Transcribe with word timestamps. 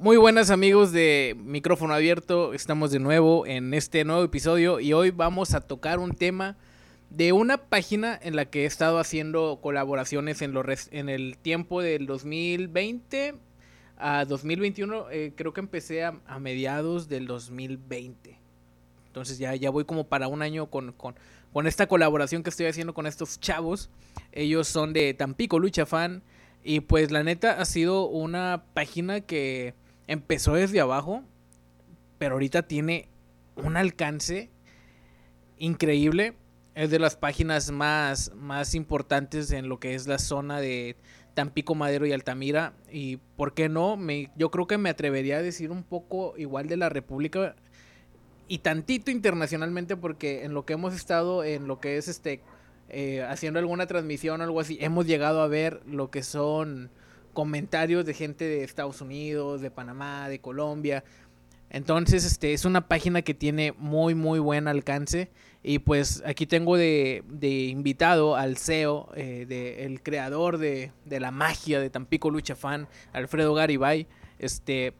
Muy 0.00 0.16
buenas 0.16 0.48
amigos 0.48 0.92
de 0.92 1.36
Micrófono 1.44 1.92
Abierto, 1.92 2.54
estamos 2.54 2.90
de 2.90 2.98
nuevo 2.98 3.44
en 3.46 3.74
este 3.74 4.02
nuevo 4.06 4.24
episodio 4.24 4.80
y 4.80 4.94
hoy 4.94 5.10
vamos 5.10 5.52
a 5.52 5.60
tocar 5.60 5.98
un 5.98 6.12
tema 6.12 6.56
de 7.10 7.32
una 7.32 7.58
página 7.58 8.18
en 8.22 8.34
la 8.34 8.46
que 8.46 8.62
he 8.62 8.64
estado 8.64 8.98
haciendo 8.98 9.58
colaboraciones 9.60 10.40
en, 10.40 10.54
en 10.92 11.08
el 11.10 11.36
tiempo 11.36 11.82
del 11.82 12.06
2020 12.06 13.34
a 13.98 14.24
2021, 14.24 15.10
eh, 15.10 15.34
creo 15.36 15.52
que 15.52 15.60
empecé 15.60 16.02
a, 16.02 16.12
mediados 16.40 17.10
del 17.10 17.26
2020. 17.26 18.38
Entonces 19.06 19.36
ya, 19.36 19.54
ya 19.54 19.68
voy 19.68 19.84
como 19.84 20.04
para 20.04 20.28
un 20.28 20.40
año 20.40 20.70
con, 20.70 20.92
con, 20.92 21.14
con 21.52 21.66
esta 21.66 21.86
colaboración 21.86 22.42
que 22.42 22.48
estoy 22.48 22.64
haciendo 22.64 22.94
con 22.94 23.06
estos 23.06 23.38
chavos. 23.38 23.90
Ellos 24.32 24.66
son 24.66 24.94
de 24.94 25.12
Tampico 25.12 25.58
Lucha 25.58 25.84
Fan. 25.84 26.22
Y 26.62 26.80
pues 26.80 27.10
la 27.10 27.22
neta 27.22 27.52
ha 27.52 27.64
sido 27.64 28.06
una 28.06 28.64
página 28.74 29.22
que 29.22 29.74
empezó 30.10 30.54
desde 30.54 30.80
abajo, 30.80 31.22
pero 32.18 32.34
ahorita 32.34 32.62
tiene 32.62 33.08
un 33.54 33.76
alcance 33.76 34.50
increíble. 35.56 36.34
Es 36.74 36.90
de 36.90 36.98
las 36.98 37.14
páginas 37.14 37.70
más, 37.70 38.32
más 38.34 38.74
importantes 38.74 39.52
en 39.52 39.68
lo 39.68 39.78
que 39.78 39.94
es 39.94 40.08
la 40.08 40.18
zona 40.18 40.60
de 40.60 40.96
Tampico, 41.34 41.76
Madero 41.76 42.06
y 42.06 42.12
Altamira. 42.12 42.72
Y 42.90 43.18
por 43.36 43.54
qué 43.54 43.68
no, 43.68 43.96
me, 43.96 44.32
yo 44.36 44.50
creo 44.50 44.66
que 44.66 44.78
me 44.78 44.90
atrevería 44.90 45.36
a 45.36 45.42
decir 45.42 45.70
un 45.70 45.84
poco 45.84 46.34
igual 46.36 46.66
de 46.66 46.76
la 46.76 46.88
República 46.88 47.54
y 48.48 48.58
tantito 48.58 49.12
internacionalmente 49.12 49.96
porque 49.96 50.44
en 50.44 50.54
lo 50.54 50.66
que 50.66 50.72
hemos 50.72 50.92
estado, 50.92 51.44
en 51.44 51.68
lo 51.68 51.78
que 51.78 51.98
es 51.98 52.08
este 52.08 52.40
eh, 52.88 53.22
haciendo 53.22 53.60
alguna 53.60 53.86
transmisión 53.86 54.40
o 54.40 54.44
algo 54.44 54.58
así, 54.58 54.76
hemos 54.80 55.06
llegado 55.06 55.40
a 55.40 55.46
ver 55.46 55.80
lo 55.86 56.10
que 56.10 56.24
son 56.24 56.90
comentarios 57.40 58.04
de 58.04 58.12
gente 58.12 58.44
de 58.44 58.64
Estados 58.64 59.00
Unidos, 59.00 59.62
de 59.62 59.70
Panamá, 59.70 60.28
de 60.28 60.42
Colombia. 60.42 61.04
Entonces, 61.70 62.26
este 62.26 62.52
es 62.52 62.66
una 62.66 62.86
página 62.86 63.22
que 63.22 63.32
tiene 63.32 63.72
muy, 63.78 64.14
muy 64.14 64.40
buen 64.40 64.68
alcance. 64.68 65.30
Y 65.62 65.78
pues 65.78 66.22
aquí 66.26 66.44
tengo 66.44 66.76
de, 66.76 67.24
invitado 67.40 68.36
al 68.36 68.58
CEO, 68.58 69.08
eh, 69.16 69.46
de, 69.48 69.86
el 69.86 70.02
creador 70.02 70.58
de, 70.58 70.92
de, 71.06 71.18
la 71.18 71.30
magia 71.30 71.80
de 71.80 71.88
Tampico 71.88 72.28
Lucha 72.28 72.56
Fan, 72.56 72.88
Alfredo 73.14 73.54
Garibay. 73.54 74.06
Este, 74.38 74.92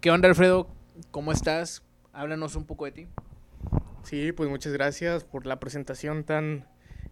¿Qué 0.00 0.10
onda, 0.10 0.30
Alfredo? 0.30 0.68
¿Cómo 1.10 1.30
estás? 1.30 1.82
Háblanos 2.14 2.56
un 2.56 2.64
poco 2.64 2.86
de 2.86 2.92
ti. 2.92 3.06
Sí, 4.04 4.32
pues 4.32 4.48
muchas 4.48 4.72
gracias 4.72 5.24
por 5.24 5.44
la 5.44 5.60
presentación 5.60 6.24
tan, 6.24 6.64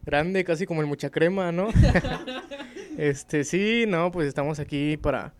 grande, 0.04 0.44
casi 0.44 0.66
como 0.66 0.80
el 0.80 0.86
mucha 0.86 1.10
crema, 1.10 1.52
¿no? 1.52 1.68
este, 2.96 3.44
sí, 3.44 3.84
no, 3.86 4.10
pues 4.10 4.26
estamos 4.26 4.58
aquí 4.58 4.96
para, 4.96 5.34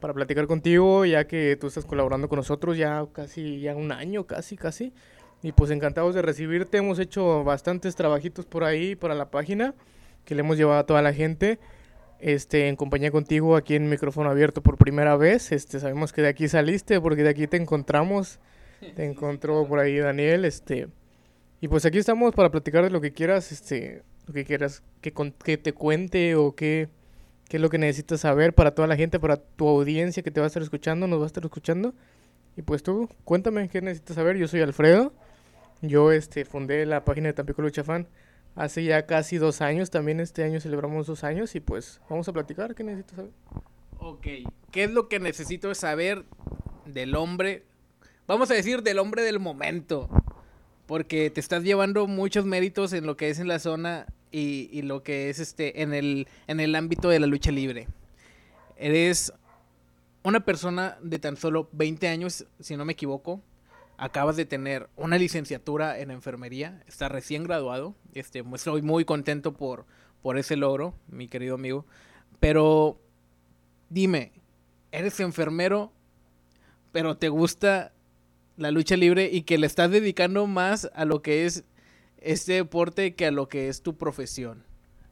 para 0.00 0.14
platicar 0.14 0.46
contigo, 0.46 1.04
ya 1.04 1.26
que 1.26 1.56
tú 1.56 1.66
estás 1.66 1.84
colaborando 1.84 2.28
con 2.28 2.36
nosotros 2.36 2.76
ya 2.76 3.04
casi, 3.12 3.60
ya 3.60 3.74
un 3.74 3.92
año, 3.92 4.24
casi, 4.26 4.56
casi. 4.56 4.92
Y 5.42 5.52
pues 5.52 5.70
encantados 5.70 6.14
de 6.14 6.22
recibirte, 6.22 6.78
hemos 6.78 6.98
hecho 6.98 7.44
bastantes 7.44 7.96
trabajitos 7.96 8.46
por 8.46 8.64
ahí 8.64 8.96
para 8.96 9.14
la 9.14 9.30
página, 9.30 9.74
que 10.24 10.34
le 10.34 10.40
hemos 10.40 10.56
llevado 10.56 10.80
a 10.80 10.86
toda 10.86 11.02
la 11.02 11.12
gente. 11.12 11.58
Este, 12.20 12.68
en 12.68 12.76
compañía 12.76 13.10
contigo 13.10 13.54
aquí 13.56 13.74
en 13.74 13.90
micrófono 13.90 14.30
abierto 14.30 14.62
por 14.62 14.78
primera 14.78 15.16
vez. 15.16 15.52
Este, 15.52 15.80
sabemos 15.80 16.12
que 16.12 16.22
de 16.22 16.28
aquí 16.28 16.48
saliste 16.48 17.00
porque 17.00 17.22
de 17.22 17.30
aquí 17.30 17.46
te 17.46 17.58
encontramos. 17.58 18.40
Te 18.94 19.04
encontró 19.04 19.66
por 19.66 19.78
ahí 19.78 19.96
Daniel, 19.98 20.44
este, 20.44 20.88
y 21.60 21.68
pues 21.68 21.86
aquí 21.86 21.96
estamos 21.96 22.34
para 22.34 22.50
platicar 22.50 22.84
de 22.84 22.90
lo 22.90 23.00
que 23.00 23.12
quieras, 23.12 23.50
este, 23.50 24.02
lo 24.26 24.34
que 24.34 24.44
quieras 24.44 24.82
que, 25.00 25.12
que 25.44 25.58
te 25.58 25.72
cuente 25.72 26.34
o 26.34 26.54
qué, 26.54 26.88
qué 27.48 27.56
es 27.58 27.60
lo 27.60 27.70
que 27.70 27.78
necesitas 27.78 28.20
saber 28.20 28.54
para 28.54 28.74
toda 28.74 28.88
la 28.88 28.96
gente, 28.96 29.20
para 29.20 29.36
tu 29.36 29.68
audiencia 29.68 30.22
que 30.22 30.30
te 30.30 30.40
va 30.40 30.46
a 30.46 30.48
estar 30.48 30.62
escuchando, 30.62 31.06
nos 31.06 31.20
va 31.20 31.24
a 31.24 31.26
estar 31.26 31.44
escuchando. 31.44 31.94
Y 32.56 32.62
pues 32.62 32.82
tú, 32.82 33.08
cuéntame 33.24 33.68
qué 33.68 33.80
necesitas 33.80 34.16
saber. 34.16 34.36
Yo 34.36 34.48
soy 34.48 34.60
Alfredo. 34.60 35.12
Yo 35.82 36.12
este, 36.12 36.44
fundé 36.44 36.86
la 36.86 37.04
página 37.04 37.28
de 37.28 37.32
Tampico 37.34 37.62
Lucha 37.62 37.84
Fan 37.84 38.06
hace 38.54 38.84
ya 38.84 39.06
casi 39.06 39.38
dos 39.38 39.60
años. 39.60 39.90
También 39.90 40.20
este 40.20 40.44
año 40.44 40.60
celebramos 40.60 41.06
dos 41.06 41.24
años 41.24 41.54
y 41.54 41.60
pues 41.60 42.00
vamos 42.08 42.28
a 42.28 42.32
platicar. 42.32 42.74
¿Qué 42.74 42.84
necesitas 42.84 43.16
saber? 43.16 43.32
Ok, 43.98 44.26
¿qué 44.70 44.84
es 44.84 44.90
lo 44.90 45.08
que 45.08 45.18
necesito 45.18 45.74
saber 45.74 46.24
del 46.86 47.16
hombre? 47.16 47.64
Vamos 48.26 48.50
a 48.50 48.54
decir 48.54 48.82
del 48.82 48.98
hombre 48.98 49.22
del 49.22 49.40
momento 49.40 50.08
porque 50.86 51.30
te 51.30 51.40
estás 51.40 51.62
llevando 51.62 52.06
muchos 52.06 52.44
méritos 52.44 52.92
en 52.92 53.06
lo 53.06 53.16
que 53.16 53.30
es 53.30 53.38
en 53.38 53.48
la 53.48 53.58
zona 53.58 54.06
y, 54.30 54.82
lo 54.82 55.02
que 55.02 55.30
es 55.30 55.38
este 55.38 55.82
en 55.82 55.94
el, 55.94 56.26
en 56.48 56.60
el 56.60 56.74
ámbito 56.74 57.08
de 57.08 57.20
la 57.20 57.26
lucha 57.26 57.52
libre. 57.52 57.86
Eres 58.76 59.32
una 60.24 60.44
persona 60.44 60.98
de 61.02 61.18
tan 61.18 61.36
solo 61.36 61.68
20 61.72 62.08
años, 62.08 62.46
si 62.58 62.76
no 62.76 62.84
me 62.84 62.94
equivoco. 62.94 63.40
Acabas 63.96 64.36
de 64.36 64.44
tener 64.44 64.88
una 64.96 65.18
licenciatura 65.18 66.00
en 66.00 66.10
enfermería, 66.10 66.82
estás 66.88 67.12
recién 67.12 67.44
graduado. 67.44 67.94
Este, 68.12 68.42
estoy 68.54 68.82
muy 68.82 69.04
contento 69.04 69.52
por, 69.52 69.86
por 70.20 70.36
ese 70.36 70.56
logro, 70.56 70.94
mi 71.06 71.28
querido 71.28 71.54
amigo. 71.54 71.86
Pero 72.40 72.98
dime, 73.88 74.32
eres 74.90 75.20
enfermero, 75.20 75.92
pero 76.90 77.16
te 77.16 77.28
gusta 77.28 77.93
la 78.56 78.70
lucha 78.70 78.96
libre 78.96 79.28
y 79.32 79.42
que 79.42 79.58
le 79.58 79.66
estás 79.66 79.90
dedicando 79.90 80.46
más 80.46 80.90
a 80.94 81.04
lo 81.04 81.22
que 81.22 81.44
es 81.44 81.64
este 82.18 82.54
deporte 82.54 83.14
que 83.14 83.26
a 83.26 83.30
lo 83.30 83.48
que 83.48 83.68
es 83.68 83.82
tu 83.82 83.96
profesión. 83.96 84.64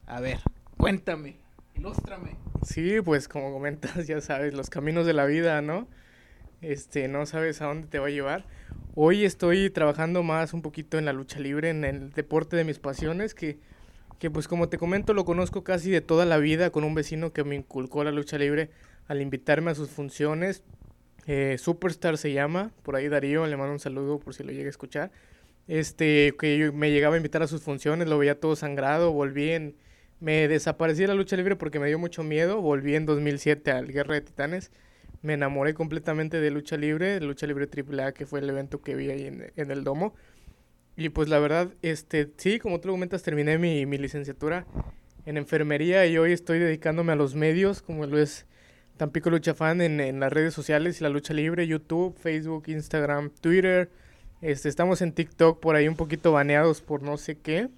A 0.05 0.21
ver, 0.21 0.39
cuéntame, 0.77 1.37
ilústrame. 1.75 2.37
Sí, 2.63 3.01
pues 3.01 3.27
como 3.27 3.51
comentas, 3.51 4.07
ya 4.07 4.21
sabes, 4.21 4.53
los 4.53 4.69
caminos 4.69 5.05
de 5.05 5.13
la 5.13 5.25
vida, 5.25 5.61
¿no? 5.61 5.87
Este, 6.61 7.09
no 7.09 7.25
sabes 7.25 7.61
a 7.61 7.65
dónde 7.65 7.87
te 7.87 7.99
va 7.99 8.07
a 8.07 8.11
llevar. 8.11 8.45
Hoy 8.95 9.25
estoy 9.25 9.69
trabajando 9.69 10.23
más 10.23 10.53
un 10.53 10.61
poquito 10.61 10.97
en 10.97 11.05
la 11.05 11.13
lucha 11.13 11.39
libre, 11.39 11.69
en 11.69 11.83
el 11.83 12.11
deporte 12.11 12.55
de 12.55 12.63
mis 12.63 12.79
pasiones, 12.79 13.33
que, 13.33 13.59
que 14.17 14.31
pues 14.31 14.47
como 14.47 14.69
te 14.69 14.77
comento 14.77 15.13
lo 15.13 15.25
conozco 15.25 15.63
casi 15.63 15.91
de 15.91 15.99
toda 15.99 16.25
la 16.25 16.37
vida 16.37 16.69
con 16.69 16.85
un 16.85 16.95
vecino 16.95 17.33
que 17.33 17.43
me 17.43 17.55
inculcó 17.55 18.03
la 18.05 18.11
lucha 18.11 18.37
libre 18.37 18.69
al 19.07 19.21
invitarme 19.21 19.71
a 19.71 19.75
sus 19.75 19.89
funciones, 19.89 20.63
eh, 21.27 21.57
Superstar 21.57 22.17
se 22.17 22.33
llama, 22.33 22.71
por 22.83 22.95
ahí 22.95 23.07
Darío, 23.07 23.45
le 23.47 23.57
mando 23.57 23.73
un 23.73 23.79
saludo 23.79 24.19
por 24.19 24.33
si 24.33 24.43
lo 24.43 24.51
llega 24.51 24.67
a 24.67 24.69
escuchar. 24.69 25.11
Este, 25.67 26.33
que 26.37 26.57
yo 26.57 26.73
me 26.73 26.91
llegaba 26.91 27.15
a 27.15 27.17
invitar 27.17 27.41
a 27.41 27.47
sus 27.47 27.61
funciones, 27.61 28.07
lo 28.07 28.17
veía 28.17 28.39
todo 28.39 28.55
sangrado, 28.55 29.11
volví 29.11 29.51
en... 29.51 29.75
Me 30.19 30.47
desaparecí 30.47 31.01
de 31.01 31.07
la 31.07 31.15
lucha 31.15 31.35
libre 31.35 31.57
porque 31.57 31.79
me 31.79 31.87
dio 31.87 31.99
mucho 31.99 32.23
miedo, 32.23 32.61
volví 32.61 32.95
en 32.95 33.05
2007 33.05 33.71
al 33.71 33.87
Guerra 33.91 34.15
de 34.15 34.21
Titanes, 34.21 34.71
me 35.21 35.33
enamoré 35.33 35.73
completamente 35.73 36.39
de 36.39 36.49
lucha 36.49 36.77
libre, 36.77 37.19
lucha 37.19 37.45
libre 37.45 37.67
AAA, 37.67 38.13
que 38.13 38.25
fue 38.25 38.39
el 38.39 38.49
evento 38.49 38.81
que 38.81 38.95
vi 38.95 39.09
ahí 39.09 39.25
en, 39.25 39.51
en 39.55 39.71
el 39.71 39.83
domo. 39.83 40.15
Y 40.95 41.09
pues 41.09 41.27
la 41.27 41.39
verdad, 41.39 41.73
este, 41.81 42.29
sí, 42.37 42.59
como 42.59 42.79
tú 42.79 42.89
comentas, 42.89 43.23
terminé 43.23 43.57
mi, 43.57 43.85
mi 43.85 43.97
licenciatura 43.97 44.65
en 45.25 45.37
enfermería 45.37 46.05
y 46.05 46.17
hoy 46.17 46.33
estoy 46.33 46.59
dedicándome 46.59 47.13
a 47.13 47.15
los 47.15 47.35
medios, 47.35 47.81
como 47.81 48.05
lo 48.05 48.19
es 48.19 48.45
Tampico 48.97 49.29
Lucha 49.29 49.55
Fan 49.55 49.81
en, 49.81 50.19
las 50.19 50.31
redes 50.31 50.53
sociales 50.53 50.99
y 50.99 51.03
la 51.03 51.09
lucha 51.09 51.33
libre, 51.33 51.67
YouTube, 51.67 52.15
Facebook, 52.15 52.65
Instagram, 52.67 53.31
Twitter. 53.41 53.89
Este, 54.41 54.69
estamos 54.69 55.01
en 55.01 55.13
TikTok 55.13 55.59
por 55.59 55.75
ahí 55.75 55.87
un 55.87 55.95
poquito 55.95 56.31
baneados 56.31 56.81
por 56.81 57.01
no 57.01 57.17
sé 57.17 57.37
qué. 57.39 57.69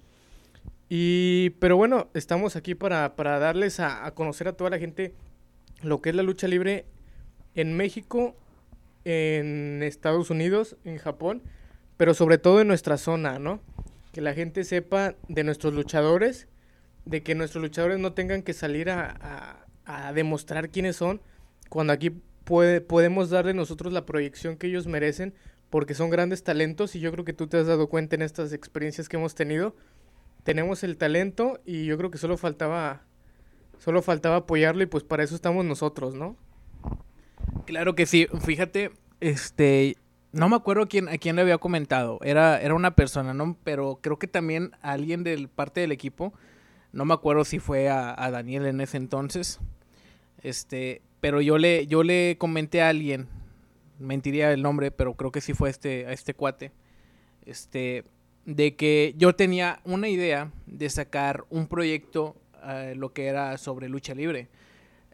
Y, 0.88 1.50
pero 1.58 1.76
bueno, 1.76 2.08
estamos 2.12 2.54
aquí 2.54 2.74
para, 2.74 3.08
darles 3.16 3.80
a, 3.80 4.10
conocer 4.14 4.48
a 4.48 4.52
toda 4.52 4.70
la 4.70 4.78
gente 4.78 5.14
lo 5.82 6.00
que 6.02 6.10
es 6.10 6.16
la 6.16 6.22
lucha 6.22 6.48
libre 6.48 6.84
en 7.54 7.76
México, 7.76 8.36
en 9.04 9.82
Estados 9.82 10.30
Unidos, 10.30 10.76
en 10.84 10.98
Japón, 10.98 11.42
pero 11.96 12.12
sobre 12.12 12.38
todo 12.38 12.60
en 12.60 12.68
nuestra 12.68 12.98
zona, 12.98 13.38
¿no? 13.38 13.60
Que 14.12 14.20
la 14.20 14.34
gente 14.34 14.64
sepa 14.64 15.14
de 15.28 15.44
nuestros 15.44 15.72
luchadores, 15.72 16.46
de 17.04 17.22
que 17.22 17.34
nuestros 17.34 17.62
luchadores 17.62 17.98
no 17.98 18.12
tengan 18.12 18.42
que 18.42 18.52
salir 18.52 18.90
a 18.90 19.65
demostrar 20.14 20.70
quiénes 20.70 20.96
son, 20.96 21.20
cuando 21.68 21.92
aquí 21.92 22.10
puede, 22.44 22.80
podemos 22.80 23.30
darle 23.30 23.54
nosotros 23.54 23.92
la 23.92 24.06
proyección 24.06 24.56
que 24.56 24.68
ellos 24.68 24.86
merecen, 24.86 25.34
porque 25.70 25.94
son 25.94 26.10
grandes 26.10 26.42
talentos 26.42 26.94
y 26.94 27.00
yo 27.00 27.10
creo 27.12 27.24
que 27.24 27.32
tú 27.32 27.48
te 27.48 27.58
has 27.58 27.66
dado 27.66 27.88
cuenta 27.88 28.16
en 28.16 28.22
estas 28.22 28.52
experiencias 28.52 29.08
que 29.08 29.16
hemos 29.16 29.34
tenido. 29.34 29.74
Tenemos 30.44 30.84
el 30.84 30.96
talento 30.96 31.60
y 31.64 31.86
yo 31.86 31.98
creo 31.98 32.10
que 32.10 32.18
solo 32.18 32.36
faltaba 32.36 33.02
solo 33.78 34.00
faltaba 34.00 34.36
apoyarlo 34.36 34.82
y 34.82 34.86
pues 34.86 35.04
para 35.04 35.22
eso 35.22 35.34
estamos 35.34 35.64
nosotros, 35.64 36.14
¿no? 36.14 36.36
Claro 37.66 37.94
que 37.94 38.06
sí, 38.06 38.26
fíjate, 38.40 38.92
este 39.20 39.96
no 40.32 40.48
me 40.48 40.56
acuerdo 40.56 40.86
quién, 40.86 41.08
a 41.08 41.18
quién 41.18 41.36
le 41.36 41.42
había 41.42 41.58
comentado, 41.58 42.18
era, 42.22 42.60
era 42.60 42.74
una 42.74 42.94
persona, 42.94 43.34
¿no? 43.34 43.56
Pero 43.64 43.98
creo 44.02 44.18
que 44.18 44.28
también 44.28 44.72
alguien 44.82 45.24
del 45.24 45.48
parte 45.48 45.80
del 45.80 45.92
equipo, 45.92 46.32
no 46.92 47.04
me 47.04 47.14
acuerdo 47.14 47.44
si 47.44 47.58
fue 47.58 47.88
a, 47.88 48.14
a 48.16 48.30
Daniel 48.30 48.66
en 48.66 48.80
ese 48.80 48.98
entonces, 48.98 49.60
este, 50.46 51.02
pero 51.20 51.40
yo 51.40 51.58
le, 51.58 51.88
yo 51.88 52.04
le 52.04 52.36
comenté 52.38 52.80
a 52.80 52.90
alguien, 52.90 53.26
mentiría 53.98 54.52
el 54.52 54.62
nombre, 54.62 54.92
pero 54.92 55.14
creo 55.14 55.32
que 55.32 55.40
sí 55.40 55.54
fue 55.54 55.70
este, 55.70 56.06
a 56.06 56.12
este 56.12 56.34
cuate, 56.34 56.70
este, 57.44 58.04
de 58.44 58.76
que 58.76 59.14
yo 59.16 59.34
tenía 59.34 59.80
una 59.82 60.08
idea 60.08 60.52
de 60.66 60.88
sacar 60.88 61.44
un 61.50 61.66
proyecto, 61.66 62.36
eh, 62.64 62.94
lo 62.96 63.12
que 63.12 63.26
era 63.26 63.58
sobre 63.58 63.88
lucha 63.88 64.14
libre. 64.14 64.46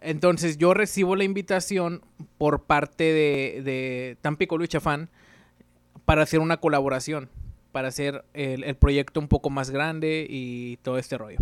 Entonces 0.02 0.58
yo 0.58 0.74
recibo 0.74 1.16
la 1.16 1.24
invitación 1.24 2.02
por 2.36 2.64
parte 2.64 3.04
de, 3.04 3.62
de 3.62 4.18
Tampico 4.20 4.58
Lucha 4.58 4.80
Fan 4.80 5.08
para 6.04 6.24
hacer 6.24 6.40
una 6.40 6.58
colaboración, 6.58 7.30
para 7.70 7.88
hacer 7.88 8.22
el, 8.34 8.64
el 8.64 8.76
proyecto 8.76 9.18
un 9.18 9.28
poco 9.28 9.48
más 9.48 9.70
grande 9.70 10.26
y 10.28 10.76
todo 10.82 10.98
este 10.98 11.16
rollo. 11.16 11.38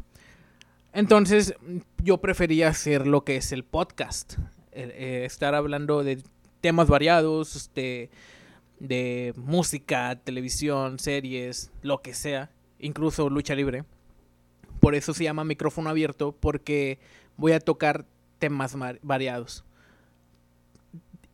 Entonces 0.92 1.54
yo 2.02 2.18
prefería 2.18 2.68
hacer 2.68 3.06
lo 3.06 3.24
que 3.24 3.36
es 3.36 3.52
el 3.52 3.64
podcast, 3.64 4.34
eh, 4.72 5.22
estar 5.24 5.54
hablando 5.54 6.02
de 6.02 6.22
temas 6.60 6.88
variados, 6.88 7.54
este, 7.54 8.10
de 8.80 9.32
música, 9.36 10.16
televisión, 10.16 10.98
series, 10.98 11.70
lo 11.82 12.02
que 12.02 12.14
sea, 12.14 12.50
incluso 12.78 13.30
lucha 13.30 13.54
libre. 13.54 13.84
Por 14.80 14.94
eso 14.94 15.14
se 15.14 15.24
llama 15.24 15.44
micrófono 15.44 15.90
abierto, 15.90 16.32
porque 16.32 16.98
voy 17.36 17.52
a 17.52 17.60
tocar 17.60 18.04
temas 18.38 18.76
variados. 19.02 19.64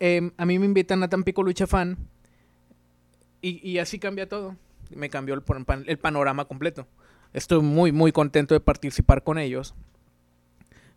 Eh, 0.00 0.32
a 0.37 0.44
mí 0.44 0.58
me 0.58 0.67
invitan 0.67 1.03
a 1.03 1.08
Tampico 1.08 1.43
Lucha 1.43 1.67
Fan 1.67 1.97
y, 3.41 3.79
así 3.79 3.99
cambia 3.99 4.29
todo. 4.29 4.56
Me 4.91 5.08
cambió 5.08 5.35
el 5.35 5.99
panorama 5.99 6.47
completo. 6.47 6.88
Estoy 7.32 7.62
muy, 7.62 7.93
muy 7.93 8.12
contento 8.12 8.55
de 8.55 8.61
participar 8.61 9.23
con 9.23 9.38
ellos. 9.38 9.75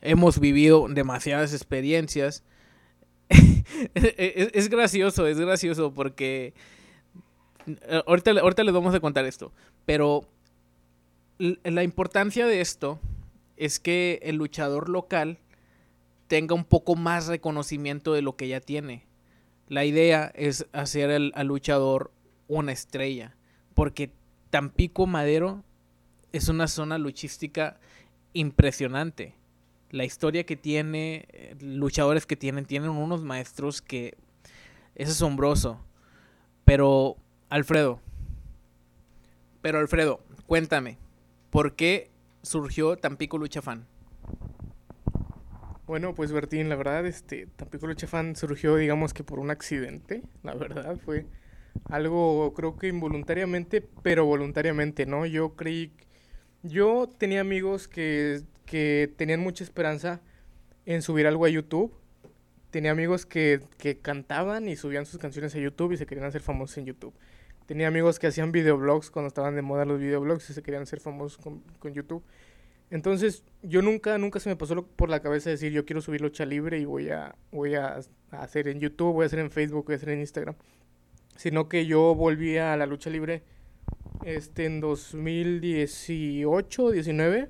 Hemos 0.01 0.39
vivido 0.39 0.87
demasiadas 0.87 1.53
experiencias. 1.53 2.43
es, 3.29 4.49
es, 4.53 4.69
gracioso, 4.69 5.27
es 5.27 5.39
gracioso 5.39 5.93
porque... 5.93 6.53
Eh, 7.67 8.01
ahorita, 8.07 8.31
ahorita 8.31 8.63
les 8.63 8.73
vamos 8.73 8.95
a 8.95 8.99
contar 8.99 9.25
esto. 9.25 9.51
Pero 9.85 10.27
la 11.37 11.83
importancia 11.83 12.45
de 12.47 12.61
esto 12.61 12.99
es 13.57 13.79
que 13.79 14.19
el 14.23 14.37
luchador 14.37 14.89
local 14.89 15.39
tenga 16.27 16.55
un 16.55 16.63
poco 16.63 16.95
más 16.95 17.27
reconocimiento 17.27 18.13
de 18.13 18.21
lo 18.21 18.35
que 18.35 18.47
ya 18.47 18.61
tiene. 18.61 19.05
La 19.67 19.85
idea 19.85 20.31
es 20.35 20.67
hacer 20.71 21.11
al 21.11 21.47
luchador 21.47 22.11
una 22.47 22.71
estrella. 22.71 23.35
Porque 23.73 24.11
Tampico 24.49 25.05
Madero 25.07 25.63
es 26.31 26.49
una 26.49 26.67
zona 26.67 26.97
luchística 26.97 27.79
impresionante. 28.33 29.35
La 29.91 30.05
historia 30.05 30.45
que 30.45 30.55
tiene, 30.55 31.25
eh, 31.29 31.55
luchadores 31.59 32.25
que 32.25 32.35
tienen, 32.35 32.65
tienen 32.65 32.91
unos 32.91 33.23
maestros 33.23 33.81
que 33.81 34.15
es 34.95 35.09
asombroso. 35.09 35.79
Pero, 36.65 37.17
Alfredo, 37.49 37.99
pero 39.61 39.79
Alfredo, 39.79 40.21
cuéntame, 40.45 40.97
¿por 41.49 41.75
qué 41.75 42.11
surgió 42.43 42.95
Tampico 42.97 43.37
Lucha 43.37 43.61
Fan? 43.61 43.85
Bueno, 45.85 46.13
pues 46.13 46.31
Bertín, 46.31 46.69
la 46.69 46.75
verdad, 46.75 47.05
este, 47.07 47.47
Tampico 47.55 47.87
Lucha 47.87 48.07
Fan 48.07 48.35
surgió, 48.35 48.75
digamos 48.75 49.13
que 49.13 49.23
por 49.23 49.39
un 49.39 49.49
accidente, 49.49 50.21
la 50.43 50.53
verdad, 50.53 50.97
fue 51.03 51.25
algo 51.85 52.53
creo 52.53 52.77
que 52.77 52.87
involuntariamente, 52.87 53.81
pero 54.03 54.25
voluntariamente, 54.25 55.05
¿no? 55.05 55.25
Yo 55.25 55.55
creí, 55.55 55.91
yo 56.63 57.09
tenía 57.17 57.41
amigos 57.41 57.88
que, 57.88 58.41
que 58.65 59.11
tenían 59.17 59.39
mucha 59.39 59.63
esperanza 59.63 60.21
en 60.85 61.01
subir 61.01 61.27
algo 61.27 61.45
a 61.45 61.50
YouTube. 61.50 61.94
Tenía 62.71 62.91
amigos 62.91 63.25
que, 63.25 63.61
que 63.77 63.97
cantaban 63.97 64.67
y 64.67 64.75
subían 64.75 65.06
sus 65.06 65.19
canciones 65.19 65.56
a 65.56 65.59
YouTube 65.59 65.94
y 65.94 65.97
se 65.97 66.06
querían 66.06 66.27
hacer 66.27 66.41
famosos 66.41 66.77
en 66.77 66.85
YouTube. 66.85 67.13
Tenía 67.65 67.88
amigos 67.88 68.19
que 68.19 68.27
hacían 68.27 68.51
videoblogs 68.51 69.11
cuando 69.11 69.27
estaban 69.27 69.56
de 69.56 69.61
moda 69.61 69.85
los 69.85 70.00
videoblogs 70.00 70.50
y 70.50 70.53
se 70.53 70.61
querían 70.61 70.83
hacer 70.83 71.00
famosos 71.00 71.38
con, 71.38 71.61
con 71.79 71.94
YouTube. 71.94 72.23
Entonces, 72.91 73.44
yo 73.61 73.81
nunca, 73.81 74.17
nunca 74.17 74.39
se 74.39 74.50
me 74.50 74.56
pasó 74.56 74.83
por 74.83 75.09
la 75.09 75.21
cabeza 75.21 75.51
decir, 75.51 75.71
yo 75.71 75.85
quiero 75.85 76.01
subir 76.01 76.21
lucha 76.21 76.45
libre 76.45 76.79
y 76.79 76.85
voy 76.85 77.09
a, 77.09 77.35
voy 77.51 77.75
a 77.75 78.00
hacer 78.31 78.67
en 78.67 78.79
YouTube, 78.79 79.13
voy 79.13 79.23
a 79.23 79.25
hacer 79.27 79.39
en 79.39 79.51
Facebook, 79.51 79.85
voy 79.85 79.94
a 79.94 79.97
hacer 79.97 80.09
en 80.09 80.19
Instagram 80.19 80.56
sino 81.39 81.69
que 81.69 81.85
yo 81.85 82.15
volví 82.15 82.57
a 82.57 82.75
la 82.75 82.85
lucha 82.85 83.09
libre 83.09 83.44
este 84.24 84.66
en 84.66 84.81
2018, 84.81 86.92
19. 86.92 87.50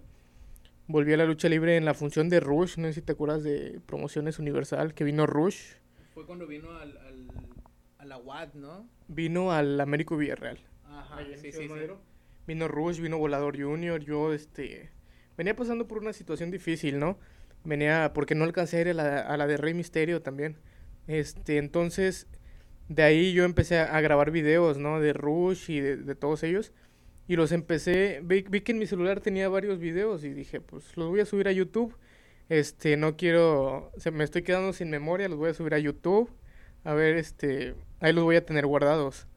Volví 0.88 1.13
a 1.13 1.18
la 1.18 1.25
lucha 1.25 1.50
libre 1.50 1.77
en 1.77 1.86
la 1.86 1.94
función 1.94 2.30
de 2.30 2.39
Rush, 2.39 2.77
no 2.77 2.88
sé 2.88 2.94
si 2.94 3.01
te 3.01 3.12
acuerdas 3.12 3.44
de 3.44 3.80
Promociones 3.86 4.39
Universal, 4.39 4.94
que 4.94 5.04
vino 5.04 5.27
Rush. 5.27 5.74
Fue 6.13 6.25
cuando 6.25 6.48
vino 6.48 6.71
al, 6.71 6.98
al, 6.98 7.27
a 8.00 8.06
la 8.06 8.18
UAD, 8.18 8.54
¿no? 8.56 8.89
Vino 9.07 9.51
al 9.51 9.80
Américo 9.80 10.18
Villarreal. 10.18 10.57
Ajá, 10.86 11.19
sí, 11.36 11.51
sí, 11.51 11.54
sí. 11.68 11.69
Vino 12.48 12.68
Rush, 12.68 13.00
vino 13.00 13.19
Volador 13.19 13.62
Junior, 13.62 14.01
yo 14.01 14.33
este... 14.33 14.89
Venía 15.38 15.56
pasando 15.56 15.88
por 15.88 16.00
una 16.00 16.12
situación 16.12 16.50
difícil, 16.50 17.00
¿no? 17.00 17.19
Venía 17.63 18.12
porque 18.13 18.36
no 18.36 18.44
alcancé 18.44 18.77
a 18.77 18.81
ir 18.81 18.89
a 18.89 18.94
la, 18.94 19.19
a 19.19 19.38
la 19.38 19.48
de 19.48 19.57
Rey 19.57 19.74
Misterio 19.74 20.21
también. 20.21 20.57
Este, 21.07 21.57
entonces 21.57 22.27
de 22.89 23.03
ahí 23.03 23.33
yo 23.33 23.45
empecé 23.45 23.80
a, 23.80 24.01
grabar 24.01 24.31
videos, 24.31 24.77
¿no? 24.77 25.00
De 25.00 25.13
Rush 25.13 25.69
y 25.69 25.80
de, 25.80 26.15
todos 26.15 26.44
ellos. 26.44 26.74
Y 27.27 27.36
los 27.36 27.51
empecé, 27.51 28.21
vi, 28.24 28.44
que 28.44 28.71
en 28.71 28.80
mi 28.80 28.88
celular 28.88 29.21
tenía 29.21 29.47
varios 29.47 29.80
videos 29.80 30.24
y 30.24 30.33
dije, 30.33 30.59
pues 30.59 30.97
los 30.97 31.09
voy 31.09 31.19
a 31.21 31.25
subir 31.25 31.47
a 31.47 31.51
YouTube. 31.51 31.95
Este, 32.50 32.97
no 32.97 33.15
quiero, 33.15 33.91
se 33.97 34.09
me 34.09 34.24
estoy 34.24 34.41
quedando 34.41 34.74
sin 34.74 34.89
memoria, 34.89 35.30
los 35.30 35.38
voy 35.38 35.51
a 35.51 35.53
subir 35.53 35.75
a 35.75 35.80
YouTube. 35.80 36.31
A 36.83 36.95
ver, 36.95 37.18
este, 37.18 37.75
ahí 38.00 38.12
los 38.12 38.24
voy 38.24 38.38
a 38.38 38.45
tener 38.45 38.65
guardados. 38.65 39.27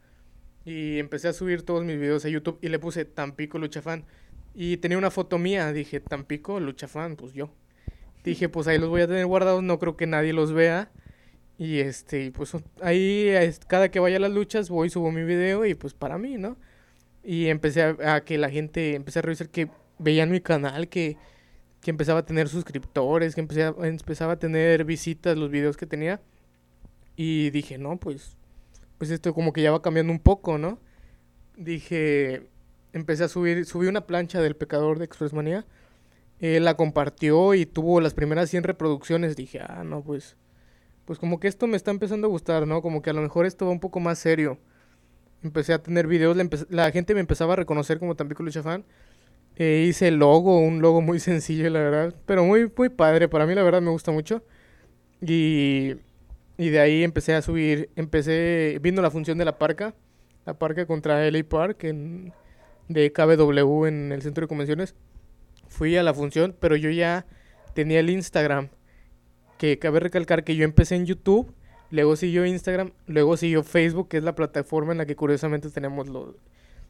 Y 0.65 0.97
empecé 0.97 1.27
a 1.27 1.33
subir 1.33 1.63
todos 1.63 1.83
mis 1.83 1.99
videos 1.99 2.25
a 2.25 2.29
YouTube 2.29 2.57
y 2.61 2.69
le 2.69 2.79
puse 2.79 3.05
Tampico 3.05 3.59
Luchafan. 3.59 4.05
Y 4.55 4.77
tenía 4.77 4.97
una 4.97 5.11
foto 5.11 5.37
mía, 5.37 5.71
dije, 5.73 5.99
Tampico 5.99 6.59
Luchafan, 6.59 7.15
pues 7.17 7.33
yo. 7.33 7.51
Dije, 8.23 8.49
pues 8.49 8.67
ahí 8.67 8.79
los 8.79 8.89
voy 8.89 9.01
a 9.01 9.07
tener 9.07 9.27
guardados, 9.27 9.61
no 9.61 9.77
creo 9.77 9.95
que 9.95 10.07
nadie 10.07 10.33
los 10.33 10.53
vea. 10.53 10.91
Y 11.57 11.79
este, 11.79 12.31
pues 12.31 12.53
ahí 12.81 13.31
cada 13.67 13.89
que 13.89 13.99
vaya 13.99 14.17
a 14.17 14.19
las 14.19 14.31
luchas 14.31 14.69
voy, 14.69 14.89
subo 14.89 15.11
mi 15.11 15.23
video 15.23 15.65
y 15.65 15.75
pues 15.75 15.93
para 15.93 16.17
mí, 16.17 16.37
¿no? 16.37 16.57
Y 17.23 17.47
empecé 17.47 17.83
a, 17.83 18.21
que 18.25 18.37
la 18.37 18.49
gente, 18.49 18.95
empecé 18.95 19.19
a 19.19 19.21
revisar 19.21 19.49
que 19.49 19.69
veían 19.99 20.31
mi 20.31 20.41
canal, 20.41 20.89
que, 20.89 21.17
que 21.81 21.91
empezaba 21.91 22.19
a 22.21 22.25
tener 22.25 22.49
suscriptores, 22.49 23.35
que 23.35 23.41
empecé 23.41 23.73
empezaba 23.83 24.33
a 24.33 24.39
tener 24.39 24.83
visitas 24.83 25.37
los 25.37 25.49
videos 25.51 25.77
que 25.77 25.85
tenía. 25.85 26.21
Y 27.15 27.51
dije, 27.51 27.77
no, 27.77 27.97
pues, 27.97 28.35
pues 28.97 29.11
esto 29.11 29.33
como 29.33 29.53
que 29.53 29.61
ya 29.61 29.71
va 29.71 29.81
cambiando 29.81 30.11
un 30.11 30.19
poco, 30.19 30.57
¿no? 30.57 30.79
Dije, 31.55 32.49
empecé 32.93 33.25
a 33.25 33.27
subir, 33.27 33.65
subí 33.65 33.87
una 33.87 34.07
plancha 34.07 34.41
del 34.41 34.55
pecador 34.55 34.99
de 34.99 35.05
Expressmanía. 35.05 35.65
Él 36.39 36.65
la 36.65 36.75
compartió 36.75 37.53
y 37.53 37.65
tuvo 37.65 38.01
las 38.01 38.13
primeras 38.13 38.49
100 38.49 38.63
reproducciones. 38.63 39.35
Dije, 39.35 39.59
ah, 39.61 39.83
no, 39.85 40.03
pues 40.03 40.35
pues 41.05 41.19
como 41.19 41.39
que 41.39 41.47
esto 41.47 41.67
me 41.67 41.77
está 41.77 41.91
empezando 41.91 42.27
a 42.27 42.29
gustar, 42.29 42.67
¿no? 42.67 42.81
Como 42.81 43.01
que 43.01 43.09
a 43.09 43.13
lo 43.13 43.21
mejor 43.21 43.45
esto 43.45 43.65
va 43.65 43.71
un 43.71 43.79
poco 43.79 43.99
más 43.99 44.19
serio. 44.19 44.57
Empecé 45.43 45.73
a 45.73 45.83
tener 45.83 46.07
videos, 46.07 46.37
la, 46.69 46.91
gente 46.91 47.13
me 47.13 47.19
empezaba 47.19 47.53
a 47.53 47.55
reconocer 47.57 47.99
como 47.99 48.15
Tampico 48.15 48.43
Lucha 48.43 48.63
Fan. 48.63 48.85
Eh, 49.55 49.85
hice 49.87 50.07
el 50.07 50.15
logo, 50.15 50.59
un 50.59 50.81
logo 50.81 51.01
muy 51.01 51.19
sencillo, 51.19 51.69
la 51.69 51.79
verdad, 51.79 52.15
pero 52.25 52.45
muy, 52.45 52.71
muy 52.75 52.89
padre. 52.89 53.27
Para 53.27 53.45
mí, 53.45 53.53
la 53.55 53.63
verdad, 53.63 53.81
me 53.81 53.91
gusta 53.91 54.11
mucho. 54.11 54.43
Y, 55.21 55.95
y 56.57 56.69
de 56.69 56.79
ahí 56.79 57.03
empecé 57.03 57.33
a 57.35 57.41
subir, 57.41 57.89
empecé 57.95 58.79
viendo 58.81 59.01
la 59.01 59.11
función 59.11 59.37
de 59.37 59.45
la 59.45 59.57
parca, 59.57 59.95
la 60.45 60.57
parca 60.57 60.85
contra 60.85 61.29
LA 61.29 61.43
Park 61.43 61.83
en, 61.85 62.33
de 62.87 63.11
KBW 63.11 63.85
en 63.85 64.11
el 64.11 64.21
centro 64.21 64.43
de 64.43 64.47
convenciones. 64.47 64.95
Fui 65.67 65.97
a 65.97 66.03
la 66.03 66.13
función, 66.13 66.55
pero 66.59 66.75
yo 66.75 66.89
ya 66.89 67.25
tenía 67.73 67.99
el 67.99 68.09
Instagram 68.09 68.69
que 69.57 69.79
cabe 69.79 69.99
recalcar 69.99 70.43
que 70.43 70.55
yo 70.55 70.65
empecé 70.65 70.95
en 70.95 71.05
YouTube, 71.05 71.53
luego 71.89 72.15
siguió 72.15 72.45
Instagram, 72.45 72.91
luego 73.07 73.37
siguió 73.37 73.63
Facebook, 73.63 74.09
que 74.09 74.17
es 74.17 74.23
la 74.23 74.35
plataforma 74.35 74.91
en 74.91 74.97
la 74.97 75.05
que 75.05 75.15
curiosamente 75.15 75.69
tenemos 75.69 76.07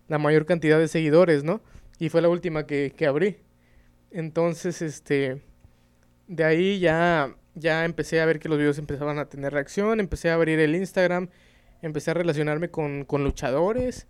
la 0.07 0.17
mayor 0.17 0.45
cantidad 0.45 0.79
de 0.79 0.87
seguidores, 0.87 1.43
¿no? 1.43 1.61
Y 1.99 2.09
fue 2.09 2.21
la 2.21 2.29
última 2.29 2.65
que, 2.65 2.93
que 2.95 3.05
abrí. 3.05 3.37
Entonces, 4.11 4.81
este, 4.81 5.41
de 6.27 6.43
ahí 6.43 6.79
ya, 6.79 7.35
ya 7.55 7.85
empecé 7.85 8.21
a 8.21 8.25
ver 8.25 8.39
que 8.39 8.49
los 8.49 8.57
videos 8.57 8.77
empezaban 8.77 9.19
a 9.19 9.25
tener 9.25 9.53
reacción, 9.53 9.99
empecé 9.99 10.29
a 10.29 10.35
abrir 10.35 10.59
el 10.59 10.75
Instagram, 10.75 11.29
empecé 11.81 12.11
a 12.11 12.13
relacionarme 12.13 12.69
con, 12.69 13.05
con 13.05 13.23
luchadores, 13.23 14.07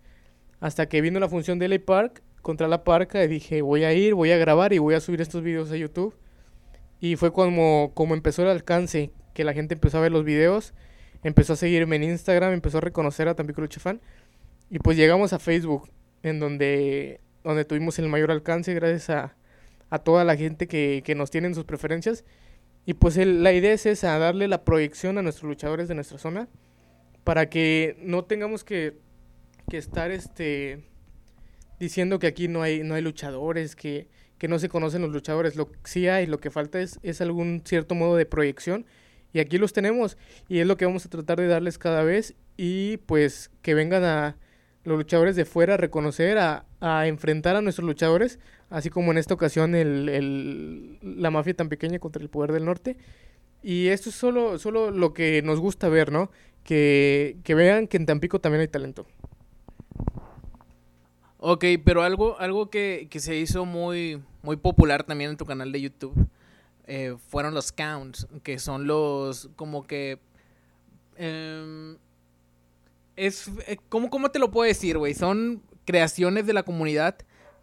hasta 0.60 0.88
que 0.88 1.02
vino 1.02 1.20
la 1.20 1.28
función 1.28 1.60
de 1.60 1.68
LA 1.68 1.80
Park 1.86 2.22
contra 2.42 2.68
la 2.68 2.84
parca 2.84 3.24
y 3.24 3.28
dije, 3.28 3.62
voy 3.62 3.84
a 3.84 3.94
ir, 3.94 4.14
voy 4.14 4.32
a 4.32 4.38
grabar 4.38 4.74
y 4.74 4.78
voy 4.78 4.94
a 4.96 5.00
subir 5.00 5.22
estos 5.22 5.42
videos 5.44 5.72
a 5.72 5.78
YouTube. 5.78 6.14
Y 7.04 7.18
fue 7.18 7.34
como, 7.34 7.92
como 7.94 8.14
empezó 8.14 8.44
el 8.44 8.48
alcance, 8.48 9.12
que 9.34 9.44
la 9.44 9.52
gente 9.52 9.74
empezó 9.74 9.98
a 9.98 10.02
ver 10.02 10.14
los 10.14 10.24
videos, 10.24 10.74
empezó 11.22 11.52
a 11.52 11.56
seguirme 11.58 11.98
en 11.98 12.04
Instagram, 12.04 12.54
empezó 12.54 12.78
a 12.78 12.82
reconocer 12.82 13.28
a 13.28 13.36
Tampico 13.36 13.60
Lucha 13.60 13.82
Fan. 13.82 14.00
Y 14.70 14.80
pues 14.80 14.96
llegamos 14.96 15.34
a 15.34 15.40
Facebook, 15.40 15.90
en 16.22 16.40
donde, 16.40 17.20
donde 17.44 17.66
tuvimos 17.66 18.00
el 18.00 18.08
mayor 18.08 18.32
alcance 18.32 18.74
gracias 18.74 19.10
a, 19.10 19.36
a 19.90 20.00
toda 20.00 20.24
la 20.24 20.38
gente 20.38 20.70
que, 20.70 21.02
que, 21.04 21.14
nos 21.14 21.30
tiene 21.30 21.50
en 21.50 21.56
sus 21.56 21.66
preferencias. 21.66 22.24
Y 22.86 22.94
pues 22.94 23.18
la 23.18 23.52
idea 23.52 23.74
es 23.74 23.86
esa, 23.86 24.18
darle 24.18 24.48
la 24.48 24.64
proyección 24.64 25.18
a 25.18 25.24
nuestros 25.24 25.50
luchadores 25.50 25.90
de 25.90 25.96
nuestra 25.96 26.18
zona, 26.18 26.48
para 27.26 27.50
que 27.50 27.98
no 28.00 28.24
tengamos 28.24 28.64
que, 28.64 28.98
que 29.70 29.78
estar 29.78 30.10
este, 30.10 30.86
diciendo 31.82 32.18
que 32.18 32.28
aquí 32.28 32.48
no 32.48 32.62
hay, 32.62 32.82
no 32.82 32.96
hay 32.96 33.02
luchadores, 33.02 33.76
que, 33.76 34.08
que 34.44 34.50
no 34.50 34.60
se 34.60 34.68
conocen 34.68 35.02
los 35.02 35.14
luchadores. 35.14 35.56
Lo 35.56 35.72
que 35.72 35.78
sí 35.86 36.10
hay, 36.10 36.26
lo 36.26 36.38
que 36.38 36.52
falta 36.52 36.82
es, 36.82 37.00
es 37.02 37.22
algún 37.22 37.62
cierto 37.64 37.96
modo 37.96 38.18
de 38.18 38.26
proyección. 38.26 38.86
Y 39.32 39.40
aquí 39.40 39.58
los 39.58 39.72
tenemos. 39.72 40.18
Y 40.50 40.60
es 40.60 40.68
lo 40.68 40.76
que 40.76 40.86
vamos 40.86 41.06
a 41.06 41.10
tratar 41.10 41.40
de 41.40 41.48
darles 41.48 41.78
cada 41.78 42.04
vez. 42.04 42.36
Y 42.58 42.98
pues 42.98 43.52
que 43.62 43.74
vengan 43.74 44.04
a 44.04 44.36
los 44.84 44.98
luchadores 44.98 45.38
de 45.38 45.46
fuera 45.46 45.76
a 45.76 45.78
reconocer, 45.78 46.40
a, 46.40 46.66
a 46.82 47.08
enfrentar 47.08 47.56
a 47.56 47.62
nuestros 47.62 47.88
luchadores. 47.88 48.38
Así 48.70 48.90
como 48.90 49.14
en 49.14 49.18
esta 49.18 49.34
ocasión 49.34 49.76
el, 49.76 50.10
el, 50.10 51.00
la 51.02 51.32
mafia 51.32 51.54
tan 51.54 51.70
pequeña 51.70 52.00
contra 52.00 52.22
el 52.22 52.28
poder 52.28 52.52
del 52.52 52.66
norte. 52.66 52.98
Y 53.62 53.88
esto 53.88 54.10
es 54.10 54.16
solo, 54.16 54.60
solo 54.60 54.92
lo 54.92 55.14
que 55.14 55.42
nos 55.42 55.62
gusta 55.62 55.88
ver, 55.88 56.12
¿no? 56.12 56.32
Que, 56.66 57.38
que 57.46 57.56
vean 57.56 57.88
que 57.88 57.96
en 57.96 58.06
Tampico 58.06 58.42
también 58.42 58.60
hay 58.60 58.68
talento. 58.68 59.08
Ok, 61.46 61.64
pero 61.84 62.04
algo, 62.04 62.38
algo 62.40 62.70
que, 62.70 63.08
que, 63.10 63.20
se 63.20 63.36
hizo 63.36 63.66
muy, 63.66 64.22
muy 64.44 64.58
popular 64.58 65.04
también 65.04 65.32
en 65.32 65.38
tu 65.38 65.46
canal 65.46 65.72
de 65.72 65.82
YouTube 65.82 66.28
eh, 66.86 67.16
fueron 67.30 67.54
los 67.54 67.72
counts, 67.72 68.28
que 68.44 68.60
son 68.60 68.86
los 68.86 69.50
como 69.56 69.88
que... 69.88 70.20
Eh, 71.16 71.96
es, 73.16 73.50
eh, 73.68 73.78
¿cómo, 73.90 74.10
¿Cómo 74.10 74.32
te 74.32 74.40
lo 74.40 74.52
puedo 74.52 74.68
decir, 74.68 74.98
güey? 74.98 75.14
Son 75.14 75.64
creaciones 75.86 76.46
de 76.46 76.54
la 76.54 76.64
comunidad, 76.64 77.16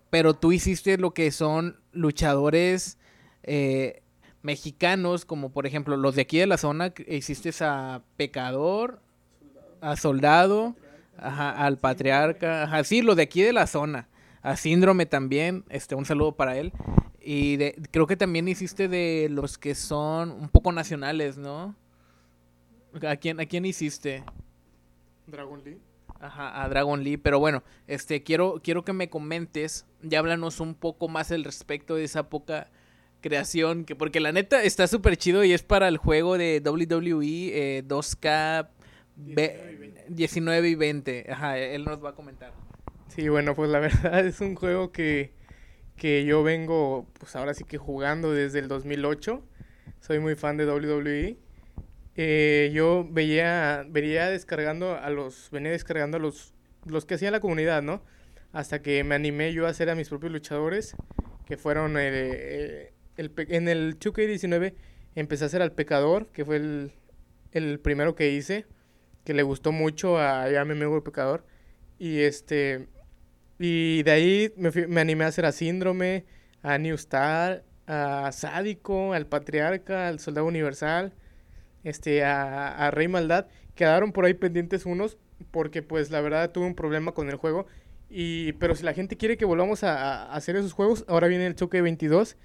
pero 0.09 0.35
tú 0.35 0.53
hiciste 0.53 0.97
lo 0.97 1.13
que 1.13 1.31
son 1.31 1.79
luchadores 1.93 2.99
eh, 3.43 4.03
mexicanos, 4.43 5.25
como 5.25 5.51
por 5.51 5.67
ejemplo 5.67 5.97
los 5.97 6.15
de 6.15 6.23
aquí 6.23 6.39
de 6.39 6.47
la 6.47 6.57
zona, 6.57 6.93
hiciste 7.07 7.51
a 7.61 8.03
Pecador, 8.17 9.01
a 9.81 9.97
Soldado, 9.97 10.77
ajá, 11.19 11.51
al 11.51 11.79
Patriarca, 11.79 12.65
ajá, 12.65 12.85
sí, 12.85 13.03
los 13.03 13.17
de 13.17 13.23
aquí 13.23 13.43
de 13.43 13.53
la 13.53 13.67
zona, 13.67 14.09
a 14.42 14.56
Síndrome 14.56 15.06
también, 15.06 15.64
este, 15.68 15.94
un 15.94 16.04
saludo 16.04 16.32
para 16.32 16.56
él. 16.56 16.73
Y 17.20 17.56
de, 17.56 17.76
creo 17.90 18.06
que 18.06 18.16
también 18.16 18.49
hiciste 18.49 18.88
de 18.88 19.28
los 19.30 19.59
que 19.59 19.75
son 19.75 20.30
un 20.30 20.49
poco 20.49 20.73
nacionales, 20.73 21.37
¿no? 21.37 21.75
¿A 23.06 23.16
quién, 23.16 23.40
a 23.40 23.47
quién 23.47 23.64
hiciste? 23.66 24.25
Dragon 25.26 25.62
Lee. 25.62 25.78
Ajá, 26.18 26.62
a 26.62 26.68
Dragon 26.68 27.02
Lee, 27.02 27.16
pero 27.16 27.38
bueno, 27.38 27.62
este 27.87 28.23
quiero 28.23 28.61
quiero 28.62 28.85
que 28.85 28.92
me 28.92 29.09
comentes, 29.09 29.87
ya 30.02 30.18
háblanos 30.18 30.61
un 30.61 30.75
poco 30.75 31.09
más 31.09 31.32
al 31.32 31.44
respecto 31.44 31.94
de 31.94 32.04
esa 32.04 32.28
poca 32.28 32.68
creación, 33.23 33.85
que 33.87 33.97
porque 33.97 34.20
la 34.20 34.32
neta 34.32 34.62
está 34.62 34.87
súper 34.87 35.16
chido 35.16 35.44
y 35.44 35.52
es 35.52 35.62
para 35.62 35.88
el 35.88 35.97
juego 35.97 36.37
de 36.37 36.61
WWE 36.62 37.78
eh, 37.78 37.85
2K 37.87 38.68
19 40.09 40.68
y 40.68 40.75
20. 40.75 41.26
Ajá, 41.30 41.59
él 41.59 41.85
nos 41.85 42.04
va 42.04 42.11
a 42.11 42.14
comentar. 42.14 42.52
Sí, 43.21 43.29
bueno, 43.29 43.55
pues 43.55 43.69
la 43.69 43.81
verdad 43.81 44.25
es 44.25 44.41
un 44.41 44.55
juego 44.55 44.93
que, 44.93 45.35
que 45.95 46.25
yo 46.25 46.43
vengo, 46.43 47.07
pues 47.19 47.37
ahora 47.37 47.53
sí 47.53 47.65
que 47.65 47.77
jugando 47.77 48.33
desde 48.33 48.61
el 48.61 48.69
2008. 48.69 49.43
Soy 50.00 50.21
muy 50.21 50.37
fan 50.37 50.57
de 50.57 50.65
WWE. 50.65 51.37
Eh, 52.17 52.71
yo 52.73 53.07
veía, 53.11 53.85
veía 53.91 54.31
descargando 54.31 54.95
a 54.97 55.11
los, 55.11 55.50
venía 55.50 55.71
descargando 55.71 56.17
a 56.17 56.21
los, 56.21 56.55
los 56.87 57.05
que 57.05 57.17
hacía 57.17 57.31
la 57.31 57.41
comunidad, 57.41 57.83
¿no? 57.83 58.03
Hasta 58.53 58.81
que 58.81 59.05
me 59.05 59.17
animé 59.17 59.53
yo 59.53 59.67
a 59.67 59.69
hacer 59.69 59.91
a 59.91 59.95
mis 59.95 60.09
propios 60.09 60.33
luchadores, 60.33 60.97
que 61.45 61.59
fueron 61.59 61.97
eh, 61.99 62.95
el, 63.19 63.33
en 63.37 63.69
el 63.69 63.99
2K19 63.99 64.73
empecé 65.15 65.45
a 65.45 65.49
hacer 65.49 65.61
al 65.61 65.73
Pecador, 65.73 66.29
que 66.29 66.47
fue 66.47 66.57
el, 66.57 66.93
el 67.53 67.81
primero 67.81 68.15
que 68.15 68.31
hice, 68.31 68.65
que 69.25 69.35
le 69.35 69.43
gustó 69.43 69.73
mucho 69.73 70.19
a 70.19 70.50
ya 70.50 70.65
mi 70.65 70.73
amigo 70.73 70.97
el 70.97 71.03
Pecador. 71.03 71.45
Y 71.99 72.21
este 72.21 72.89
y 73.62 74.02
de 74.05 74.11
ahí 74.11 74.52
me, 74.57 74.71
me 74.88 75.02
animé 75.02 75.25
a 75.25 75.29
hacer 75.29 75.45
a 75.45 75.52
Síndrome, 75.52 76.25
a 76.62 76.79
New 76.79 76.95
Star, 76.95 77.62
a 77.87 78.33
Sádico, 78.33 79.12
al 79.12 79.26
Patriarca, 79.26 80.09
al 80.09 80.19
Soldado 80.19 80.47
Universal, 80.47 81.12
este, 81.85 82.25
a, 82.25 82.90
Rey 82.90 83.07
Maldad. 83.07 83.49
Quedaron 83.75 84.12
por 84.12 84.25
ahí 84.25 84.33
pendientes 84.33 84.87
unos, 84.87 85.19
porque 85.50 85.83
pues 85.83 86.11
la 86.11 86.23
verdad 86.23 86.50
tuve 86.52 86.64
un 86.64 86.75
problema 86.75 87.12
con 87.12 87.29
el 87.29 87.37
juego. 87.37 87.67
Y, 88.09 88.55
pero 88.55 88.75
si 88.75 88.83
la 88.83 88.95
gente 88.95 89.19
quiere 89.19 89.37
que 89.37 89.45
volvamos 89.45 89.85
a, 89.85 90.25
a 90.25 90.35
hacer 90.35 90.57
esos 90.57 90.73
juegos, 90.73 91.05
ahora 91.07 91.29
viene 91.29 91.47
el 91.47 91.55
choque 91.55 91.83
22 91.83 92.38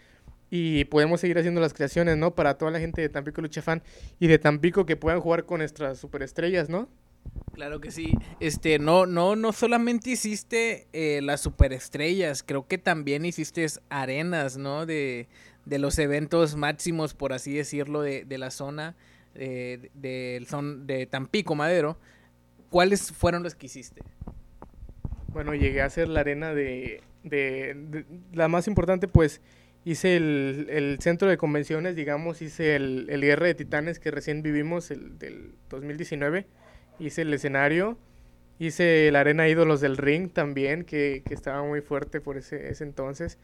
y 0.49 0.83
podemos 0.85 1.21
seguir 1.21 1.37
haciendo 1.37 1.61
las 1.61 1.73
creaciones, 1.73 2.17
¿no? 2.17 2.35
Para 2.35 2.57
toda 2.57 2.71
la 2.71 2.79
gente 2.81 3.01
de 3.01 3.07
Tampico 3.07 3.41
Lucha 3.41 3.61
Fan 3.61 3.81
y 4.19 4.27
de 4.27 4.37
Tampico 4.37 4.85
que 4.85 4.97
puedan 4.97 5.21
jugar 5.21 5.45
con 5.45 5.59
nuestras 5.59 5.97
superestrellas, 5.97 6.67
¿no? 6.67 6.89
Claro 7.53 7.79
que 7.79 7.91
sí. 7.91 8.13
Este, 8.41 8.79
no, 8.79 9.05
no, 9.05 9.35
no 9.35 9.53
solamente 9.53 10.09
hiciste 10.09 10.87
eh, 10.91 11.21
las 11.21 11.39
superestrellas, 11.41 12.43
creo 12.43 12.67
que 12.67 12.77
también 12.77 13.25
hiciste 13.25 13.65
arenas, 13.89 14.57
¿no? 14.57 14.85
De, 14.85 15.29
de 15.65 15.79
los 15.79 15.97
eventos 15.99 16.55
máximos, 16.55 17.13
por 17.13 17.31
así 17.31 17.53
decirlo, 17.53 18.01
de, 18.01 18.25
de 18.25 18.37
la 18.37 18.51
zona 18.51 18.95
eh, 19.35 19.89
de, 19.93 20.45
son, 20.47 20.87
de 20.87 21.05
Tampico, 21.05 21.55
Madero. 21.55 21.97
¿Cuáles 22.69 23.11
fueron 23.11 23.43
los 23.43 23.55
que 23.55 23.67
hiciste? 23.67 24.01
Bueno, 25.29 25.53
llegué 25.53 25.81
a 25.81 25.85
hacer 25.85 26.07
la 26.07 26.21
arena 26.21 26.53
de, 26.53 27.01
de, 27.23 27.73
de 27.73 28.05
la 28.33 28.47
más 28.47 28.67
importante, 28.67 29.07
pues 29.07 29.41
hice 29.83 30.15
el, 30.15 30.67
el, 30.69 30.97
centro 30.99 31.29
de 31.29 31.37
convenciones, 31.37 31.95
digamos, 31.95 32.41
hice 32.41 32.75
el, 32.75 33.07
el 33.09 33.21
de 33.21 33.55
Titanes 33.55 33.99
que 33.99 34.11
recién 34.11 34.41
vivimos, 34.41 34.91
el 34.91 35.17
del 35.19 35.53
2019, 35.69 36.47
hice 36.99 37.23
el 37.23 37.33
escenario, 37.33 37.97
hice 38.59 39.09
la 39.11 39.21
arena 39.21 39.47
Ídolos 39.47 39.81
del 39.81 39.97
Ring 39.97 40.31
también, 40.31 40.83
que, 40.83 41.23
que 41.25 41.33
estaba 41.33 41.63
muy 41.63 41.81
fuerte 41.81 42.21
por 42.21 42.37
ese, 42.37 42.69
ese, 42.69 42.83
entonces, 42.83 43.37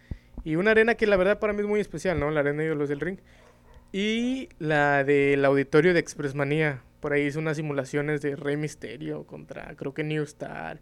y 0.43 0.55
una 0.55 0.71
arena 0.71 0.95
que 0.95 1.07
la 1.07 1.17
verdad 1.17 1.39
para 1.39 1.53
mí 1.53 1.61
es 1.61 1.67
muy 1.67 1.79
especial, 1.79 2.19
¿no? 2.19 2.31
La 2.31 2.41
arena 2.41 2.63
Ídolos 2.63 2.89
del 2.89 2.99
Ring, 2.99 3.19
y 3.91 4.49
la 4.59 5.03
del 5.03 5.43
auditorio 5.45 5.93
de 5.93 5.99
Expressmanía, 5.99 6.81
por 6.99 7.13
ahí 7.13 7.23
hice 7.23 7.39
unas 7.39 7.57
simulaciones 7.57 8.21
de 8.21 8.35
Rey 8.35 8.57
Misterio 8.57 9.25
contra, 9.25 9.75
creo 9.75 9.93
que 9.93 10.03
New 10.03 10.23
Star, 10.23 10.79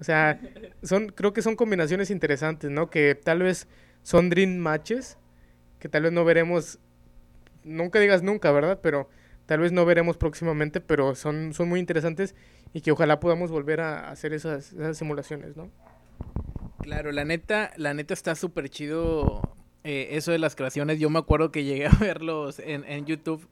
o 0.00 0.04
sea, 0.04 0.40
son, 0.82 1.08
creo 1.08 1.32
que 1.32 1.42
son 1.42 1.56
combinaciones 1.56 2.10
interesantes, 2.10 2.70
¿no? 2.70 2.90
Que 2.90 3.14
tal 3.14 3.40
vez 3.40 3.68
son 4.02 4.30
dream 4.30 4.56
matches 4.56 5.18
que 5.80 5.88
tal 5.88 6.04
vez 6.04 6.12
no 6.12 6.24
veremos, 6.24 6.78
nunca 7.64 7.98
digas 7.98 8.22
nunca, 8.22 8.52
¿verdad? 8.52 8.78
Pero 8.80 9.08
tal 9.50 9.58
vez 9.58 9.72
no 9.72 9.84
veremos 9.84 10.16
próximamente, 10.16 10.80
pero 10.80 11.16
son, 11.16 11.54
son 11.54 11.68
muy 11.68 11.80
interesantes 11.80 12.36
y 12.72 12.82
que 12.82 12.92
ojalá 12.92 13.18
podamos 13.18 13.50
volver 13.50 13.80
a 13.80 14.08
hacer 14.08 14.32
esas, 14.32 14.76
simulaciones, 14.92 15.56
¿no? 15.56 15.72
Claro, 16.78 17.10
la 17.10 17.24
neta, 17.24 17.72
la 17.74 17.92
neta 17.92 18.14
está 18.14 18.36
súper 18.36 18.68
chido 18.68 19.42
eh, 19.82 20.10
eso 20.12 20.30
de 20.30 20.38
las 20.38 20.54
creaciones. 20.54 21.00
Yo 21.00 21.10
me 21.10 21.18
acuerdo 21.18 21.50
que 21.50 21.64
llegué 21.64 21.88
a 21.88 21.90
verlos 22.00 22.60
en, 22.60 22.84
en 22.84 23.06
YouTube 23.06 23.48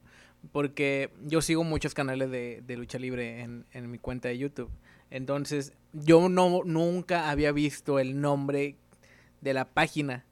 porque 0.53 1.11
yo 1.25 1.43
sigo 1.43 1.65
muchos 1.65 1.95
canales 1.95 2.31
de, 2.31 2.63
de 2.65 2.77
lucha 2.77 3.01
libre 3.01 3.41
en, 3.41 3.67
en, 3.73 3.91
mi 3.91 3.99
cuenta 3.99 4.29
de 4.29 4.39
YouTube. 4.39 4.71
Entonces, 5.11 5.73
yo 5.93 6.29
no 6.29 6.63
nunca 6.65 7.29
había 7.29 7.51
visto 7.51 7.99
el 7.99 8.21
nombre 8.21 8.77
de 9.41 9.53
la 9.53 9.65
página 9.65 10.25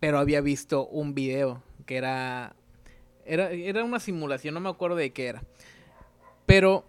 pero 0.00 0.18
había 0.18 0.40
visto 0.40 0.86
un 0.88 1.14
video 1.14 1.62
que 1.84 1.98
era, 1.98 2.56
era, 3.24 3.50
era 3.50 3.84
una 3.84 4.00
simulación, 4.00 4.54
no 4.54 4.60
me 4.60 4.68
acuerdo 4.68 4.96
de 4.96 5.12
qué 5.12 5.26
era. 5.28 5.42
Pero 6.46 6.84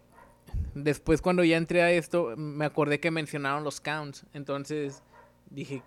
después 0.74 1.22
cuando 1.22 1.44
ya 1.44 1.58
entré 1.58 1.82
a 1.82 1.92
esto, 1.92 2.36
me 2.38 2.66
acordé 2.66 3.00
que 3.00 3.12
mencionaron 3.12 3.64
los 3.64 3.82
counts. 3.82 4.26
Entonces 4.34 5.04
dije, 5.50 5.84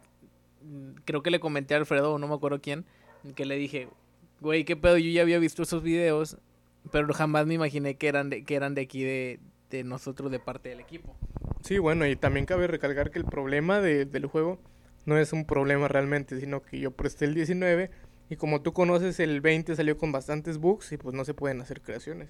creo 1.05 1.23
que 1.23 1.31
le 1.31 1.41
comenté 1.41 1.75
a 1.75 1.79
Alfredo, 1.79 2.19
no 2.19 2.29
me 2.29 2.35
acuerdo 2.35 2.61
quién, 2.61 2.85
que 3.35 3.45
le 3.45 3.57
dije, 3.57 3.89
güey, 4.41 4.65
qué 4.65 4.77
pedo, 4.77 4.99
yo 4.99 5.11
ya 5.11 5.23
había 5.23 5.39
visto 5.39 5.63
esos 5.63 5.83
videos, 5.83 6.39
pero 6.91 7.13
jamás 7.15 7.47
me 7.47 7.55
imaginé 7.55 7.97
que 7.97 8.09
eran 8.09 8.31
de, 8.31 8.45
que 8.45 8.55
eran 8.55 8.75
de 8.75 8.83
aquí, 8.83 9.03
de, 9.03 9.41
de 9.71 9.85
nosotros, 9.85 10.31
de 10.31 10.39
parte 10.39 10.69
del 10.69 10.81
equipo. 10.81 11.15
Sí, 11.63 11.79
bueno, 11.79 12.07
y 12.07 12.17
también 12.17 12.47
cabe 12.47 12.67
recalcar 12.67 13.11
que 13.11 13.19
el 13.19 13.25
problema 13.25 13.81
de, 13.81 14.05
del 14.05 14.27
juego 14.27 14.59
no 15.07 15.19
es 15.19 15.33
un 15.33 15.47
problema 15.47 15.89
realmente, 15.89 16.39
sino 16.39 16.63
que 16.63 16.79
yo 16.79 16.91
presté 16.91 17.25
el 17.25 17.35
19 17.35 17.91
y 18.31 18.37
como 18.37 18.63
tú 18.63 18.73
conoces 18.73 19.21
el 19.21 19.41
20 19.41 19.77
salió 19.77 19.99
con 19.99 20.13
bastantes 20.13 20.59
bugs 20.59 20.93
y 20.93 20.97
pues 20.97 21.15
no 21.15 21.25
se 21.25 21.35
pueden 21.35 21.61
hacer 21.61 21.81
creaciones. 21.83 22.29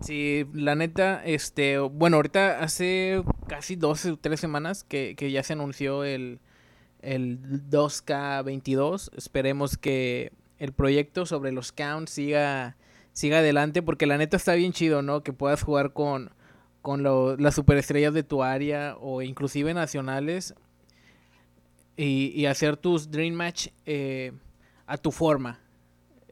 Sí, 0.00 0.46
la 0.52 0.74
neta, 0.74 1.22
este, 1.24 1.78
bueno, 1.78 2.16
ahorita 2.16 2.60
hace 2.60 3.22
casi 3.46 3.76
12 3.76 4.12
o 4.12 4.16
3 4.16 4.38
semanas 4.38 4.84
que, 4.84 5.14
que 5.16 5.30
ya 5.30 5.42
se 5.42 5.52
anunció 5.52 6.04
el, 6.04 6.40
el 7.02 7.38
2K22. 7.70 9.10
Esperemos 9.16 9.76
que 9.76 10.32
el 10.58 10.72
proyecto 10.72 11.24
sobre 11.26 11.52
los 11.52 11.72
counts 11.72 12.12
siga, 12.12 12.76
siga 13.12 13.38
adelante 13.38 13.82
porque 13.82 14.06
la 14.06 14.18
neta 14.18 14.36
está 14.36 14.54
bien 14.54 14.72
chido, 14.72 15.02
¿no? 15.02 15.22
Que 15.22 15.32
puedas 15.32 15.62
jugar 15.62 15.92
con, 15.92 16.32
con 16.80 17.02
lo, 17.04 17.36
las 17.36 17.54
superestrellas 17.54 18.12
de 18.12 18.24
tu 18.24 18.42
área 18.42 18.96
o 19.00 19.22
inclusive 19.22 19.72
nacionales 19.72 20.54
y, 21.96 22.32
y 22.34 22.46
hacer 22.46 22.76
tus 22.76 23.10
Dream 23.10 23.34
Match 23.34 23.68
eh, 23.86 24.32
a 24.92 24.98
tu 24.98 25.10
forma. 25.10 25.58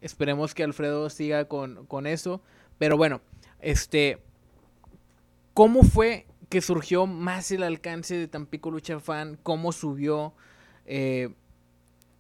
Esperemos 0.03 0.55
que 0.55 0.63
Alfredo 0.63 1.09
siga 1.09 1.47
con, 1.47 1.87
con, 1.87 2.07
eso. 2.07 2.43
Pero 2.77 2.99
bueno, 2.99 3.23
este. 3.61 4.19
¿Cómo 5.55 5.83
fue 5.83 6.27
que 6.51 6.61
surgió 6.61 7.07
más 7.07 7.51
el 7.53 7.63
alcance 7.63 8.17
de 8.17 8.29
Tampico 8.29 8.71
Lucha 8.71 9.01
Fan? 9.01 9.39
¿Cómo 9.43 9.73
subió? 9.73 10.35
Eh, 10.85 11.31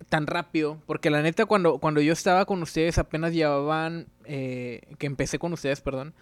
tan 0.08 0.26
rápido, 0.26 0.80
porque 0.86 1.10
la 1.10 1.20
neta 1.20 1.44
cuando, 1.44 1.76
cuando 1.78 2.00
yo 2.00 2.14
estaba 2.14 2.46
con 2.46 2.62
ustedes 2.62 2.96
apenas 2.96 3.34
llevaban, 3.34 4.06
eh, 4.24 4.80
que 4.98 5.06
empecé 5.06 5.38
con 5.38 5.52
ustedes, 5.52 5.82
perdón, 5.82 6.14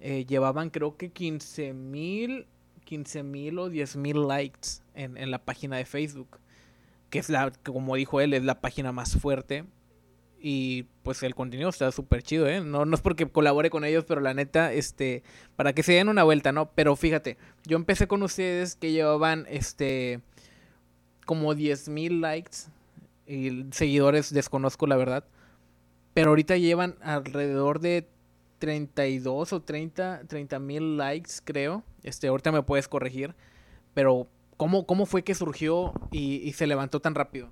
eh, 0.00 0.26
llevaban 0.26 0.68
creo 0.68 0.98
que 0.98 1.10
15 1.10 1.72
mil, 1.72 2.46
15 2.84 3.22
mil 3.22 3.58
o 3.58 3.70
10 3.70 3.96
mil 3.96 4.28
likes 4.28 4.82
en, 4.94 5.16
en 5.16 5.30
la 5.30 5.38
página 5.38 5.78
de 5.78 5.86
Facebook, 5.86 6.38
que 7.14 7.20
es 7.20 7.28
la, 7.28 7.52
como 7.62 7.94
dijo 7.94 8.20
él, 8.20 8.34
es 8.34 8.42
la 8.42 8.60
página 8.60 8.90
más 8.90 9.16
fuerte. 9.16 9.64
Y 10.40 10.86
pues 11.04 11.22
el 11.22 11.36
contenido 11.36 11.68
está 11.68 11.92
súper 11.92 12.24
chido, 12.24 12.48
¿eh? 12.48 12.60
No, 12.60 12.84
no 12.84 12.96
es 12.96 13.02
porque 13.02 13.24
colabore 13.28 13.70
con 13.70 13.84
ellos, 13.84 14.04
pero 14.04 14.20
la 14.20 14.34
neta, 14.34 14.72
este, 14.72 15.22
para 15.54 15.74
que 15.74 15.84
se 15.84 15.92
den 15.92 16.08
una 16.08 16.24
vuelta, 16.24 16.50
¿no? 16.50 16.72
Pero 16.74 16.96
fíjate, 16.96 17.38
yo 17.66 17.76
empecé 17.76 18.08
con 18.08 18.24
ustedes 18.24 18.74
que 18.74 18.90
llevaban, 18.90 19.46
este, 19.48 20.22
como 21.24 21.54
10 21.54 21.88
mil 21.88 22.20
likes 22.20 22.56
y 23.28 23.64
seguidores 23.70 24.34
desconozco 24.34 24.88
la 24.88 24.96
verdad. 24.96 25.24
Pero 26.14 26.30
ahorita 26.30 26.56
llevan 26.56 26.96
alrededor 27.00 27.78
de 27.78 28.08
32 28.58 29.52
o 29.52 29.62
30 29.62 30.58
mil 30.58 30.96
likes, 30.96 31.34
creo. 31.44 31.84
Este, 32.02 32.26
ahorita 32.26 32.50
me 32.50 32.64
puedes 32.64 32.88
corregir. 32.88 33.36
Pero, 33.94 34.26
¿cómo, 34.56 34.86
cómo 34.86 35.06
fue 35.06 35.22
que 35.22 35.34
surgió 35.34 35.92
y, 36.10 36.52
se 36.52 36.66
levantó 36.66 37.00
tan 37.00 37.14
rápido? 37.14 37.50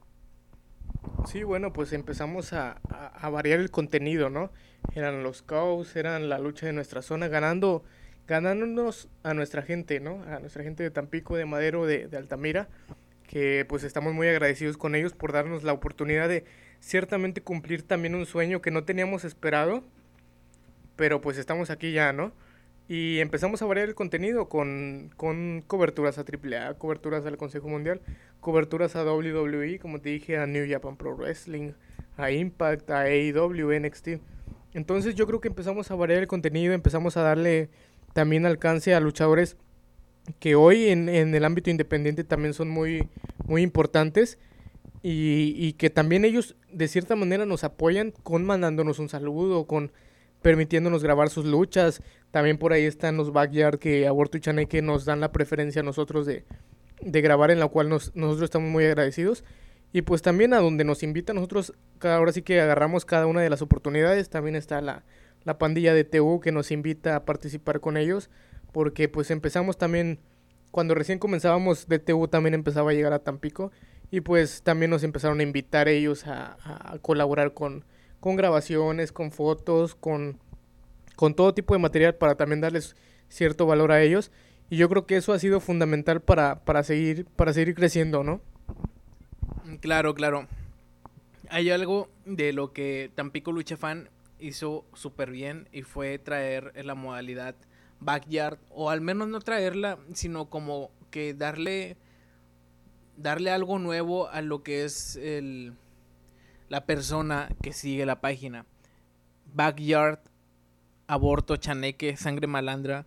Sí, 1.26 1.42
bueno, 1.42 1.73
pues 1.73 1.92
empezamos 1.92 2.52
a, 2.52 2.80
a, 2.90 3.28
variar 3.30 3.61
el 3.61 3.71
contenido, 3.71 4.30
¿no? 4.30 4.50
Eran 4.94 5.23
los 5.23 5.42
caos, 5.42 5.94
eran 5.97 6.28
la 6.28 6.38
lucha 6.38 6.66
de 6.66 6.73
nuestra 6.73 7.02
zona, 7.02 7.28
ganando, 7.28 7.85
ganándonos 8.26 9.09
a 9.23 9.35
nuestra 9.35 9.62
gente, 9.62 10.00
¿no? 10.00 10.23
A 10.25 10.38
nuestra 10.40 10.62
gente 10.62 10.82
de 10.82 10.90
Tampico, 10.90 11.37
de 11.37 11.44
Madero, 11.44 11.87
de, 11.87 12.09
de 12.09 12.16
Altamira 12.16 12.68
que 13.32 13.64
pues 13.66 13.82
estamos 13.82 14.12
muy 14.12 14.28
agradecidos 14.28 14.76
con 14.76 14.94
ellos 14.94 15.14
por 15.14 15.32
darnos 15.32 15.62
la 15.62 15.73
oportunidad 15.73 16.28
de 16.28 16.44
ciertamente 16.80 17.40
cumplir 17.40 17.82
también 17.82 18.14
un 18.14 18.26
sueño 18.26 18.61
que 18.61 18.71
no 18.71 18.85
teníamos 18.85 19.25
esperado, 19.25 19.82
pero 20.97 21.23
pues 21.23 21.38
estamos 21.38 21.71
aquí 21.71 21.92
ya, 21.92 22.12
¿no? 22.12 22.32
Y 22.89 23.21
empezamos 23.21 23.62
a 23.62 23.67
variar 23.67 23.89
el 23.89 23.95
contenido 23.95 24.49
con, 24.49 25.11
con 25.17 25.62
coberturas 25.67 26.19
a 26.19 26.23
AAA, 26.23 26.75
coberturas 26.75 27.25
al 27.25 27.37
Consejo 27.37 27.69
Mundial, 27.69 28.01
coberturas 28.41 28.97
a 28.97 29.05
WWE, 29.05 29.79
como 29.79 30.01
te 30.01 30.11
dije, 30.11 30.37
a 30.37 30.47
New 30.47 30.67
Japan 30.69 30.97
Pro 30.97 31.17
Wrestling, 31.17 31.73
a 32.17 32.31
Impact, 32.31 32.91
a 32.91 33.03
AEW, 33.03 33.73
NXT. 33.81 34.09
Entonces 34.75 35.15
yo 35.15 35.27
creo 35.27 35.41
que 35.41 35.49
empezamos 35.49 35.91
a 35.91 35.95
variar 35.95 36.21
el 36.21 36.27
contenido, 36.27 36.73
empezamos 36.73 37.17
a 37.17 37.23
darle 37.23 37.71
también 38.12 38.47
alcance 38.47 38.95
a 38.95 39.01
luchadores 39.01 39.57
que 40.39 40.55
hoy 40.55 40.89
en, 40.89 41.09
en, 41.09 41.35
el 41.35 41.45
ámbito 41.45 41.71
independiente 41.71 42.25
también 42.25 42.55
son 42.55 42.69
muy, 42.69 43.09
muy 43.45 43.62
importantes 43.62 44.39
y, 45.03 45.55
y, 45.57 45.73
que 45.73 45.91
también 45.91 46.25
ellos 46.25 46.55
de 46.71 46.87
cierta 46.87 47.17
manera 47.17 47.45
nos 47.45 47.65
apoyan 47.65 48.12
con 48.23 48.45
mandándonos 48.45 49.01
un 49.01 49.09
saludo, 49.09 49.67
con 49.67 49.91
permitiéndonos 50.43 51.03
grabar 51.03 51.31
sus 51.31 51.45
luchas. 51.45 52.03
También 52.31 52.59
por 52.59 52.73
ahí 52.73 52.85
están 52.85 53.17
los 53.17 53.33
backyard 53.33 53.79
que 53.79 54.07
Aborto 54.07 54.37
y 54.37 54.41
Chaneque 54.41 54.83
nos 54.83 55.05
dan 55.05 55.21
la 55.21 55.33
preferencia 55.33 55.81
a 55.81 55.85
nosotros 55.85 56.27
de, 56.27 56.45
de 57.01 57.21
grabar, 57.21 57.51
en 57.51 57.61
la 57.61 57.69
cual 57.69 57.89
nos, 57.89 58.15
nosotros 58.15 58.45
estamos 58.45 58.71
muy 58.71 58.85
agradecidos. 58.85 59.45
Y 59.93 60.03
pues 60.03 60.23
también 60.23 60.55
a 60.55 60.59
donde 60.59 60.85
nos 60.85 61.03
invitan, 61.03 61.37
nosotros 61.37 61.75
ahora 62.01 62.33
sí 62.33 62.43
que 62.43 62.61
agarramos 62.61 63.05
cada 63.05 63.27
una 63.27 63.43
de 63.43 63.51
las 63.51 63.63
oportunidades. 63.63 64.31
También 64.31 64.57
está 64.57 64.81
la, 64.81 65.05
la 65.45 65.59
pandilla 65.59 65.95
de 65.95 66.05
TU 66.05 66.41
que 66.41 66.53
nos 66.53 66.71
invita 66.71 67.17
a 67.17 67.25
participar 67.25 67.81
con 67.81 67.97
ellos 67.97 68.31
porque 68.73 69.09
pues 69.09 69.31
empezamos 69.31 69.77
también, 69.77 70.19
cuando 70.71 70.95
recién 70.95 71.19
comenzábamos 71.19 71.87
DTU 71.87 72.29
también 72.29 72.55
empezaba 72.55 72.91
a 72.91 72.95
llegar 72.95 73.13
a 73.13 73.21
Tampico 73.21 73.71
y 74.11 74.23
pues 74.23 74.63
también 74.63 74.91
nos 74.91 75.05
empezaron 75.05 75.41
a 75.41 75.43
invitar 75.43 75.89
ellos 75.89 76.27
a, 76.27 76.57
colaborar 77.03 77.55
con, 77.55 77.85
con 78.23 78.37
grabaciones, 78.37 79.11
con 79.11 79.33
fotos, 79.33 79.97
con, 79.97 80.38
con 81.17 81.35
todo 81.35 81.52
tipo 81.55 81.75
de 81.75 81.81
material 81.81 82.14
para 82.14 82.37
también 82.37 82.61
darles 82.61 82.95
cierto 83.29 83.67
valor 83.67 83.91
a 83.91 84.00
ellos 84.00 84.31
y 84.71 84.76
yo 84.76 84.88
creo 84.88 85.07
que 85.07 85.17
eso 85.17 85.33
ha 85.33 85.41
sido 85.41 85.59
fundamental 85.59 86.21
para, 86.23 86.64
para, 86.64 86.85
seguir, 86.85 87.26
para 87.26 87.52
seguir 87.52 87.75
creciendo, 87.75 88.23
¿no? 88.23 88.41
Claro, 89.80 90.15
claro. 90.15 90.47
Hay 91.50 91.69
algo 91.71 92.08
de 92.25 92.52
lo 92.52 92.73
que 92.73 93.11
Tampico 93.17 93.50
Lucha 93.50 93.76
Fan 93.76 94.08
hizo 94.39 94.85
súper 94.95 95.32
bien 95.32 95.69
y 95.73 95.82
fue 95.82 96.17
traer 96.21 96.73
la 96.85 96.95
modalidad 96.95 97.56
backyard 97.99 98.61
o 98.71 98.89
al 98.89 99.00
menos 99.00 99.26
no 99.26 99.41
traerla, 99.41 99.99
sino 100.15 100.49
como 100.49 100.93
que 101.11 101.35
darle 101.35 101.97
darle 103.17 103.50
algo 103.50 103.80
nuevo 103.80 104.28
a 104.28 104.43
lo 104.43 104.63
que 104.63 104.85
es 104.85 105.17
el 105.17 105.75
la 106.73 106.87
persona 106.87 107.50
que 107.61 107.75
sigue 107.75 108.06
la 108.06 108.23
página. 108.23 108.65
Backyard 109.52 110.21
aborto 111.06 111.56
chaneque 111.56 112.17
sangre 112.17 112.47
malandra 112.47 113.04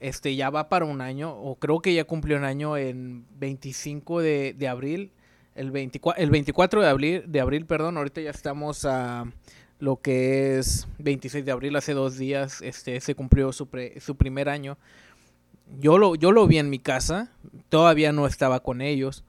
este 0.00 0.34
ya 0.34 0.50
va 0.50 0.68
para 0.68 0.86
un 0.86 1.00
año 1.00 1.30
o 1.30 1.54
creo 1.54 1.78
que 1.78 1.94
ya 1.94 2.02
cumplió 2.02 2.36
un 2.36 2.42
año 2.42 2.76
en 2.76 3.26
25 3.38 4.22
de, 4.22 4.56
de 4.58 4.66
abril 4.66 5.12
el 5.54 5.70
24, 5.70 6.20
el 6.20 6.30
24 6.30 6.80
de 6.80 6.88
abril 6.88 7.22
de 7.28 7.40
abril 7.40 7.64
perdón 7.64 7.96
ahorita 7.96 8.22
ya 8.22 8.30
estamos 8.30 8.84
a 8.84 9.24
lo 9.78 10.00
que 10.00 10.58
es 10.58 10.88
26 10.98 11.44
de 11.44 11.52
abril, 11.52 11.74
hace 11.76 11.94
dos 11.94 12.18
días, 12.18 12.60
este, 12.60 13.00
se 13.00 13.14
cumplió 13.14 13.50
su, 13.50 13.66
su 13.98 14.14
primer 14.14 14.50
año. 14.50 14.76
Yo 15.80 15.96
lo, 15.96 16.16
yo 16.16 16.32
lo 16.32 16.46
vi 16.46 16.58
en 16.58 16.68
mi 16.68 16.78
casa, 16.78 17.32
todavía 17.70 18.12
no 18.12 18.26
estaba 18.26 18.60
con 18.60 18.82
ellos, 18.82 19.24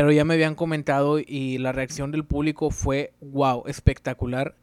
pero 0.00 0.12
ya 0.12 0.24
me 0.24 0.32
habían 0.32 0.54
comentado 0.54 1.18
y 1.18 1.58
la 1.58 1.72
reacción 1.72 2.10
del 2.10 2.24
público 2.24 2.70
fue, 2.70 3.12
wow, 3.20 3.64
espectacular. 3.66 4.56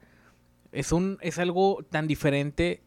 Es, 0.71 0.91
un, 0.91 1.19
es 1.21 1.37
algo 1.37 1.85
tan 1.91 2.07
diferente. 2.07 2.81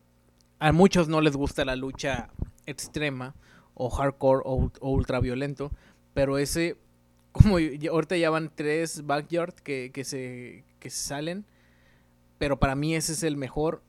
A 0.58 0.72
muchos 0.72 1.06
no 1.06 1.20
les 1.20 1.36
gusta 1.36 1.64
la 1.64 1.76
lucha 1.76 2.28
extrema 2.66 3.36
o 3.74 3.88
hardcore 3.88 4.42
o, 4.44 4.68
ultra 4.80 5.20
violento, 5.20 5.70
pero 6.12 6.38
ese, 6.38 6.76
como 7.30 7.58
ahorita 7.58 8.16
ya 8.16 8.30
van 8.30 8.50
tres 8.52 9.06
backyard 9.06 9.54
que, 9.54 9.92
que, 9.94 10.02
se, 10.02 10.64
que 10.80 10.90
salen 10.90 11.46
pero 12.38 12.58
para 12.58 12.74
mí 12.74 12.96
ese 12.96 13.12
es 13.12 13.22
el 13.22 13.36
mejor 13.36 13.80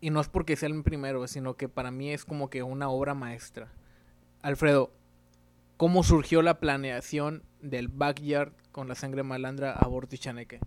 y 0.00 0.10
no 0.10 0.20
es 0.20 0.28
porque 0.28 0.56
sea 0.56 0.68
el 0.68 0.82
primero, 0.82 1.28
sino 1.28 1.56
que 1.56 1.68
para 1.68 1.92
mí 1.92 2.10
es 2.10 2.24
como 2.24 2.50
que 2.50 2.64
una 2.64 2.88
obra 2.88 3.14
maestra. 3.14 3.70
Alfredo, 4.42 4.90
¿cómo 5.76 6.02
surgió 6.02 6.42
la 6.42 6.58
planeación 6.58 7.44
del 7.60 7.88
backyard 7.88 8.52
con 8.72 8.88
la 8.88 8.94
sangre 8.94 9.22
malandra 9.22 9.72
a 9.72 9.88
y 10.10 10.18
Chaneque? 10.18 10.60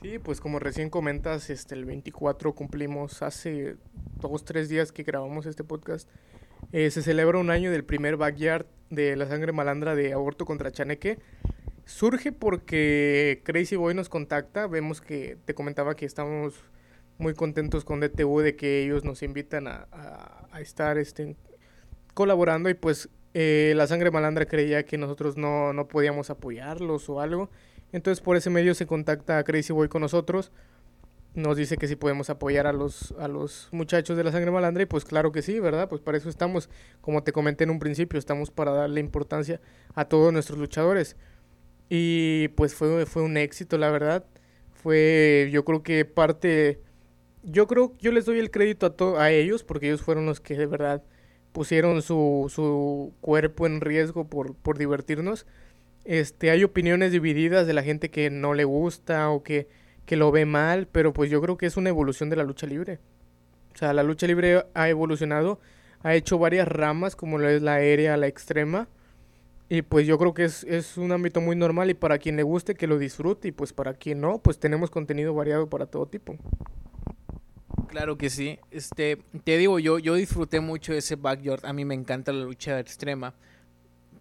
Sí, 0.00 0.18
pues 0.18 0.40
como 0.40 0.58
recién 0.58 0.90
comentas, 0.90 1.50
este 1.50 1.74
el 1.74 1.84
24 1.84 2.54
cumplimos 2.54 3.22
hace 3.22 3.76
dos, 4.20 4.44
tres 4.44 4.68
días 4.68 4.90
que 4.90 5.02
grabamos 5.02 5.46
este 5.46 5.64
podcast. 5.64 6.08
Eh, 6.72 6.90
se 6.90 7.02
celebra 7.02 7.38
un 7.38 7.50
año 7.50 7.70
del 7.70 7.84
primer 7.84 8.16
backyard 8.16 8.66
de 8.90 9.16
la 9.16 9.26
sangre 9.26 9.52
malandra 9.52 9.94
de 9.94 10.12
aborto 10.12 10.44
contra 10.44 10.72
Chaneque. 10.72 11.18
Surge 11.84 12.32
porque 12.32 13.42
Crazy 13.44 13.76
Boy 13.76 13.94
nos 13.94 14.08
contacta, 14.08 14.66
vemos 14.66 15.00
que 15.00 15.36
te 15.44 15.54
comentaba 15.54 15.94
que 15.94 16.06
estamos 16.06 16.54
muy 17.18 17.34
contentos 17.34 17.84
con 17.84 18.00
DTU 18.00 18.40
de 18.40 18.56
que 18.56 18.82
ellos 18.84 19.04
nos 19.04 19.22
invitan 19.22 19.66
a, 19.68 19.88
estar 20.60 20.98
este, 20.98 21.36
colaborando 22.14 22.68
y 22.68 22.74
pues 22.74 23.08
eh, 23.34 23.72
la 23.76 23.86
sangre 23.86 24.10
malandra 24.10 24.46
creía 24.46 24.84
que 24.84 24.98
nosotros 24.98 25.36
no, 25.36 25.72
no 25.72 25.88
podíamos 25.88 26.30
apoyarlos 26.30 27.08
o 27.08 27.20
algo. 27.20 27.50
Entonces 27.92 28.22
por 28.22 28.36
ese 28.36 28.50
medio 28.50 28.74
se 28.74 28.86
contacta 28.86 29.38
a 29.38 29.44
Crazy 29.44 29.72
Boy 29.72 29.88
con 29.88 30.02
nosotros. 30.02 30.52
Nos 31.34 31.56
dice 31.56 31.78
que 31.78 31.88
si 31.88 31.96
podemos 31.96 32.28
apoyar 32.28 32.66
a 32.66 32.74
los, 32.74 33.12
a 33.18 33.26
los 33.26 33.68
muchachos 33.72 34.18
de 34.18 34.24
la 34.24 34.32
sangre 34.32 34.50
malandra 34.50 34.82
y 34.82 34.86
pues 34.86 35.04
claro 35.04 35.32
que 35.32 35.40
sí, 35.40 35.60
¿verdad? 35.60 35.88
Pues 35.88 36.02
para 36.02 36.18
eso 36.18 36.28
estamos, 36.28 36.68
como 37.00 37.22
te 37.22 37.32
comenté 37.32 37.64
en 37.64 37.70
un 37.70 37.78
principio, 37.78 38.18
estamos 38.18 38.50
para 38.50 38.72
darle 38.72 39.00
importancia 39.00 39.60
a 39.94 40.04
todos 40.04 40.30
nuestros 40.32 40.58
luchadores. 40.58 41.16
Y 41.88 42.48
pues 42.48 42.74
fue, 42.74 43.06
fue 43.06 43.22
un 43.22 43.38
éxito, 43.38 43.78
la 43.78 43.90
verdad. 43.90 44.26
Fue, 44.74 45.48
yo 45.52 45.64
creo 45.64 45.82
que 45.82 46.04
parte, 46.04 46.80
yo 47.42 47.66
creo, 47.66 47.94
yo 47.98 48.12
les 48.12 48.26
doy 48.26 48.38
el 48.38 48.50
crédito 48.50 48.94
a, 49.16 49.22
a 49.22 49.30
ellos 49.30 49.64
porque 49.64 49.86
ellos 49.86 50.02
fueron 50.02 50.26
los 50.26 50.40
que 50.40 50.56
de 50.56 50.66
verdad 50.66 51.02
pusieron 51.52 52.02
su, 52.02 52.50
su 52.52 53.12
cuerpo 53.20 53.66
en 53.66 53.80
riesgo 53.80 54.26
por, 54.26 54.54
por 54.54 54.78
divertirnos. 54.78 55.46
Este, 56.04 56.50
hay 56.50 56.64
opiniones 56.64 57.12
divididas 57.12 57.66
de 57.66 57.74
la 57.74 57.82
gente 57.82 58.10
que 58.10 58.30
no 58.30 58.54
le 58.54 58.64
gusta 58.64 59.30
o 59.30 59.42
que, 59.42 59.68
que 60.06 60.16
lo 60.16 60.32
ve 60.32 60.46
mal, 60.46 60.88
pero 60.90 61.12
pues 61.12 61.30
yo 61.30 61.40
creo 61.40 61.56
que 61.56 61.66
es 61.66 61.76
una 61.76 61.90
evolución 61.90 62.30
de 62.30 62.36
la 62.36 62.44
lucha 62.44 62.66
libre. 62.66 62.98
O 63.74 63.78
sea, 63.78 63.92
la 63.92 64.02
lucha 64.02 64.26
libre 64.26 64.64
ha 64.74 64.88
evolucionado, 64.88 65.60
ha 66.02 66.14
hecho 66.14 66.38
varias 66.38 66.66
ramas 66.68 67.16
como 67.16 67.38
lo 67.38 67.48
es 67.48 67.62
la 67.62 67.74
aérea, 67.74 68.16
la 68.16 68.26
extrema 68.26 68.88
y 69.72 69.80
pues 69.80 70.06
yo 70.06 70.18
creo 70.18 70.34
que 70.34 70.44
es, 70.44 70.64
es, 70.64 70.98
un 70.98 71.12
ámbito 71.12 71.40
muy 71.40 71.56
normal 71.56 71.88
y 71.88 71.94
para 71.94 72.18
quien 72.18 72.36
le 72.36 72.42
guste 72.42 72.74
que 72.74 72.86
lo 72.86 72.98
disfrute 72.98 73.48
y 73.48 73.52
pues 73.52 73.72
para 73.72 73.94
quien 73.94 74.20
no, 74.20 74.36
pues 74.36 74.58
tenemos 74.58 74.90
contenido 74.90 75.32
variado 75.32 75.70
para 75.70 75.86
todo 75.86 76.04
tipo. 76.04 76.36
Claro 77.88 78.16
que 78.16 78.30
sí. 78.30 78.58
Este, 78.70 79.18
te 79.44 79.58
digo, 79.58 79.78
yo, 79.78 79.98
yo 79.98 80.14
disfruté 80.14 80.60
mucho 80.60 80.92
ese 80.92 81.16
backyard. 81.16 81.64
A 81.64 81.72
mí 81.72 81.84
me 81.84 81.94
encanta 81.94 82.32
la 82.32 82.44
lucha 82.44 82.78
extrema. 82.80 83.34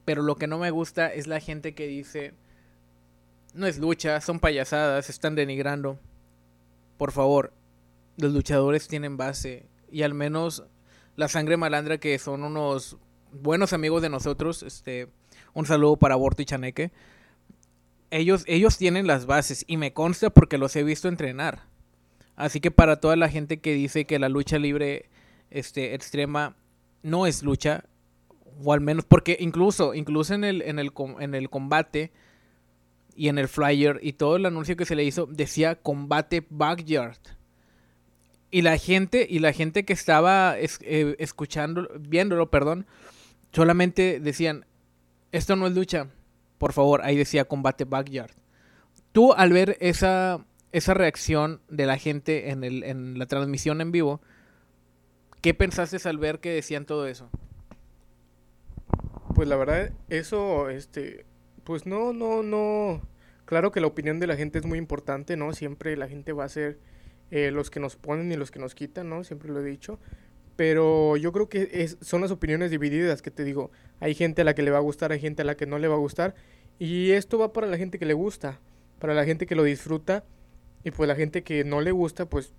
Pero 0.06 0.24
lo 0.24 0.36
que 0.36 0.48
no 0.48 0.58
me 0.58 0.72
gusta 0.72 1.14
es 1.14 1.28
la 1.28 1.40
gente 1.40 1.74
que 1.74 1.88
dice 1.88 2.34
no 3.54 3.68
es 3.68 3.78
lucha, 3.78 4.22
son 4.22 4.40
payasadas, 4.40 5.10
están 5.10 5.36
denigrando. 5.36 6.00
Por 6.98 7.12
favor, 7.12 7.54
los 8.18 8.34
luchadores 8.34 8.88
tienen 8.88 9.18
base 9.18 9.66
y 9.92 10.04
al 10.04 10.14
menos 10.14 10.64
la 11.16 11.28
sangre 11.28 11.58
malandra 11.58 11.98
que 11.98 12.18
son 12.20 12.44
unos 12.44 12.98
buenos 13.32 13.74
amigos 13.74 14.02
de 14.02 14.10
nosotros, 14.10 14.64
este, 14.64 15.08
un 15.54 15.66
saludo 15.66 15.98
para 15.98 16.16
Borto 16.16 16.42
y 16.42 16.46
Chaneque. 16.46 16.92
Ellos, 18.10 18.44
ellos 18.48 18.78
tienen 18.78 19.08
las 19.08 19.26
bases 19.26 19.64
y 19.68 19.78
me 19.78 19.94
consta 19.94 20.30
porque 20.30 20.58
los 20.58 20.76
he 20.76 20.84
visto 20.84 21.08
entrenar. 21.08 21.71
Así 22.36 22.60
que 22.60 22.72
para 22.72 23.00
toda 23.00 23.15
la 23.15 23.30
gente 23.30 23.60
que 23.60 23.74
dice 23.74 24.06
que 24.06 24.20
la 24.20 24.30
lucha 24.30 24.58
libre 24.58 25.10
este, 25.50 25.94
extrema 25.94 26.56
no 27.04 27.28
es 27.28 27.44
lucha, 27.44 27.86
o 28.63 28.74
al 28.74 28.82
menos 28.82 29.06
porque 29.06 29.38
incluso, 29.39 29.94
incluso 29.94 30.34
en 30.34 30.44
el, 30.44 30.62
en 30.62 30.80
el, 30.80 30.91
en 31.20 31.36
el 31.36 31.50
combate 31.50 32.12
y 33.15 33.28
en 33.28 33.38
el 33.38 33.48
flyer 33.48 34.00
y 34.02 34.13
todo 34.13 34.36
el 34.36 34.46
anuncio 34.46 34.76
que 34.76 34.86
se 34.86 34.96
le 34.96 35.04
hizo 35.04 35.26
decía 35.26 35.76
combate 35.76 36.46
backyard. 36.50 37.20
Y 38.50 38.63
la 38.63 38.78
gente, 38.78 39.26
y 39.30 39.39
la 39.39 39.54
gente 39.54 39.86
que 39.86 39.94
estaba 39.94 40.56
eh, 40.60 41.15
escuchando, 41.20 41.88
viéndolo, 42.00 42.50
perdón, 42.52 42.86
solamente 43.54 44.20
decían, 44.20 44.65
esto 45.32 45.56
no 45.56 45.67
es 45.67 45.74
lucha, 45.74 46.08
por 46.58 46.74
favor, 46.74 47.02
ahí 47.04 47.15
decía 47.15 47.46
combate 47.46 47.86
backyard. 47.86 48.32
Tú 49.13 49.34
al 49.34 49.52
ver 49.52 49.78
esa, 49.80 50.46
esa 50.72 50.94
reacción 50.94 51.62
de 51.70 51.86
la 51.86 51.98
gente 51.98 52.50
en, 52.50 52.64
el, 52.64 52.84
en 52.84 53.20
la 53.20 53.26
transmisión 53.26 53.82
en 53.82 53.92
vivo, 53.92 54.22
¿qué 55.42 55.54
pensaste 55.54 55.98
al 56.08 56.18
ver 56.18 56.40
que 56.40 56.52
decían 56.52 56.86
todo 56.86 57.08
eso? 57.08 57.30
Pues 59.36 59.48
la 59.48 59.56
verdad, 59.56 59.92
eso, 60.10 60.70
este, 60.70 61.26
pues 61.64 61.86
no, 61.86 62.14
no, 62.14 62.44
no. 62.44 63.02
Claro 63.46 63.72
que 63.72 63.82
la 63.82 63.88
opinión 63.88 64.20
de 64.20 64.28
la 64.28 64.36
gente 64.36 64.60
es 64.60 64.66
muy 64.66 64.78
importante, 64.78 65.36
¿no? 65.36 65.54
Siempre 65.54 65.98
la 65.98 66.08
gente 66.08 66.32
va 66.32 66.46
a 66.46 66.50
ser 66.50 66.80
eh, 67.32 67.52
los 67.52 67.70
que 67.70 67.80
nos 67.80 67.96
ponen 67.96 68.32
y 68.32 68.36
los 68.36 68.52
que 68.52 68.60
nos 68.60 68.76
quitan, 68.76 69.10
¿no? 69.10 69.24
Siempre 69.24 69.50
lo 69.50 69.62
he 69.62 69.64
dicho. 69.64 70.00
Pero 70.56 71.18
yo 71.18 71.32
creo 71.32 71.50
que 71.50 71.70
es, 71.72 71.98
son 72.02 72.22
las 72.22 72.32
opiniones 72.32 72.72
divididas 72.72 73.22
que 73.22 73.32
te 73.32 73.44
digo. 73.44 73.72
Hay 74.00 74.16
gente 74.16 74.42
a 74.42 74.46
la 74.46 74.54
que 74.54 74.62
le 74.64 74.72
va 74.72 74.78
a 74.78 74.82
gustar, 74.82 75.12
hay 75.12 75.20
gente 75.20 75.42
a 75.42 75.46
la 75.46 75.56
que 75.56 75.66
no 75.66 75.80
le 75.80 75.88
va 75.88 75.96
a 75.96 76.00
gustar. 76.00 76.36
Y 76.78 77.12
esto 77.12 77.38
va 77.38 77.54
para 77.54 77.68
la 77.68 77.78
gente 77.78 78.00
que 78.00 78.06
le 78.06 78.14
gusta, 78.14 78.60
para 79.00 79.14
la 79.14 79.26
gente 79.26 79.46
que 79.46 79.56
lo 79.56 79.64
disfruta. 79.64 80.24
Y 80.84 80.91
pues 80.91 81.08
la 81.08 81.15
gente 81.15 81.44
que 81.44 81.63
no 81.63 81.82
le 81.82 81.91
gusta, 81.91 82.26
pues 82.26 82.54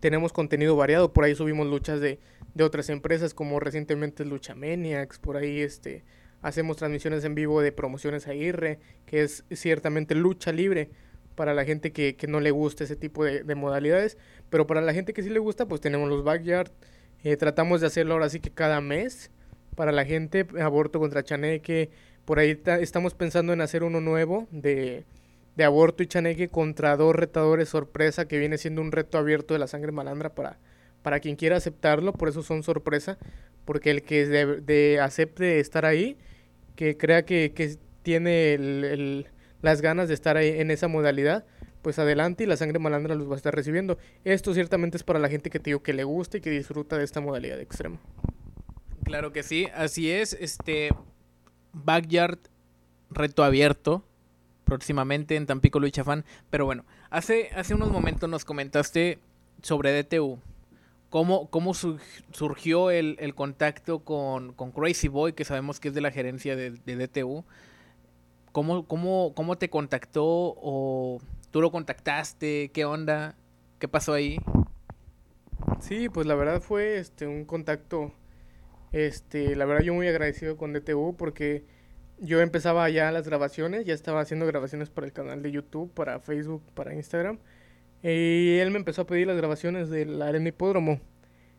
tenemos 0.00 0.32
contenido 0.32 0.76
variado. 0.76 1.12
Por 1.12 1.24
ahí 1.24 1.34
subimos 1.34 1.66
luchas 1.66 2.00
de, 2.00 2.18
de 2.54 2.64
otras 2.64 2.88
empresas, 2.88 3.34
como 3.34 3.60
recientemente 3.60 4.24
Lucha 4.24 4.54
Maniacs. 4.54 5.18
Por 5.18 5.36
ahí 5.36 5.60
este, 5.60 6.04
hacemos 6.42 6.76
transmisiones 6.76 7.24
en 7.24 7.34
vivo 7.34 7.60
de 7.60 7.72
promociones 7.72 8.26
a 8.26 8.34
IRRE, 8.34 8.78
que 9.06 9.22
es 9.22 9.44
ciertamente 9.52 10.14
lucha 10.14 10.52
libre 10.52 10.90
para 11.34 11.54
la 11.54 11.64
gente 11.64 11.92
que, 11.92 12.16
no 12.28 12.40
le 12.40 12.50
gusta 12.50 12.84
ese 12.84 12.96
tipo 12.96 13.24
de, 13.24 13.54
modalidades. 13.54 14.18
Pero 14.50 14.66
para 14.66 14.80
la 14.80 14.92
gente 14.92 15.12
que 15.12 15.22
sí 15.22 15.30
le 15.30 15.38
gusta, 15.38 15.66
pues 15.66 15.80
tenemos 15.80 16.08
los 16.08 16.24
backyard. 16.24 16.70
Eh, 17.24 17.36
tratamos 17.36 17.80
de 17.80 17.86
hacerlo 17.86 18.14
ahora 18.14 18.28
sí 18.28 18.40
que 18.40 18.50
cada 18.50 18.80
mes. 18.80 19.30
Para 19.76 19.92
la 19.92 20.04
gente, 20.04 20.46
aborto 20.60 20.98
contra 20.98 21.22
chaneque. 21.22 21.90
Por 22.24 22.38
ahí 22.38 22.60
estamos 22.80 23.14
pensando 23.14 23.52
en 23.52 23.60
hacer 23.60 23.82
uno 23.82 24.00
nuevo 24.00 24.46
de 24.50 25.04
de 25.56 25.64
aborto 25.64 26.02
y 26.02 26.06
chaneque 26.06 26.48
contra 26.48 26.96
dos 26.96 27.14
retadores 27.14 27.68
sorpresa, 27.68 28.26
que 28.26 28.38
viene 28.38 28.58
siendo 28.58 28.80
un 28.80 28.92
reto 28.92 29.18
abierto 29.18 29.54
de 29.54 29.60
la 29.60 29.66
sangre 29.66 29.92
malandra 29.92 30.34
para, 30.34 30.58
para 31.02 31.20
quien 31.20 31.36
quiera 31.36 31.56
aceptarlo, 31.56 32.12
por 32.12 32.28
eso 32.28 32.42
son 32.42 32.62
sorpresa, 32.62 33.18
porque 33.64 33.90
el 33.90 34.02
que 34.02 34.26
de, 34.26 35.00
acepte 35.00 35.60
estar 35.60 35.84
ahí, 35.84 36.16
que 36.76 36.96
crea 36.96 37.24
que, 37.24 37.52
que 37.54 37.76
tiene 38.02 38.54
el, 38.54 39.26
las 39.60 39.80
ganas 39.80 40.08
de 40.08 40.14
estar 40.14 40.36
ahí 40.36 40.48
en 40.48 40.70
esa 40.70 40.88
modalidad, 40.88 41.44
pues 41.82 41.98
adelante 41.98 42.44
y 42.44 42.46
la 42.46 42.56
sangre 42.56 42.78
malandra 42.78 43.14
los 43.14 43.28
va 43.28 43.34
a 43.34 43.36
estar 43.36 43.54
recibiendo. 43.54 43.98
Esto 44.24 44.54
ciertamente 44.54 44.96
es 44.96 45.02
para 45.02 45.18
la 45.18 45.28
gente 45.28 45.50
que 45.50 45.58
te 45.58 45.70
digo 45.70 45.82
que 45.82 45.92
le 45.92 46.04
gusta 46.04 46.38
y 46.38 46.40
que 46.40 46.50
disfruta 46.50 46.96
de 46.96 47.04
esta 47.04 47.20
modalidad 47.20 47.56
de 47.56 47.62
extremo. 47.62 47.98
Claro 49.04 49.32
que 49.32 49.42
sí, 49.42 49.68
así 49.74 50.10
es, 50.10 50.32
este 50.34 50.90
backyard 51.72 52.38
reto 53.10 53.42
abierto 53.42 54.04
próximamente 54.72 55.36
en 55.36 55.44
Tampico 55.44 55.78
Lucha 55.80 56.02
Fan. 56.02 56.24
Pero 56.48 56.64
bueno, 56.64 56.86
hace, 57.10 57.50
hace 57.54 57.74
unos 57.74 57.90
momentos 57.90 58.28
nos 58.30 58.46
comentaste 58.46 59.18
sobre 59.60 60.02
DTU. 60.02 60.38
¿Cómo, 61.10 61.50
cómo 61.50 61.74
surgió 61.74 62.90
el, 62.90 63.34
contacto 63.34 63.98
con, 63.98 64.54
Crazy 64.54 65.08
Boy, 65.08 65.34
que 65.34 65.44
sabemos 65.44 65.78
que 65.78 65.88
es 65.88 65.94
de 65.94 66.00
la 66.00 66.10
gerencia 66.10 66.56
de, 66.56 66.70
DTU? 66.70 67.44
¿Cómo, 68.50 68.86
cómo, 68.86 69.34
¿Cómo 69.34 69.58
te 69.58 69.68
contactó 69.68 70.24
o 70.24 71.20
tú 71.50 71.60
lo 71.60 71.70
contactaste? 71.70 72.70
¿Qué 72.72 72.86
onda? 72.86 73.34
¿Qué 73.78 73.88
pasó 73.88 74.14
ahí? 74.14 74.38
Sí, 75.80 76.08
pues 76.08 76.26
la 76.26 76.34
verdad 76.34 76.62
fue 76.62 76.96
este 76.96 77.26
un 77.26 77.44
contacto, 77.44 78.10
este, 78.92 79.54
la 79.54 79.66
verdad 79.66 79.84
yo 79.84 79.92
muy 79.92 80.08
agradecido 80.08 80.56
con 80.56 80.72
DTU 80.72 81.14
porque 81.18 81.66
yo 82.18 82.40
empezaba 82.40 82.88
ya 82.90 83.10
las 83.12 83.26
grabaciones, 83.26 83.84
ya 83.84 83.94
estaba 83.94 84.20
haciendo 84.20 84.46
grabaciones 84.46 84.90
para 84.90 85.06
el 85.06 85.12
canal 85.12 85.42
de 85.42 85.50
YouTube, 85.50 85.92
para 85.92 86.20
Facebook, 86.20 86.62
para 86.74 86.94
Instagram. 86.94 87.38
Y 88.02 88.58
él 88.58 88.70
me 88.70 88.78
empezó 88.78 89.02
a 89.02 89.06
pedir 89.06 89.26
las 89.26 89.36
grabaciones 89.36 89.90
del 89.90 90.20
Arena 90.22 90.48
Hipódromo. 90.48 91.00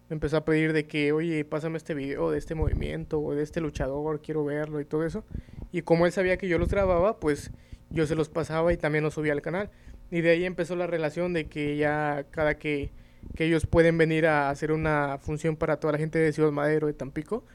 Me 0.09 0.15
empezó 0.15 0.37
a 0.37 0.45
pedir 0.45 0.73
de 0.73 0.85
que, 0.85 1.11
oye, 1.11 1.45
pásame 1.45 1.77
este 1.77 1.93
video 1.93 2.29
de 2.31 2.37
este 2.37 2.55
movimiento 2.55 3.19
o 3.19 3.33
de 3.33 3.43
este 3.43 3.61
luchador, 3.61 4.21
quiero 4.21 4.43
verlo 4.43 4.81
y 4.81 4.85
todo 4.85 5.05
eso. 5.05 5.23
Y 5.71 5.81
como 5.81 6.05
él 6.05 6.11
sabía 6.11 6.37
que 6.37 6.47
yo 6.47 6.57
los 6.57 6.69
grababa, 6.69 7.19
pues 7.19 7.51
yo 7.89 8.05
se 8.05 8.15
los 8.15 8.29
pasaba 8.29 8.73
y 8.73 8.77
también 8.77 9.03
los 9.03 9.13
subía 9.13 9.31
al 9.33 9.41
canal. 9.41 9.69
Y 10.11 10.21
de 10.21 10.31
ahí 10.31 10.45
empezó 10.45 10.75
la 10.75 10.87
relación 10.87 11.33
de 11.33 11.45
que 11.45 11.77
ya 11.77 12.25
cada 12.31 12.55
que, 12.55 12.91
que 13.35 13.45
ellos 13.45 13.65
pueden 13.65 13.97
venir 13.97 14.27
a 14.27 14.49
hacer 14.49 14.71
una 14.71 15.17
función 15.19 15.55
para 15.55 15.77
toda 15.77 15.93
la 15.93 15.99
gente 15.99 16.19
de 16.19 16.33
Ciudad 16.33 16.51
Madero, 16.51 16.87
de 16.87 16.93
Tampico, 16.93 17.45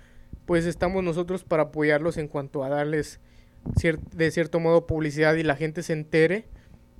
pues 0.49 0.65
estamos 0.65 1.05
nosotros 1.05 1.45
para 1.45 1.65
apoyarlos 1.65 2.17
en 2.17 2.27
cuanto 2.27 2.65
a 2.65 2.71
darles 2.71 3.21
de 4.15 4.31
cierto 4.31 4.61
modo 4.61 4.87
publicidad 4.87 5.35
y 5.35 5.43
la 5.43 5.57
gente 5.57 5.83
se 5.83 5.93
entere 5.93 6.47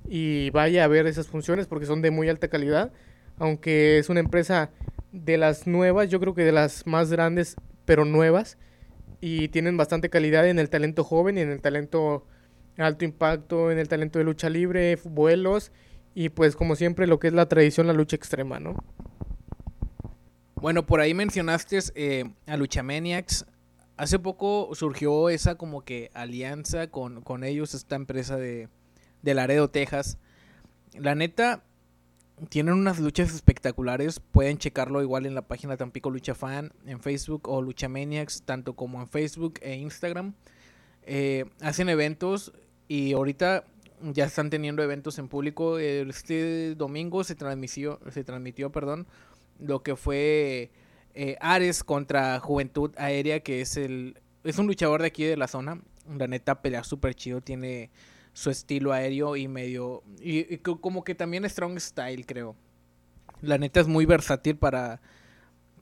y 0.07 0.51
vaya 0.51 0.83
a 0.83 0.87
ver 0.87 1.07
esas 1.07 1.25
funciones 1.25 1.65
porque 1.65 1.87
son 1.87 2.03
de 2.03 2.11
muy 2.11 2.29
alta 2.29 2.47
calidad, 2.47 2.91
aunque 3.39 3.97
es 3.97 4.07
una 4.09 4.19
empresa 4.19 4.69
de 5.11 5.39
las 5.39 5.65
nuevas, 5.65 6.09
yo 6.09 6.19
creo 6.19 6.35
que 6.35 6.43
de 6.43 6.51
las 6.51 6.85
más 6.85 7.09
grandes, 7.09 7.55
pero 7.85 8.05
nuevas, 8.05 8.59
y 9.19 9.47
tienen 9.47 9.77
bastante 9.77 10.11
calidad 10.11 10.47
en 10.47 10.59
el 10.59 10.69
talento 10.69 11.03
joven 11.03 11.39
y 11.39 11.41
en 11.41 11.49
el 11.49 11.59
talento 11.59 12.27
alto 12.77 13.03
impacto, 13.03 13.71
en 13.71 13.79
el 13.79 13.87
talento 13.87 14.19
de 14.19 14.25
lucha 14.25 14.51
libre, 14.51 14.95
vuelos 15.05 15.71
y 16.13 16.29
pues 16.29 16.55
como 16.55 16.75
siempre 16.75 17.07
lo 17.07 17.17
que 17.19 17.29
es 17.29 17.33
la 17.33 17.47
tradición, 17.47 17.87
la 17.87 17.93
lucha 17.93 18.15
extrema, 18.15 18.59
¿no? 18.59 18.75
Bueno, 20.61 20.85
por 20.85 20.99
ahí 20.99 21.13
mencionaste 21.13 21.79
eh, 21.95 22.33
a 22.45 22.57
Luchamaniacs. 22.57 23.45
Hace 23.95 24.19
poco 24.19 24.69
surgió 24.73 25.29
esa 25.29 25.55
como 25.55 25.85
que 25.85 26.11
alianza 26.13 26.87
con, 26.87 27.43
ellos, 27.45 27.73
esta 27.73 27.95
empresa 27.95 28.35
de, 28.35 28.67
de 29.21 29.33
Laredo, 29.33 29.69
Texas. 29.69 30.17
La 30.93 31.15
neta, 31.15 31.63
tienen 32.49 32.73
unas 32.73 32.99
luchas 32.99 33.33
espectaculares. 33.33 34.19
Pueden 34.19 34.57
checarlo 34.57 35.01
igual 35.01 35.25
en 35.25 35.33
la 35.33 35.43
página 35.43 35.77
Tampico 35.77 36.09
Lucha 36.09 36.35
Fan, 36.35 36.73
en 36.85 36.99
Facebook 36.99 37.47
o 37.47 37.61
Luchamaniacs, 37.61 38.43
tanto 38.43 38.75
como 38.75 38.99
en 38.99 39.07
Facebook 39.07 39.59
e 39.61 39.75
Instagram. 39.75 40.33
Eh, 41.03 41.45
hacen 41.61 41.87
eventos 41.87 42.51
y 42.89 43.13
ahorita 43.13 43.63
ya 44.01 44.25
están 44.25 44.49
teniendo 44.49 44.83
eventos 44.83 45.19
en 45.19 45.29
público. 45.29 45.79
Este 45.79 46.75
domingo 46.75 47.23
se 47.23 47.35
transmitió, 47.35 47.99
se 48.11 48.25
transmitió, 48.25 48.71
perdón, 48.71 49.07
lo 49.59 49.83
que 49.83 49.95
fue 49.95 50.71
eh, 51.13 51.37
Ares 51.39 51.83
contra 51.83 52.39
Juventud 52.39 52.91
Aérea, 52.97 53.41
que 53.41 53.61
es 53.61 53.77
el 53.77 54.19
es 54.43 54.57
un 54.57 54.67
luchador 54.67 55.01
de 55.01 55.07
aquí 55.07 55.23
de 55.23 55.37
la 55.37 55.47
zona. 55.47 55.81
La 56.17 56.27
neta 56.27 56.61
pelea 56.61 56.83
súper 56.83 57.13
chido, 57.13 57.41
tiene 57.41 57.91
su 58.33 58.49
estilo 58.49 58.93
aéreo 58.93 59.35
y 59.35 59.47
medio 59.47 60.03
y, 60.21 60.57
como 60.57 61.03
que 61.03 61.15
también 61.15 61.47
strong 61.49 61.79
style, 61.79 62.25
creo. 62.25 62.55
La 63.41 63.57
neta 63.57 63.79
es 63.79 63.87
muy 63.87 64.05
versátil 64.05 64.57
para 64.57 65.01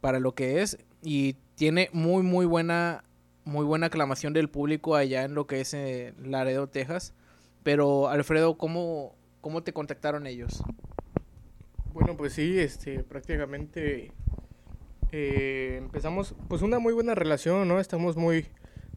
para 0.01 0.19
lo 0.19 0.35
que 0.35 0.61
es 0.61 0.77
y 1.01 1.35
tiene 1.55 1.89
muy 1.91 2.23
muy 2.23 2.45
buena 2.45 3.03
muy 3.45 3.65
buena 3.65 3.87
aclamación 3.87 4.33
del 4.33 4.49
público 4.49 4.95
allá 4.95 5.23
en 5.23 5.33
lo 5.33 5.47
que 5.47 5.61
es 5.61 5.73
eh, 5.73 6.13
Laredo, 6.21 6.67
Texas. 6.67 7.13
Pero 7.63 8.09
Alfredo, 8.09 8.57
¿cómo, 8.57 9.15
¿cómo 9.41 9.63
te 9.63 9.73
contactaron 9.73 10.27
ellos? 10.27 10.63
Bueno, 11.97 12.15
pues 12.15 12.33
sí, 12.33 12.59
este, 12.59 13.03
prácticamente 13.03 14.11
eh, 15.11 15.77
empezamos 15.79 16.35
pues 16.47 16.61
una 16.61 16.77
muy 16.77 16.93
buena 16.93 17.15
relación, 17.15 17.67
¿no? 17.67 17.79
Estamos 17.79 18.15
muy, 18.17 18.45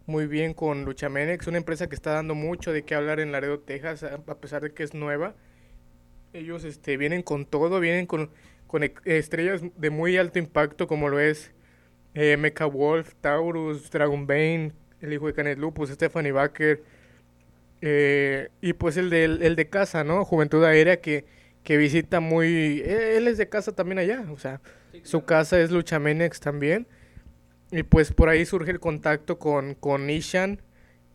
muy 0.05 0.27
bien 0.27 0.53
con 0.53 0.85
Luchamenex, 0.85 1.47
una 1.47 1.57
empresa 1.57 1.89
que 1.89 1.95
está 1.95 2.13
dando 2.13 2.35
mucho 2.35 2.75
de 2.75 2.83
qué 2.83 2.95
hablar 2.95 3.19
en 3.19 3.33
Laredo, 3.33 3.59
Texas, 3.59 4.03
a 4.03 4.35
pesar 4.35 4.61
de 4.61 4.75
que 4.75 4.83
es 4.83 4.93
nueva. 4.93 5.35
Ellos 6.35 6.63
este, 6.65 6.99
vienen 6.99 7.23
con 7.23 7.47
todo, 7.47 7.81
vienen 7.81 8.05
con, 8.05 8.29
con 8.67 8.83
estrellas 9.07 9.63
de 9.79 9.89
muy 9.89 10.19
alto 10.19 10.39
impacto 10.39 10.87
como 10.87 11.09
lo 11.09 11.21
es 11.21 11.53
eh, 12.13 12.37
Mecha 12.37 12.67
Wolf, 12.67 13.15
Taurus, 13.23 13.91
Dragon 13.91 14.27
Bane, 14.27 14.73
el 15.01 15.15
hijo 15.15 15.27
de 15.27 15.33
Canet 15.33 15.59
Lupus, 15.59 15.89
Stephanie 15.89 16.33
Baker, 16.33 16.83
Eh, 17.83 18.51
y 18.61 18.75
pues 18.75 18.97
el 18.99 19.09
de, 19.11 19.25
el 19.25 19.57
de 19.57 19.69
casa, 19.71 20.05
¿no? 20.05 20.25
Juventud 20.25 20.63
Aérea 20.65 21.01
que, 21.01 21.25
que 21.63 21.77
visita 21.77 22.21
muy... 22.21 22.83
Él 22.85 23.29
es 23.29 23.39
de 23.39 23.49
casa 23.49 23.73
también 23.73 23.99
allá, 23.99 24.25
o 24.31 24.39
sea, 24.39 24.61
su 25.03 25.25
casa 25.25 25.61
es 25.61 25.71
Luchamenex 25.71 26.41
también. 26.41 26.87
Y 27.71 27.83
pues 27.83 28.13
por 28.13 28.29
ahí 28.29 28.45
surge 28.45 28.71
el 28.71 28.81
contacto 28.81 29.39
con, 29.39 29.75
con 29.75 30.11
Ishan, 30.11 30.61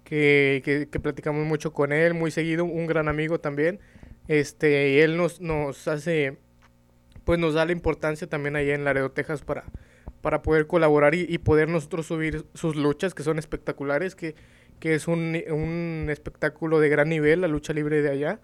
que, 0.04 0.62
que, 0.64 0.88
que, 0.88 1.00
platicamos 1.00 1.46
mucho 1.46 1.74
con 1.74 1.92
él, 1.92 2.14
muy 2.14 2.32
seguido, 2.32 2.64
un 2.64 2.88
gran 2.88 3.08
amigo 3.08 3.40
también. 3.40 3.80
Este, 4.28 4.92
y 4.92 5.00
él 5.00 5.18
nos, 5.18 5.42
nos 5.42 5.88
hace, 5.88 6.38
pues 7.26 7.40
nos 7.40 7.56
da 7.56 7.66
la 7.66 7.72
importancia 7.72 8.28
también 8.28 8.56
allá 8.56 8.74
en 8.74 8.86
Laredo, 8.86 9.12
Texas 9.12 9.42
para, 9.42 9.66
para 10.22 10.42
poder 10.42 10.68
colaborar 10.68 11.16
y, 11.16 11.26
y 11.28 11.40
poder 11.40 11.68
nosotros 11.68 12.06
subir 12.06 12.46
sus 12.54 12.76
luchas 12.76 13.14
que 13.14 13.24
son 13.24 13.38
espectaculares, 13.38 14.16
que, 14.16 14.36
que 14.80 14.96
es 14.96 15.08
un, 15.08 15.38
un 15.50 16.08
espectáculo 16.10 16.80
de 16.80 16.90
gran 16.90 17.10
nivel, 17.10 17.42
la 17.42 17.48
lucha 17.48 17.74
libre 17.74 18.02
de 18.02 18.10
allá 18.12 18.40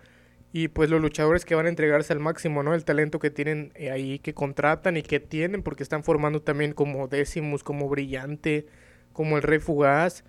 y 0.54 0.68
pues 0.68 0.90
los 0.90 1.02
luchadores 1.02 1.46
que 1.46 1.56
van 1.56 1.66
a 1.66 1.70
entregarse 1.70 2.12
al 2.12 2.20
máximo, 2.20 2.62
¿no? 2.62 2.74
El 2.74 2.84
talento 2.84 3.20
que 3.20 3.30
tienen 3.30 3.72
eh, 3.76 3.90
ahí, 3.92 4.20
que 4.20 4.34
contratan 4.34 4.98
y 4.98 5.02
que 5.02 5.20
tienen, 5.20 5.64
porque 5.64 5.84
están 5.84 6.04
formando 6.04 6.42
también 6.42 6.74
como 6.74 7.08
Décimos, 7.08 7.64
como 7.64 7.88
Brillante, 7.88 8.66
como 9.14 9.38
el 9.38 9.44
Rey 9.44 9.60
Fugaz, 9.60 10.24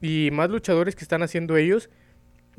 y 0.00 0.30
más 0.32 0.50
luchadores 0.50 0.96
que 0.96 1.04
están 1.04 1.22
haciendo 1.22 1.56
ellos, 1.56 1.90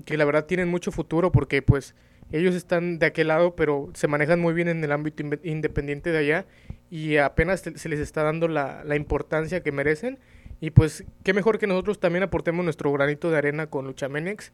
que 0.06 0.18
la 0.18 0.26
verdad 0.26 0.46
tienen 0.46 0.70
mucho 0.70 0.92
futuro, 0.92 1.32
porque 1.32 1.62
pues 1.62 1.94
ellos 2.32 2.56
están 2.56 3.00
de 3.00 3.08
aquel 3.08 3.28
lado, 3.28 3.56
pero 3.56 3.90
se 3.94 4.08
manejan 4.08 4.40
muy 4.40 4.54
bien 4.54 4.70
en 4.70 4.84
el 4.84 4.92
ámbito 4.92 5.24
independiente 5.44 6.12
de 6.12 6.18
allá, 6.20 6.46
y 6.90 7.18
apenas 7.18 7.62
se 7.76 7.90
les 7.90 8.00
está 8.00 8.24
dando 8.24 8.48
la, 8.48 8.84
la 8.86 8.96
importancia 8.96 9.62
que 9.62 9.74
merecen, 9.74 10.20
y 10.62 10.72
pues 10.72 11.04
qué 11.24 11.34
mejor 11.34 11.58
que 11.58 11.68
nosotros 11.68 12.00
también 12.00 12.24
aportemos 12.24 12.64
nuestro 12.64 12.92
granito 12.94 13.30
de 13.30 13.38
arena 13.38 13.68
con 13.68 13.86
Luchamenex, 13.86 14.54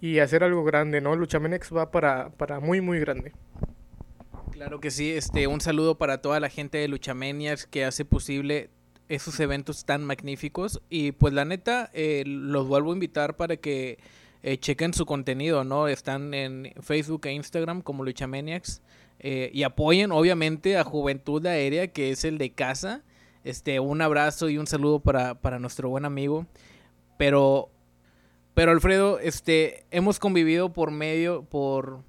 y 0.00 0.18
hacer 0.18 0.44
algo 0.44 0.64
grande, 0.64 1.00
¿no? 1.00 1.16
Luchamenex 1.16 1.74
va 1.74 1.90
para, 1.90 2.30
para 2.30 2.60
muy, 2.60 2.80
muy 2.80 3.00
grande. 3.00 3.32
Claro 4.50 4.80
que 4.80 4.90
sí, 4.90 5.10
este, 5.10 5.46
un 5.46 5.60
saludo 5.60 5.98
para 5.98 6.22
toda 6.22 6.38
la 6.40 6.48
gente 6.48 6.78
de 6.78 6.88
Luchameniacs 6.88 7.66
que 7.66 7.84
hace 7.84 8.04
posible 8.04 8.70
esos 9.08 9.38
eventos 9.40 9.84
tan 9.84 10.04
magníficos 10.04 10.80
y 10.88 11.12
pues 11.12 11.34
la 11.34 11.44
neta 11.44 11.90
eh, 11.92 12.22
los 12.26 12.68
vuelvo 12.68 12.92
a 12.92 12.94
invitar 12.94 13.36
para 13.36 13.56
que 13.56 13.98
eh, 14.42 14.58
chequen 14.58 14.94
su 14.94 15.06
contenido, 15.06 15.64
¿no? 15.64 15.88
Están 15.88 16.34
en 16.34 16.72
Facebook 16.80 17.26
e 17.26 17.32
Instagram 17.32 17.82
como 17.82 18.04
Luchamaniacs 18.04 18.82
eh, 19.18 19.50
y 19.52 19.62
apoyen 19.62 20.12
obviamente 20.12 20.76
a 20.76 20.84
Juventud 20.84 21.44
Aérea 21.46 21.88
que 21.88 22.10
es 22.10 22.24
el 22.24 22.38
de 22.38 22.52
casa. 22.52 23.02
Este, 23.42 23.80
un 23.80 24.02
abrazo 24.02 24.48
y 24.48 24.58
un 24.58 24.66
saludo 24.66 25.00
para, 25.00 25.40
para 25.40 25.58
nuestro 25.58 25.88
buen 25.88 26.04
amigo. 26.04 26.46
Pero 27.18 27.70
pero 28.54 28.70
Alfredo, 28.70 29.18
este, 29.18 29.84
hemos 29.90 30.20
convivido 30.20 30.72
por 30.72 30.92
medio, 30.92 31.44
por, 31.44 32.02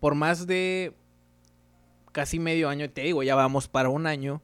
por 0.00 0.16
más 0.16 0.46
de 0.46 0.92
casi 2.10 2.38
medio 2.38 2.68
año, 2.68 2.90
te 2.90 3.02
digo, 3.02 3.22
ya 3.22 3.34
vamos 3.34 3.68
para 3.68 3.88
un 3.88 4.06
año. 4.06 4.42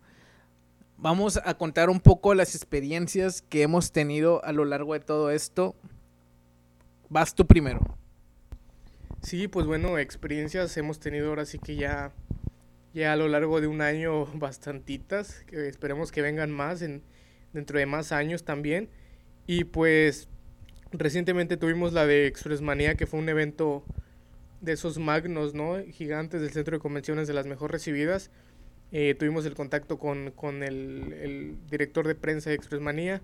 Vamos 0.97 1.41
a 1.45 1.55
contar 1.55 1.89
un 1.89 2.01
poco 2.01 2.35
las 2.35 2.55
experiencias 2.55 3.43
que 3.43 3.63
hemos 3.63 3.91
tenido 3.91 4.45
a 4.45 4.53
lo 4.53 4.65
largo 4.65 4.93
de 4.93 5.01
todo 5.01 5.31
esto. 5.31 5.75
Vas 7.09 7.35
tú 7.35 7.47
primero. 7.47 7.81
Sí, 9.23 9.49
pues 9.49 9.67
bueno, 9.67 9.99
experiencias 9.99 10.77
hemos 10.77 11.01
tenido 11.01 11.29
ahora 11.29 11.47
sí 11.47 11.59
que 11.59 11.77
ya, 11.77 12.13
ya 12.95 13.13
a 13.13 13.17
lo 13.17 13.29
largo 13.29 13.61
de 13.61 13.67
un 13.67 13.81
año 13.81 14.27
bastantitas, 14.35 15.45
que 15.47 15.69
esperemos 15.69 16.13
que 16.13 16.23
vengan 16.23 16.51
más 16.51 16.83
en, 16.83 17.03
dentro 17.53 17.79
de 17.79 17.87
más 17.87 18.13
años 18.13 18.45
también. 18.45 18.89
Y 19.47 19.65
pues 19.65 20.29
Recientemente 20.92 21.57
tuvimos 21.57 21.92
la 21.92 22.07
de 22.07 22.26
Expressmanía, 22.26 22.96
que 22.96 23.07
fue 23.07 23.20
un 23.20 23.29
evento 23.29 23.85
de 24.61 24.72
esos 24.72 24.98
magnos, 24.98 25.55
¿no? 25.55 25.79
Gigantes 25.85 26.40
del 26.40 26.50
centro 26.50 26.76
de 26.76 26.81
convenciones 26.81 27.29
de 27.29 27.35
las 27.35 27.46
mejor 27.46 27.70
recibidas. 27.70 28.31
Eh, 28.90 29.14
tuvimos 29.16 29.46
el 29.46 29.55
contacto 29.55 29.98
con, 29.98 30.33
con 30.33 30.64
el, 30.64 31.57
director 31.70 32.09
de 32.09 32.16
prensa 32.16 32.50
de 32.50 32.57
Expressmanía. 32.57 33.22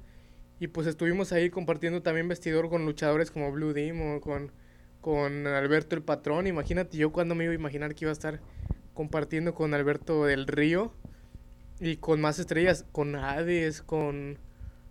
Y 0.60 0.68
pues 0.68 0.86
estuvimos 0.86 1.32
ahí 1.32 1.50
compartiendo 1.50 2.02
también 2.02 2.28
vestidor 2.28 2.70
con 2.70 2.86
luchadores 2.86 3.30
como 3.30 3.50
Blue 3.52 3.72
Demon, 3.72 4.20
con, 4.20 4.52
con 5.00 5.46
Alberto 5.46 5.96
el 5.96 6.02
Patrón. 6.02 6.46
Imagínate 6.46 6.96
yo 6.96 7.12
cuando 7.12 7.34
me 7.34 7.44
iba 7.44 7.52
a 7.52 7.56
imaginar 7.56 7.94
que 7.94 8.04
iba 8.04 8.10
a 8.10 8.12
estar 8.12 8.40
compartiendo 8.94 9.54
con 9.54 9.74
Alberto 9.74 10.24
del 10.24 10.46
Río. 10.46 10.92
Y 11.80 11.96
con 11.96 12.20
más 12.20 12.38
estrellas, 12.38 12.86
con 12.92 13.16
Hades, 13.16 13.82
con, 13.82 14.38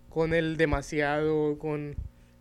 con 0.08 0.34
el 0.34 0.56
Demasiado, 0.56 1.58
con 1.58 1.96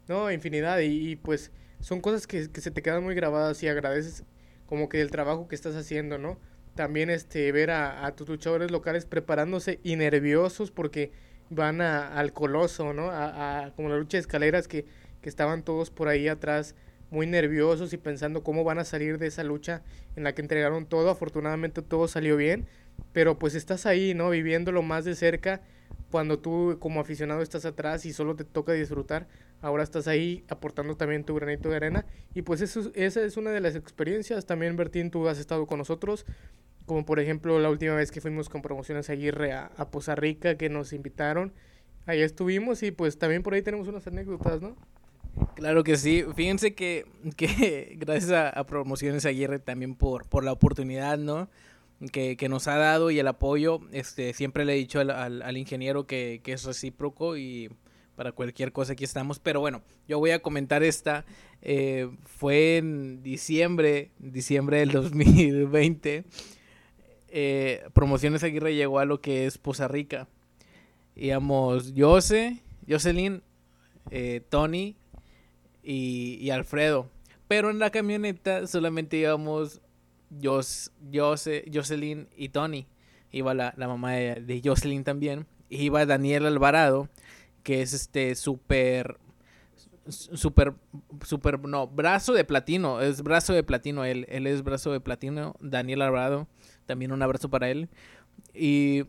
no, 0.08 0.32
infinidad. 0.32 0.80
Y, 0.80 1.16
pues 1.16 1.52
son 1.80 2.02
cosas 2.02 2.28
que, 2.28 2.44
se 2.46 2.72
te 2.72 2.82
quedan 2.82 3.04
muy 3.04 3.16
grabadas 3.16 3.62
y 3.64 3.68
agradeces 3.68 4.24
como 4.66 4.90
que 4.90 5.02
el 5.02 5.12
trabajo 5.12 5.48
que 5.48 5.56
estás 5.56 5.76
haciendo, 5.76 6.18
¿no? 6.18 6.40
También 6.76 7.10
este 7.10 7.52
ver 7.52 7.72
a, 7.72 8.12
tus 8.16 8.28
luchadores 8.28 8.72
locales 8.72 9.06
preparándose 9.06 9.80
y 9.84 9.96
nerviosos 9.96 10.72
porque 10.72 11.12
van 11.50 11.82
a, 11.82 12.18
al 12.18 12.34
coloso, 12.34 12.94
¿no? 12.94 13.10
A, 13.12 13.72
como 13.76 13.90
la 13.90 13.98
lucha 13.98 14.18
de 14.18 14.22
escaleras 14.22 14.68
que, 14.68 14.86
que 15.22 15.30
estaban 15.30 15.64
todos 15.64 15.92
por 15.92 16.08
ahí 16.08 16.28
atrás 16.28 16.76
muy 17.12 17.28
nerviosos 17.28 17.94
y 17.94 17.98
pensando 17.98 18.44
cómo 18.44 18.64
van 18.64 18.80
a 18.80 18.84
salir 18.84 19.20
de 19.20 19.28
esa 19.28 19.44
lucha 19.44 19.84
en 20.16 20.24
la 20.24 20.34
que 20.34 20.42
entregaron 20.42 20.86
todo. 20.86 21.10
Afortunadamente 21.10 21.82
todo 21.82 22.08
salió 22.08 22.36
bien, 22.36 22.68
pero 23.14 23.38
pues 23.40 23.56
estás 23.56 23.86
ahí, 23.86 24.14
¿no? 24.14 24.32
Viviéndolo 24.32 24.82
más 24.82 25.06
de 25.06 25.16
cerca 25.16 25.62
cuando 26.12 26.40
tú 26.40 26.78
como 26.80 27.00
aficionado 27.00 27.42
estás 27.42 27.66
atrás 27.66 28.06
y 28.06 28.14
solo 28.14 28.36
te 28.36 28.44
toca 28.44 28.74
disfrutar 28.74 29.28
ahora 29.66 29.84
estás 29.84 30.08
ahí 30.08 30.44
aportando 30.48 30.96
también 30.96 31.24
tu 31.24 31.34
granito 31.36 31.70
de 31.70 31.76
arena. 31.76 32.06
Y 32.34 32.44
pues 32.44 32.62
eso, 32.62 32.92
esa 32.94 33.24
es 33.24 33.36
una 33.36 33.50
de 33.50 33.62
las 33.62 33.76
experiencias. 33.76 34.46
También, 34.46 34.76
Bertín, 34.76 35.10
tú 35.10 35.28
has 35.28 35.40
estado 35.40 35.66
con 35.66 35.80
nosotros, 35.80 36.26
como 36.86 37.04
por 37.06 37.20
ejemplo 37.20 37.60
la 37.60 37.70
última 37.70 37.96
vez 37.96 38.12
que 38.12 38.22
fuimos 38.22 38.48
con 38.48 38.62
Promociones 38.62 39.10
Aguirre 39.10 39.54
a, 39.54 39.72
a 39.78 39.90
Poza 39.90 40.16
Rica, 40.16 40.56
que 40.56 40.70
nos 40.70 40.94
invitaron. 40.94 41.52
Ahí 42.06 42.22
estuvimos 42.22 42.84
y 42.84 42.92
pues 42.92 43.18
también 43.18 43.42
por 43.42 43.56
ahí 43.56 43.64
tenemos 43.64 43.88
unas 43.88 44.06
anécdotas, 44.06 44.62
¿no? 44.62 44.76
Claro 45.56 45.84
que 45.84 45.98
sí. 45.98 46.24
Fíjense 46.36 46.76
que, 46.76 47.06
que 47.36 47.96
gracias 48.00 48.32
a, 48.32 48.64
Promociones 48.66 49.26
Aguirre 49.26 49.58
también 49.58 49.96
por, 49.96 50.28
por 50.28 50.44
la 50.44 50.52
oportunidad, 50.52 51.18
¿no? 51.18 51.50
Que, 52.12 52.36
que, 52.36 52.50
nos 52.50 52.68
ha 52.68 52.76
dado 52.76 53.10
y 53.10 53.20
el 53.20 53.28
apoyo. 53.28 53.80
Este, 53.92 54.34
siempre 54.34 54.66
le 54.66 54.74
he 54.74 54.78
dicho 54.78 55.00
al, 55.00 55.10
al, 55.12 55.58
ingeniero 55.58 56.06
que, 56.06 56.42
que, 56.44 56.54
es 56.54 56.66
recíproco 56.66 57.38
y 57.38 57.70
para 58.16 58.32
cualquier 58.32 58.72
cosa 58.72 58.94
aquí 58.94 59.04
estamos. 59.04 59.40
Pero 59.40 59.60
bueno, 59.60 59.82
yo 60.08 60.20
voy 60.20 60.32
a 60.32 60.42
comentar 60.42 60.84
esta. 60.84 61.26
Eh, 61.62 62.10
fue 62.26 62.78
en 62.78 63.24
diciembre, 63.24 64.12
diciembre 64.20 64.80
del 64.80 64.92
2020. 64.92 66.26
Eh, 67.30 67.84
Promociones 67.94 68.44
Aguirre 68.44 68.76
llegó 68.76 69.00
a 69.00 69.06
lo 69.06 69.20
que 69.20 69.46
es 69.46 69.58
Poza 69.58 69.88
Rica. 69.88 70.28
Íbamos 71.16 71.94
Jose, 71.96 72.60
Jocelyn, 72.88 73.42
eh, 74.12 74.42
Tony 74.50 74.96
y, 75.84 76.50
Alfredo. 76.50 77.10
Pero 77.48 77.70
en 77.70 77.80
la 77.80 77.90
camioneta 77.90 78.68
solamente 78.68 79.18
íbamos 79.18 79.82
Jos, 80.42 80.92
Jose, 81.14 81.66
Jocelyn 81.74 82.28
y 82.36 82.50
Tony. 82.50 82.88
Iba 83.32 83.54
la, 83.54 83.74
mamá 83.78 84.14
de, 84.14 84.36
de 84.36 84.62
Jocelyn 84.64 85.04
también. 85.04 85.46
Iba 85.70 86.06
Daniel 86.06 86.46
Alvarado 86.46 87.10
que 87.66 87.82
es 87.82 87.94
este 87.94 88.36
súper 88.36 89.18
súper 90.08 90.76
súper 91.26 91.60
no 91.60 91.88
brazo 91.88 92.34
de 92.34 92.44
platino 92.46 93.02
es 93.02 93.24
brazo 93.24 93.54
de 93.54 93.64
platino 93.64 94.06
él 94.06 94.28
él 94.30 94.46
es 94.46 94.62
brazo 94.64 94.92
de 94.92 95.00
platino 95.00 95.56
Daniel 95.60 96.04
Alvarado 96.04 96.48
también 96.86 97.12
un 97.12 97.24
abrazo 97.24 97.50
para 97.50 97.72
él 97.72 97.90
y 98.54 99.06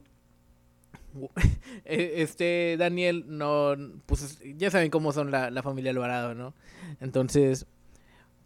e, 1.84 2.22
este 2.22 2.76
Daniel 2.78 3.26
no 3.28 3.76
pues 4.06 4.40
ya 4.56 4.70
saben 4.70 4.90
cómo 4.90 5.12
son 5.12 5.30
la, 5.30 5.50
la 5.50 5.62
familia 5.62 5.90
Alvarado 5.90 6.34
no 6.34 6.54
entonces 7.00 7.66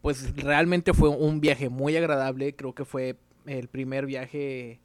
pues 0.03 0.35
realmente 0.37 0.95
fue 0.95 1.09
un 1.09 1.41
viaje 1.41 1.69
muy 1.69 1.97
agradable. 1.97 2.55
Creo 2.55 2.75
que 2.75 2.85
fue 2.85 3.17
el 3.47 3.69
primer 3.69 4.07
viaje 4.07 4.81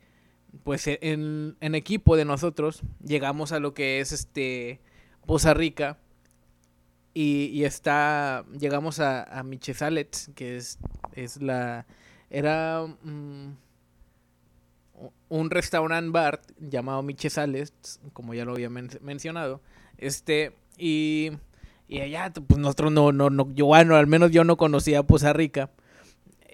pues 0.64 0.88
en, 0.88 1.58
en 1.60 1.76
equipo 1.76 2.16
de 2.16 2.26
nosotros. 2.26 2.82
Llegamos 3.04 3.52
a 3.52 3.60
lo 3.60 3.74
que 3.74 4.00
es 4.00 4.12
este 4.12 4.80
Poza 5.26 5.54
Rica. 5.54 5.98
Y, 7.18 7.64
está, 7.64 8.44
llegamos 8.60 9.00
a, 9.00 9.24
a 9.24 9.42
Michesalets, 9.44 10.32
que 10.36 10.58
es, 10.58 10.78
es 11.14 11.42
la, 11.42 11.86
era 12.30 12.86
mm, 12.86 13.54
un 15.30 15.50
restaurant 15.50 16.12
bar 16.12 16.42
llamado 16.60 17.02
Michesalets, 17.04 18.02
como 18.12 18.34
ya 18.34 18.44
lo 18.44 18.52
había 18.52 18.70
mencionado, 18.70 19.62
este, 19.98 20.56
y, 20.78 21.32
y 21.88 22.00
allá, 22.00 22.32
pues 22.32 22.60
nosotros 22.60 22.92
no, 22.92 23.12
no, 23.12 23.30
no, 23.30 23.54
yo, 23.54 23.68
bueno, 23.68 23.96
al 23.96 24.08
menos 24.08 24.32
yo 24.32 24.44
no 24.44 24.58
conocía 24.58 25.04
Poza 25.04 25.34
Rica, 25.34 25.72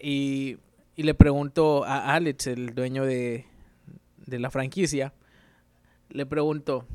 y, 0.01 0.57
y 0.95 1.03
le 1.03 1.13
pregunto 1.13 1.85
a 1.85 2.13
Alex, 2.15 2.47
el 2.47 2.73
dueño 2.73 3.05
de, 3.05 3.45
de 4.25 4.39
la 4.39 4.49
franquicia, 4.49 5.13
le 6.09 6.25
pregunto, 6.25 6.85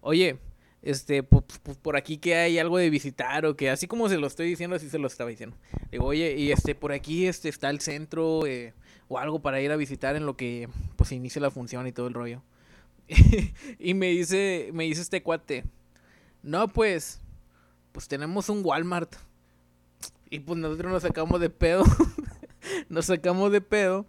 oye, 0.00 0.38
este, 0.84 1.22
pues, 1.22 1.44
por 1.80 1.96
aquí 1.96 2.18
que 2.18 2.36
hay 2.36 2.58
algo 2.58 2.76
de 2.78 2.90
visitar 2.90 3.46
o 3.46 3.56
que 3.56 3.70
así 3.70 3.86
como 3.86 4.08
se 4.08 4.18
lo 4.18 4.26
estoy 4.26 4.48
diciendo, 4.48 4.76
así 4.76 4.90
se 4.90 4.98
lo 4.98 5.06
estaba 5.06 5.30
diciendo. 5.30 5.56
Digo, 5.90 6.04
oye, 6.04 6.36
y 6.36 6.52
este, 6.52 6.74
por 6.74 6.92
aquí 6.92 7.26
este, 7.26 7.48
está 7.48 7.70
el 7.70 7.80
centro 7.80 8.46
eh, 8.46 8.74
o 9.08 9.18
algo 9.18 9.40
para 9.40 9.60
ir 9.60 9.72
a 9.72 9.76
visitar 9.76 10.14
en 10.14 10.26
lo 10.26 10.36
que 10.36 10.68
pues 10.96 11.12
inicia 11.12 11.40
la 11.40 11.50
función 11.50 11.86
y 11.86 11.92
todo 11.92 12.06
el 12.06 12.14
rollo. 12.14 12.42
y 13.78 13.94
me 13.94 14.08
dice, 14.08 14.70
me 14.72 14.84
dice 14.84 15.00
este 15.00 15.22
cuate, 15.22 15.64
no, 16.42 16.68
pues, 16.68 17.20
pues 17.94 18.08
tenemos 18.08 18.48
un 18.48 18.60
Walmart. 18.64 19.14
Y 20.28 20.40
pues 20.40 20.58
nosotros 20.58 20.90
nos 20.90 21.02
sacamos 21.02 21.40
de 21.40 21.48
pedo. 21.48 21.84
nos 22.88 23.06
sacamos 23.06 23.52
de 23.52 23.60
pedo. 23.60 24.04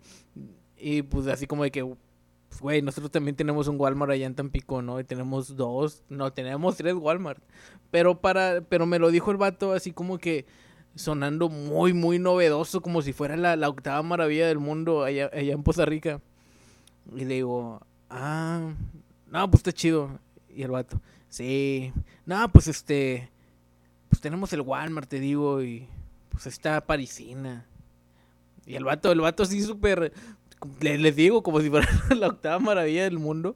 Y 0.76 1.04
pues 1.04 1.28
así 1.28 1.46
como 1.46 1.64
de 1.64 1.70
que, 1.70 1.86
pues, 1.86 2.62
güey, 2.62 2.82
nosotros 2.82 3.12
también 3.12 3.36
tenemos 3.36 3.68
un 3.68 3.80
Walmart 3.80 4.12
allá 4.12 4.26
en 4.26 4.34
Tampico, 4.34 4.82
¿no? 4.82 5.00
Y 5.00 5.04
tenemos 5.04 5.56
dos, 5.56 6.04
no, 6.10 6.34
tenemos 6.34 6.78
tres 6.78 6.96
Walmart. 6.96 7.44
Pero 7.92 8.20
para, 8.20 8.62
pero 8.62 8.88
me 8.88 8.98
lo 8.98 9.12
dijo 9.12 9.30
el 9.30 9.38
vato 9.38 9.72
así 9.72 9.92
como 9.92 10.18
que 10.18 10.48
sonando 10.96 11.48
muy, 11.50 11.94
muy 11.94 12.18
novedoso, 12.18 12.82
como 12.82 13.04
si 13.04 13.14
fuera 13.14 13.38
la, 13.38 13.70
octava 13.70 14.02
maravilla 14.02 14.48
del 14.48 14.58
mundo 14.58 15.04
allá, 15.04 15.30
allá 15.32 15.54
en 15.54 15.62
Poza 15.62 15.86
Rica. 15.86 16.22
Y 17.16 17.26
le 17.26 17.36
digo, 17.36 17.82
ah, 18.10 18.74
no, 19.30 19.52
pues 19.52 19.60
está 19.60 19.72
chido. 19.72 20.10
Y 20.50 20.64
el 20.64 20.72
vato, 20.72 21.00
sí, 21.30 21.94
no, 22.26 22.52
pues 22.52 22.68
este, 22.68 23.30
tenemos 24.26 24.52
el 24.54 24.62
Walmart, 24.62 25.08
te 25.08 25.20
digo, 25.20 25.62
y 25.62 25.88
pues 26.30 26.48
está 26.48 26.84
Parisina. 26.88 27.68
Y 28.66 28.74
el 28.74 28.84
vato, 28.84 29.12
el 29.12 29.22
vato 29.22 29.44
así 29.44 29.62
súper, 29.62 30.14
les, 30.82 31.16
digo, 31.16 31.44
como 31.44 31.62
si 31.62 31.70
fuera 31.70 31.88
la 32.10 32.30
octava 32.30 32.58
maravilla 32.58 33.04
del 33.04 33.20
mundo. 33.20 33.56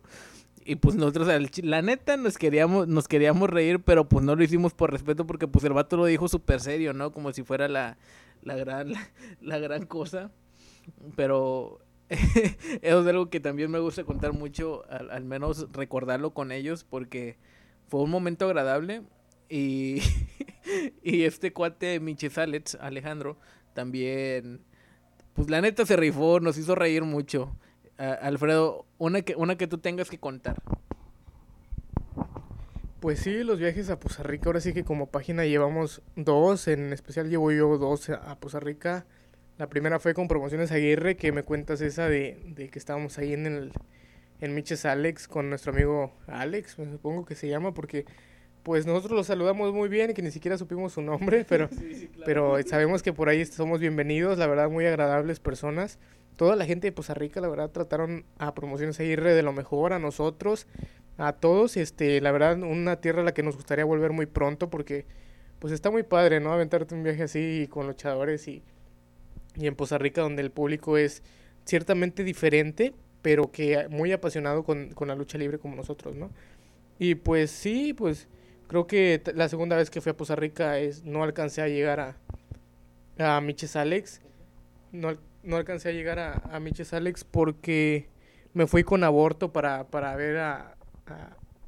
Y 0.64 0.76
pues 0.76 0.94
nosotros, 0.94 1.28
la 1.64 1.82
neta, 1.82 2.18
nos 2.18 2.38
queríamos, 2.38 2.88
nos 2.88 3.08
queríamos 3.08 3.50
reír, 3.50 3.80
pero 3.80 4.08
pues 4.08 4.24
no 4.24 4.36
lo 4.36 4.44
hicimos 4.44 4.76
por 4.76 4.92
respeto 4.92 5.26
porque 5.26 5.48
pues 5.48 5.66
el 5.66 5.74
vato 5.74 5.98
lo 5.98 6.06
dijo 6.06 6.28
súper 6.28 6.60
serio, 6.62 6.94
¿no? 6.94 7.12
Como 7.12 7.34
si 7.34 7.42
fuera 7.42 7.68
la, 7.68 7.98
la 8.44 8.56
gran, 8.56 8.94
la, 9.42 9.58
gran 9.58 9.88
cosa. 9.88 10.30
Pero 11.16 11.80
eso 12.10 13.02
es 13.02 13.08
algo 13.08 13.32
que 13.32 13.40
también 13.40 13.72
me 13.72 13.80
gusta 13.80 14.04
contar 14.04 14.34
mucho, 14.34 14.84
al, 14.88 15.26
menos 15.26 15.66
recordarlo 15.72 16.30
con 16.36 16.52
ellos, 16.52 16.84
porque 16.84 17.38
fue 17.88 18.02
un 18.02 18.12
momento 18.12 18.46
agradable. 18.46 19.02
Y, 19.50 20.04
y 21.04 21.24
este 21.24 21.54
cuate 21.54 22.00
Miches 22.00 22.38
Alex, 22.38 22.76
Alejandro, 22.76 23.38
también 23.74 24.62
pues 25.34 25.50
la 25.50 25.62
neta 25.62 25.86
se 25.86 25.96
rifó, 25.96 26.40
nos 26.40 26.58
hizo 26.58 26.76
reír 26.76 27.04
mucho. 27.04 27.56
Alfredo, 27.98 28.86
una 28.98 29.22
que, 29.22 29.36
una 29.36 29.58
que 29.58 29.68
tú 29.68 29.78
tengas 29.78 30.10
que 30.10 30.20
contar. 30.20 30.62
Pues 33.00 33.20
sí, 33.20 33.44
los 33.44 33.60
viajes 33.60 33.90
a 33.90 34.00
Poza 34.00 34.24
Rica, 34.24 34.48
ahora 34.48 34.60
sí 34.60 34.74
que 34.74 34.84
como 34.84 35.08
página 35.08 35.46
llevamos 35.46 36.02
dos, 36.16 36.68
en 36.68 36.92
especial 36.92 37.30
llevo 37.30 37.52
yo 37.52 37.78
dos 37.78 38.10
a 38.10 38.38
Poza 38.40 38.60
Rica. 38.60 39.06
La 39.58 39.68
primera 39.68 40.00
fue 40.00 40.14
con 40.14 40.28
Promociones 40.28 40.72
Aguirre, 40.72 41.16
que 41.16 41.32
me 41.32 41.44
cuentas 41.44 41.82
esa 41.82 42.10
de, 42.10 42.42
de 42.48 42.70
que 42.70 42.80
estábamos 42.80 43.18
ahí 43.18 43.34
en 43.34 43.46
el 43.46 43.72
en 44.42 44.56
Miches 44.56 44.86
Alex 44.86 45.28
con 45.28 45.50
nuestro 45.50 45.74
amigo 45.74 46.14
Alex, 46.28 46.80
me 46.80 46.90
supongo 46.92 47.26
que 47.26 47.36
se 47.36 47.48
llama, 47.50 47.74
porque 47.74 48.06
pues 48.70 48.86
nosotros 48.86 49.14
lo 49.14 49.24
saludamos 49.24 49.74
muy 49.74 49.90
bien 49.90 50.12
y 50.12 50.14
que 50.14 50.22
ni 50.22 50.30
siquiera 50.30 50.56
supimos 50.56 50.94
su 50.94 51.02
nombre, 51.02 51.44
pero, 51.50 51.72
pero 52.24 52.62
sabemos 52.68 53.02
que 53.02 53.12
por 53.12 53.28
ahí 53.28 53.44
somos 53.44 53.80
bienvenidos, 53.80 54.38
la 54.38 54.46
verdad, 54.46 54.70
muy 54.70 54.86
agradables 54.86 55.40
personas. 55.40 55.98
Toda 56.36 56.56
la 56.56 56.68
gente 56.68 56.86
de 56.86 56.92
Poza 56.92 57.16
Rica, 57.16 57.42
la 57.42 57.48
verdad, 57.48 57.72
trataron 57.72 58.26
a 58.38 58.54
Promociones 58.54 59.00
Aguirre 59.00 59.34
de 59.34 59.42
lo 59.42 59.54
mejor, 59.54 59.92
a 59.92 59.98
nosotros, 59.98 60.68
a 61.18 61.34
todos. 61.34 61.78
Este, 61.78 62.22
la 62.22 62.32
verdad, 62.32 62.62
una 62.62 62.98
tierra 62.98 63.24
a 63.24 63.26
la 63.26 63.34
que 63.34 63.42
nos 63.42 63.56
gustaría 63.56 63.86
volver 63.86 64.12
muy 64.12 64.28
pronto 64.28 64.70
porque, 64.70 65.08
pues 65.58 65.74
está 65.74 65.90
muy 65.90 66.04
padre, 66.04 66.40
¿no? 66.40 66.54
Aventarte 66.54 66.94
un 66.94 67.02
viaje 67.02 67.24
así 67.24 67.66
con 67.72 67.88
luchadores 67.88 68.48
y, 68.48 68.62
y 69.56 69.66
en 69.66 69.74
Poza 69.74 69.98
Rica 69.98 70.22
donde 70.22 70.44
el 70.44 70.52
público 70.52 70.96
es 70.96 71.24
ciertamente 71.66 72.24
diferente, 72.24 72.94
pero 73.24 73.52
que 73.52 73.88
muy 73.90 74.12
apasionado 74.12 74.64
con, 74.64 74.92
con 74.92 75.08
la 75.08 75.16
lucha 75.16 75.40
libre 75.40 75.58
como 75.58 75.76
nosotros, 75.76 76.16
¿no? 76.16 76.30
Y 77.00 77.16
pues 77.16 77.50
sí, 77.50 77.96
pues 77.96 78.28
Creo 78.70 78.86
que 78.86 79.20
la 79.34 79.50
segunda 79.50 79.76
vez 79.76 79.90
que 79.90 80.00
fui 80.00 80.12
a 80.12 80.16
Poza 80.16 80.36
Rica 80.36 80.78
es, 80.78 81.04
no 81.04 81.24
alcancé 81.24 81.64
a 81.64 81.68
llegar 81.68 82.00
a, 82.00 82.16
a 83.18 83.42
Miches 83.42 83.76
Alex. 83.76 84.22
No, 84.92 85.18
no 85.42 85.58
alcancé 85.58 85.90
a 85.90 85.92
llegar 85.92 86.20
a, 86.20 86.34
a 86.52 86.60
Miches 86.60 86.94
Alex 86.94 87.24
porque 87.24 88.10
me 88.54 88.68
fui 88.68 88.84
con 88.84 89.04
aborto 89.04 89.52
para, 89.52 89.88
para 89.88 90.16
ver 90.16 90.38
a, 90.38 90.76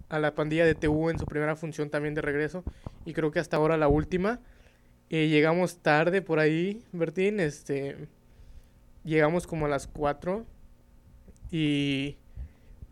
a, 0.10 0.20
la 0.20 0.36
pandilla 0.36 0.64
de 0.64 0.76
TU 0.76 1.10
en 1.10 1.18
su 1.18 1.26
primera 1.26 1.56
función 1.56 1.90
también 1.90 2.14
de 2.14 2.22
regreso. 2.22 2.64
Y 3.04 3.14
creo 3.14 3.32
que 3.32 3.40
hasta 3.40 3.58
ahora 3.58 3.78
la 3.78 3.88
última. 3.88 4.40
Eh, 5.10 5.28
llegamos 5.28 5.80
tarde 5.80 6.22
por 6.22 6.38
ahí, 6.38 6.86
Bertín. 6.92 7.40
Este, 7.40 8.10
llegamos 9.04 9.48
como 9.48 9.66
a 9.66 9.70
las 9.70 9.88
4. 9.88 10.46
Y 11.50 12.18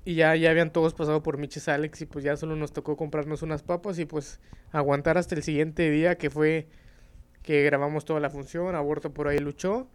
y 0.10 0.16
ya, 0.16 0.36
ya 0.36 0.50
habían 0.50 0.74
todos 0.74 0.96
pasado 0.96 1.22
por 1.22 1.38
Miches 1.38 1.68
Alex 1.68 2.02
y 2.02 2.08
pues 2.08 2.26
ya 2.26 2.36
solo 2.36 2.56
nos 2.56 2.74
tocó 2.74 2.98
comprarnos 2.98 3.44
unas 3.44 3.62
papas 3.62 4.00
y 4.00 4.06
pues 4.06 4.40
aguantar 4.72 5.20
hasta 5.20 5.36
el 5.36 5.44
siguiente 5.44 5.88
día 5.92 6.18
que 6.18 6.32
fue 6.32 6.68
que 7.44 7.62
grabamos 7.62 8.06
toda 8.06 8.20
la 8.20 8.32
función, 8.32 8.74
Aborto 8.74 9.14
por 9.14 9.28
ahí 9.28 9.38
luchó. 9.38 9.88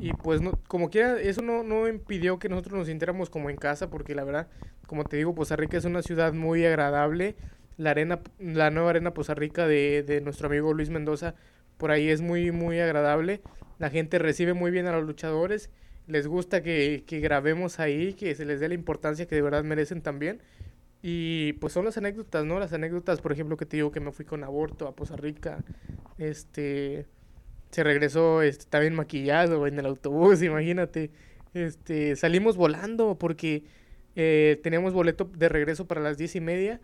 Y 0.00 0.12
pues 0.12 0.40
no, 0.40 0.58
como 0.66 0.90
quiera, 0.90 1.20
eso 1.20 1.40
no, 1.40 1.62
no 1.62 1.86
impidió 1.86 2.40
que 2.40 2.48
nosotros 2.48 2.78
nos 2.78 2.88
sintiéramos 2.88 3.30
como 3.30 3.48
en 3.48 3.54
casa, 3.54 3.90
porque 3.90 4.16
la 4.16 4.24
verdad, 4.24 4.48
como 4.88 5.04
te 5.04 5.18
digo, 5.18 5.36
Poza 5.36 5.54
Rica 5.54 5.76
es 5.76 5.84
una 5.84 6.02
ciudad 6.02 6.32
muy 6.32 6.66
agradable. 6.66 7.36
La 7.76 7.90
arena, 7.90 8.18
la 8.40 8.70
nueva 8.70 8.90
arena 8.90 9.14
Poza 9.14 9.34
Rica 9.34 9.68
de, 9.68 10.02
de 10.02 10.20
nuestro 10.20 10.48
amigo 10.48 10.74
Luis 10.74 10.90
Mendoza, 10.90 11.36
por 11.76 11.92
ahí 11.92 12.08
es 12.08 12.22
muy, 12.22 12.50
muy 12.50 12.80
agradable. 12.80 13.40
La 13.78 13.88
gente 13.88 14.18
recibe 14.18 14.52
muy 14.52 14.72
bien 14.72 14.88
a 14.88 14.92
los 14.96 15.04
luchadores 15.04 15.70
les 16.06 16.26
gusta 16.26 16.62
que, 16.62 17.04
que, 17.06 17.20
grabemos 17.20 17.80
ahí, 17.80 18.14
que 18.14 18.34
se 18.34 18.44
les 18.44 18.60
dé 18.60 18.68
la 18.68 18.74
importancia 18.74 19.26
que 19.26 19.34
de 19.34 19.42
verdad 19.42 19.64
merecen 19.64 20.02
también. 20.02 20.40
Y 21.02 21.54
pues 21.54 21.72
son 21.72 21.84
las 21.84 21.98
anécdotas, 21.98 22.44
¿no? 22.46 22.58
Las 22.58 22.72
anécdotas, 22.72 23.20
por 23.20 23.32
ejemplo, 23.32 23.56
que 23.56 23.66
te 23.66 23.76
digo 23.76 23.92
que 23.92 24.00
me 24.00 24.10
fui 24.12 24.24
con 24.24 24.42
aborto 24.42 24.88
a 24.88 24.96
Poza 24.96 25.16
Rica, 25.16 25.62
este, 26.18 27.06
se 27.70 27.84
regresó 27.84 28.40
este, 28.42 28.66
también 28.66 28.94
maquillado 28.94 29.66
en 29.66 29.78
el 29.78 29.86
autobús, 29.86 30.42
imagínate. 30.44 31.10
Este, 31.52 32.16
salimos 32.16 32.56
volando 32.56 33.18
porque 33.18 33.64
eh, 34.16 34.60
teníamos 34.62 34.92
boleto 34.92 35.30
de 35.36 35.48
regreso 35.48 35.86
para 35.86 36.00
las 36.00 36.18
diez 36.18 36.36
y 36.36 36.40
media 36.40 36.80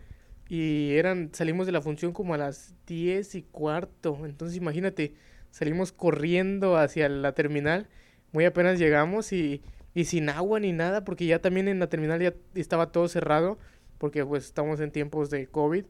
y 0.49 0.91
eran, 0.95 1.29
salimos 1.33 1.65
de 1.65 1.71
la 1.71 1.81
función 1.81 2.13
como 2.13 2.33
a 2.33 2.37
las 2.37 2.75
diez 2.85 3.35
y 3.35 3.43
cuarto. 3.43 4.25
Entonces 4.25 4.57
imagínate, 4.57 5.13
salimos 5.49 5.91
corriendo 5.93 6.77
hacia 6.77 7.09
la 7.09 7.33
terminal 7.33 7.87
muy 8.31 8.45
apenas 8.45 8.79
llegamos 8.79 9.33
y, 9.33 9.61
y 9.93 10.05
sin 10.05 10.29
agua 10.29 10.59
ni 10.59 10.71
nada, 10.71 11.03
porque 11.03 11.25
ya 11.25 11.39
también 11.39 11.67
en 11.67 11.79
la 11.79 11.87
terminal 11.87 12.21
ya 12.21 12.33
estaba 12.55 12.91
todo 12.91 13.07
cerrado, 13.07 13.57
porque 13.97 14.25
pues 14.25 14.45
estamos 14.45 14.79
en 14.79 14.91
tiempos 14.91 15.29
de 15.29 15.47
COVID. 15.47 15.85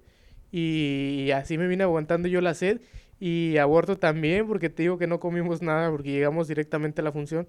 Y 0.52 1.32
así 1.32 1.58
me 1.58 1.68
vine 1.68 1.84
aguantando 1.84 2.28
yo 2.28 2.42
la 2.42 2.54
sed 2.54 2.82
y 3.20 3.58
aborto 3.58 3.98
también, 3.98 4.48
porque 4.48 4.70
te 4.70 4.84
digo 4.84 4.98
que 4.98 5.08
no 5.08 5.20
comimos 5.20 5.62
nada, 5.62 5.90
porque 5.92 6.12
llegamos 6.12 6.48
directamente 6.48 7.02
a 7.02 7.04
la 7.04 7.12
función. 7.12 7.48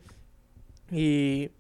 Y, 0.91 1.51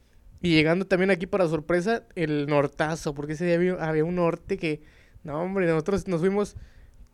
y 0.42 0.54
llegando 0.54 0.86
también 0.86 1.10
aquí 1.10 1.26
para 1.26 1.48
sorpresa, 1.48 2.04
el 2.14 2.46
nortazo, 2.46 3.14
porque 3.14 3.32
ese 3.32 3.46
día 3.46 3.54
había, 3.54 3.72
había 3.74 4.04
un 4.04 4.16
norte 4.16 4.58
que, 4.58 4.82
no 5.24 5.40
hombre, 5.42 5.66
nosotros 5.66 6.06
nos 6.08 6.20
fuimos 6.20 6.56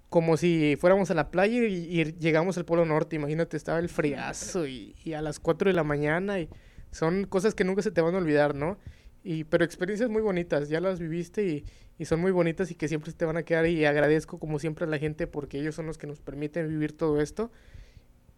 como 0.09 0.37
si 0.37 0.77
fuéramos 0.81 1.11
a 1.11 1.15
la 1.15 1.31
playa 1.31 1.65
y, 1.65 2.15
llegamos 2.19 2.57
al 2.57 2.65
Polo 2.65 2.85
Norte. 2.85 3.17
Imagínate, 3.17 3.57
estaba 3.57 3.79
el 3.79 3.89
friazo 3.89 4.67
y, 4.67 4.95
a 5.15 5.23
las 5.23 5.39
4 5.39 5.69
de 5.71 5.75
la 5.75 5.85
mañana. 5.85 6.41
Y 6.41 6.49
son 6.91 7.25
cosas 7.25 7.55
que 7.55 7.65
nunca 7.65 7.83
se 7.83 7.91
te 7.91 8.01
van 8.01 8.15
a 8.15 8.19
olvidar, 8.19 8.55
¿no? 8.55 8.79
Y, 9.23 9.45
pero 9.45 9.65
experiencias 9.65 10.09
muy 10.09 10.23
bonitas, 10.23 10.69
ya 10.69 10.81
las 10.81 10.99
viviste 10.99 11.45
y, 11.47 11.65
y 11.99 12.05
son 12.07 12.21
muy 12.21 12.31
bonitas 12.31 12.71
y 12.71 12.75
que 12.75 12.89
siempre 12.89 13.13
te 13.13 13.25
van 13.25 13.37
a 13.37 13.43
quedar. 13.43 13.67
Y 13.67 13.85
agradezco, 13.85 14.39
como 14.39 14.59
siempre, 14.59 14.87
a 14.87 14.89
la 14.89 14.99
gente 14.99 15.27
porque 15.27 15.61
ellos 15.61 15.75
son 15.75 15.87
los 15.87 15.99
que 15.99 16.07
nos 16.07 16.21
permiten 16.21 16.69
vivir 16.69 16.97
todo 16.97 17.21
esto. 17.21 17.51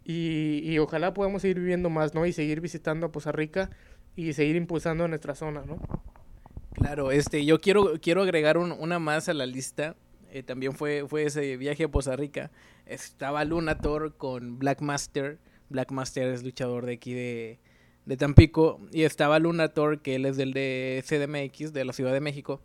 Y, 0.04 0.62
y 0.64 0.78
ojalá 0.78 1.14
podamos 1.14 1.42
seguir 1.42 1.60
viviendo 1.60 1.88
más, 1.88 2.14
¿no? 2.14 2.26
Y 2.26 2.32
seguir 2.32 2.60
visitando 2.60 3.06
a 3.06 3.12
Poza 3.12 3.30
Rica 3.30 3.70
y 4.16 4.32
seguir 4.32 4.56
impulsando 4.56 5.06
nuestra 5.06 5.36
zona, 5.36 5.62
¿no? 5.64 5.78
Claro, 6.72 7.12
este, 7.12 7.44
yo 7.44 7.60
quiero, 7.60 8.00
quiero 8.00 8.22
agregar 8.22 8.58
una 8.58 8.98
más 8.98 9.28
a 9.28 9.34
la 9.34 9.46
lista 9.46 9.94
eh, 10.32 10.42
también 10.42 10.72
fue, 10.72 11.04
fue 11.08 11.24
ese 11.24 11.56
viaje 11.56 11.84
a 11.84 11.88
Poza 11.88 12.16
Rica. 12.16 12.50
Estaba 12.86 13.44
Lunator 13.44 14.16
con 14.16 14.58
Black 14.58 14.80
Master. 14.80 15.38
Black 15.68 15.92
Master 15.92 16.28
es 16.28 16.42
luchador 16.42 16.86
de 16.86 16.94
aquí 16.94 17.12
de, 17.14 17.58
de 18.06 18.16
Tampico. 18.16 18.80
Y 18.92 19.02
estaba 19.02 19.38
Lunator, 19.38 20.02
que 20.02 20.16
él 20.16 20.26
es 20.26 20.36
del 20.36 20.52
de 20.52 21.04
CDMX, 21.06 21.72
de 21.72 21.84
la 21.84 21.92
Ciudad 21.92 22.12
de 22.12 22.20
México. 22.20 22.60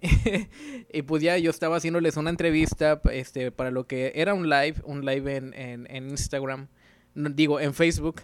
y 0.92 1.02
pues 1.02 1.22
ya 1.22 1.36
yo 1.38 1.50
estaba 1.50 1.76
haciéndoles 1.76 2.16
una 2.16 2.30
entrevista 2.30 3.00
este, 3.12 3.50
para 3.50 3.70
lo 3.70 3.86
que 3.86 4.12
era 4.14 4.34
un 4.34 4.48
live, 4.48 4.76
un 4.84 5.04
live 5.04 5.36
en, 5.36 5.54
en, 5.54 5.86
en 5.90 6.10
Instagram, 6.10 6.68
digo, 7.14 7.60
en 7.60 7.74
Facebook. 7.74 8.22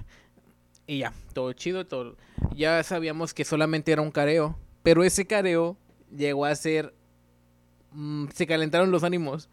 Y 0.87 0.99
ya, 0.99 1.13
todo 1.35 1.53
chido, 1.53 1.87
todo. 1.87 2.17
Ya 2.55 2.83
sabíamos 2.83 3.35
que 3.35 3.45
solamente 3.45 3.93
era 3.93 4.03
un 4.03 4.11
careo, 4.11 4.59
pero 4.83 5.05
ese 5.05 5.27
careo 5.27 5.77
llegó 6.11 6.47
a 6.47 6.55
ser 6.55 6.95
mm, 7.93 8.27
se 8.35 8.47
calentaron 8.47 8.91
los 8.91 9.05
ánimos. 9.05 9.49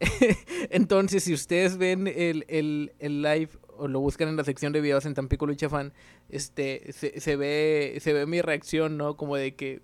Entonces, 0.70 1.24
si 1.24 1.32
ustedes 1.32 1.76
ven 1.76 2.06
el, 2.06 2.44
el, 2.48 2.92
el, 2.98 3.22
live 3.22 3.50
o 3.76 3.88
lo 3.88 4.00
buscan 4.00 4.28
en 4.28 4.36
la 4.36 4.44
sección 4.44 4.72
de 4.72 4.80
videos 4.80 5.06
en 5.06 5.14
Tampico 5.14 5.46
Lucha 5.46 5.68
Fan, 5.68 5.92
este, 6.28 6.92
se, 6.92 7.20
se, 7.20 7.36
ve, 7.36 7.96
se 8.00 8.12
ve 8.12 8.26
mi 8.26 8.42
reacción, 8.42 8.96
¿no? 8.96 9.16
Como 9.16 9.36
de 9.36 9.54
que, 9.54 9.80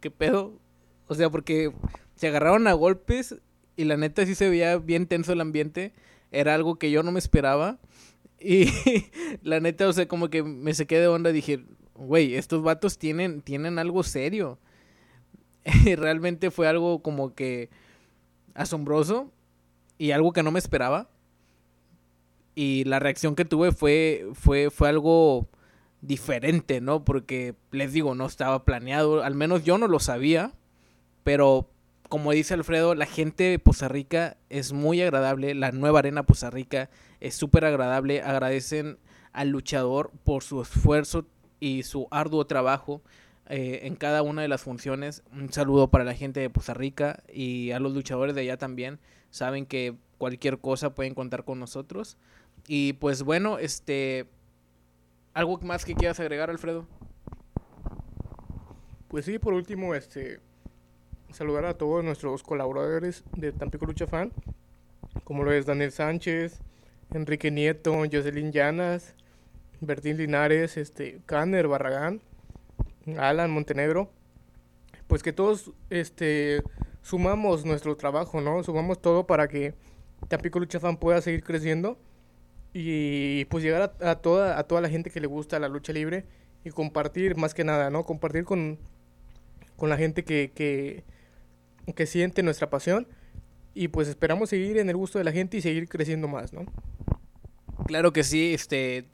¿qué 0.00 0.10
pedo? 0.10 0.58
O 1.06 1.14
sea, 1.14 1.30
porque 1.30 1.72
se 2.16 2.28
agarraron 2.28 2.66
a 2.66 2.74
golpes 2.74 3.36
y 3.76 3.84
la 3.84 3.96
neta 3.96 4.26
sí 4.26 4.34
se 4.34 4.50
veía 4.50 4.76
bien 4.78 5.06
tenso 5.06 5.32
el 5.32 5.40
ambiente. 5.40 5.92
Era 6.30 6.54
algo 6.54 6.78
que 6.78 6.90
yo 6.90 7.02
no 7.02 7.12
me 7.12 7.18
esperaba. 7.18 7.78
Y 8.40 8.66
la 9.42 9.60
neta, 9.60 9.88
o 9.88 9.92
sea, 9.92 10.06
como 10.06 10.28
que 10.28 10.42
me 10.42 10.74
saqué 10.74 10.98
de 10.98 11.06
onda. 11.06 11.32
Dije, 11.32 11.64
güey, 11.94 12.34
estos 12.34 12.62
vatos 12.62 12.98
tienen, 12.98 13.40
tienen 13.40 13.78
algo 13.78 14.02
serio. 14.02 14.58
Realmente 15.96 16.50
fue 16.50 16.68
algo 16.68 17.02
como 17.02 17.34
que 17.34 17.70
asombroso 18.54 19.32
y 19.98 20.12
algo 20.12 20.32
que 20.32 20.42
no 20.42 20.50
me 20.50 20.58
esperaba. 20.58 21.08
Y 22.54 22.84
la 22.84 22.98
reacción 22.98 23.36
que 23.36 23.44
tuve 23.44 23.72
fue, 23.72 24.26
fue, 24.34 24.70
fue 24.70 24.88
algo 24.88 25.48
diferente, 26.00 26.80
¿no? 26.80 27.04
Porque 27.04 27.54
les 27.70 27.92
digo, 27.92 28.14
no 28.14 28.26
estaba 28.26 28.64
planeado, 28.64 29.22
al 29.22 29.34
menos 29.34 29.64
yo 29.64 29.78
no 29.78 29.86
lo 29.86 30.00
sabía, 30.00 30.52
pero 31.22 31.70
como 32.08 32.32
dice 32.32 32.54
Alfredo, 32.54 32.94
la 32.94 33.06
gente 33.06 33.44
de 33.44 33.58
Poza 33.58 33.88
Rica 33.88 34.38
es 34.48 34.72
muy 34.72 35.00
agradable, 35.02 35.54
la 35.54 35.72
nueva 35.72 36.00
arena 36.00 36.24
Poza 36.24 36.50
Rica 36.50 36.90
es 37.20 37.34
súper 37.34 37.64
agradable, 37.64 38.22
agradecen 38.22 38.98
al 39.32 39.50
luchador 39.50 40.10
por 40.24 40.42
su 40.42 40.62
esfuerzo 40.62 41.26
y 41.60 41.82
su 41.82 42.08
arduo 42.10 42.46
trabajo 42.46 43.02
eh, 43.48 43.80
en 43.84 43.96
cada 43.96 44.22
una 44.22 44.42
de 44.42 44.48
las 44.48 44.62
funciones. 44.62 45.22
Un 45.32 45.52
saludo 45.52 45.88
para 45.88 46.04
la 46.04 46.14
gente 46.14 46.40
de 46.40 46.50
Poza 46.50 46.74
Rica 46.74 47.22
y 47.32 47.70
a 47.72 47.80
los 47.80 47.94
luchadores 47.94 48.34
de 48.34 48.42
allá 48.42 48.56
también. 48.56 48.98
Saben 49.30 49.66
que 49.66 49.94
cualquier 50.18 50.58
cosa 50.58 50.94
pueden 50.94 51.14
contar 51.14 51.44
con 51.44 51.58
nosotros. 51.58 52.16
Y 52.66 52.94
pues 52.94 53.22
bueno, 53.22 53.58
este... 53.58 54.26
¿Algo 55.34 55.58
más 55.58 55.84
que 55.84 55.94
quieras 55.94 56.18
agregar, 56.20 56.50
Alfredo? 56.50 56.86
Pues 59.08 59.24
sí, 59.24 59.38
por 59.38 59.54
último, 59.54 59.94
este 59.94 60.40
saludar 61.30 61.66
a 61.66 61.74
todos 61.74 62.04
nuestros 62.04 62.42
colaboradores 62.42 63.24
de 63.36 63.52
Tampico 63.52 63.86
Lucha 63.86 64.06
Fan, 64.06 64.32
como 65.24 65.44
lo 65.44 65.52
es 65.52 65.66
Daniel 65.66 65.92
Sánchez, 65.92 66.60
Enrique 67.12 67.50
Nieto, 67.50 67.92
Jocelyn 68.10 68.52
Llanas, 68.52 69.14
Bertín 69.80 70.16
Linares, 70.16 70.76
este, 70.76 71.20
Kanner 71.26 71.68
Barragán, 71.68 72.20
Alan 73.18 73.50
Montenegro, 73.50 74.10
pues 75.06 75.22
que 75.22 75.32
todos 75.32 75.72
este, 75.90 76.62
sumamos 77.02 77.64
nuestro 77.64 77.96
trabajo, 77.96 78.40
¿no? 78.40 78.62
Sumamos 78.62 79.00
todo 79.00 79.26
para 79.26 79.48
que 79.48 79.74
Tampico 80.28 80.58
Lucha 80.58 80.80
Fan 80.80 80.96
pueda 80.96 81.20
seguir 81.22 81.42
creciendo 81.42 81.98
y 82.72 83.46
pues 83.46 83.64
llegar 83.64 83.94
a, 84.00 84.14
toda, 84.16 84.58
a 84.58 84.64
toda 84.64 84.80
la 84.80 84.88
gente 84.88 85.10
que 85.10 85.20
le 85.20 85.26
gusta 85.26 85.58
la 85.58 85.68
lucha 85.68 85.92
libre 85.92 86.26
y 86.64 86.70
compartir 86.70 87.36
más 87.36 87.54
que 87.54 87.64
nada, 87.64 87.90
¿no? 87.90 88.04
Compartir 88.04 88.44
con, 88.44 88.78
con 89.76 89.88
la 89.88 89.96
gente 89.96 90.24
que, 90.24 90.52
que, 90.54 91.04
que 91.94 92.06
siente 92.06 92.42
nuestra 92.42 92.68
pasión 92.68 93.06
y 93.74 93.88
pues 93.88 94.08
esperamos 94.08 94.50
seguir 94.50 94.76
en 94.78 94.90
el 94.90 94.96
gusto 94.96 95.18
de 95.18 95.24
la 95.24 95.32
gente 95.32 95.56
y 95.56 95.62
seguir 95.62 95.88
creciendo 95.88 96.28
más, 96.28 96.52
¿no? 96.52 96.66
Claro 97.86 98.12
que 98.12 98.24
sí, 98.24 98.52
este, 98.52 99.06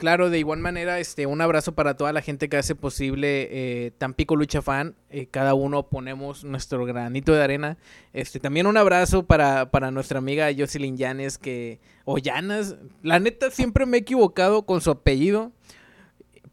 claro, 0.00 0.30
de 0.30 0.38
igual 0.38 0.60
manera, 0.60 0.98
este, 0.98 1.26
un 1.26 1.42
abrazo 1.42 1.72
para 1.72 1.94
toda 1.94 2.14
la 2.14 2.22
gente 2.22 2.48
que 2.48 2.56
hace 2.56 2.74
posible 2.74 3.48
eh, 3.50 3.92
Tampico 3.98 4.34
Lucha 4.34 4.62
Fan. 4.62 4.96
Eh, 5.10 5.26
cada 5.30 5.52
uno 5.52 5.88
ponemos 5.88 6.42
nuestro 6.42 6.86
granito 6.86 7.34
de 7.34 7.42
arena. 7.42 7.76
Este, 8.14 8.40
también 8.40 8.66
un 8.66 8.78
abrazo 8.78 9.24
para, 9.24 9.70
para 9.70 9.90
nuestra 9.90 10.18
amiga 10.18 10.48
Jocelyn 10.56 10.96
Llanes, 10.96 11.36
que, 11.36 11.80
o 12.06 12.16
Llanas, 12.16 12.76
la 13.02 13.20
neta 13.20 13.50
siempre 13.50 13.84
me 13.84 13.98
he 13.98 14.00
equivocado 14.00 14.62
con 14.62 14.80
su 14.80 14.90
apellido, 14.90 15.52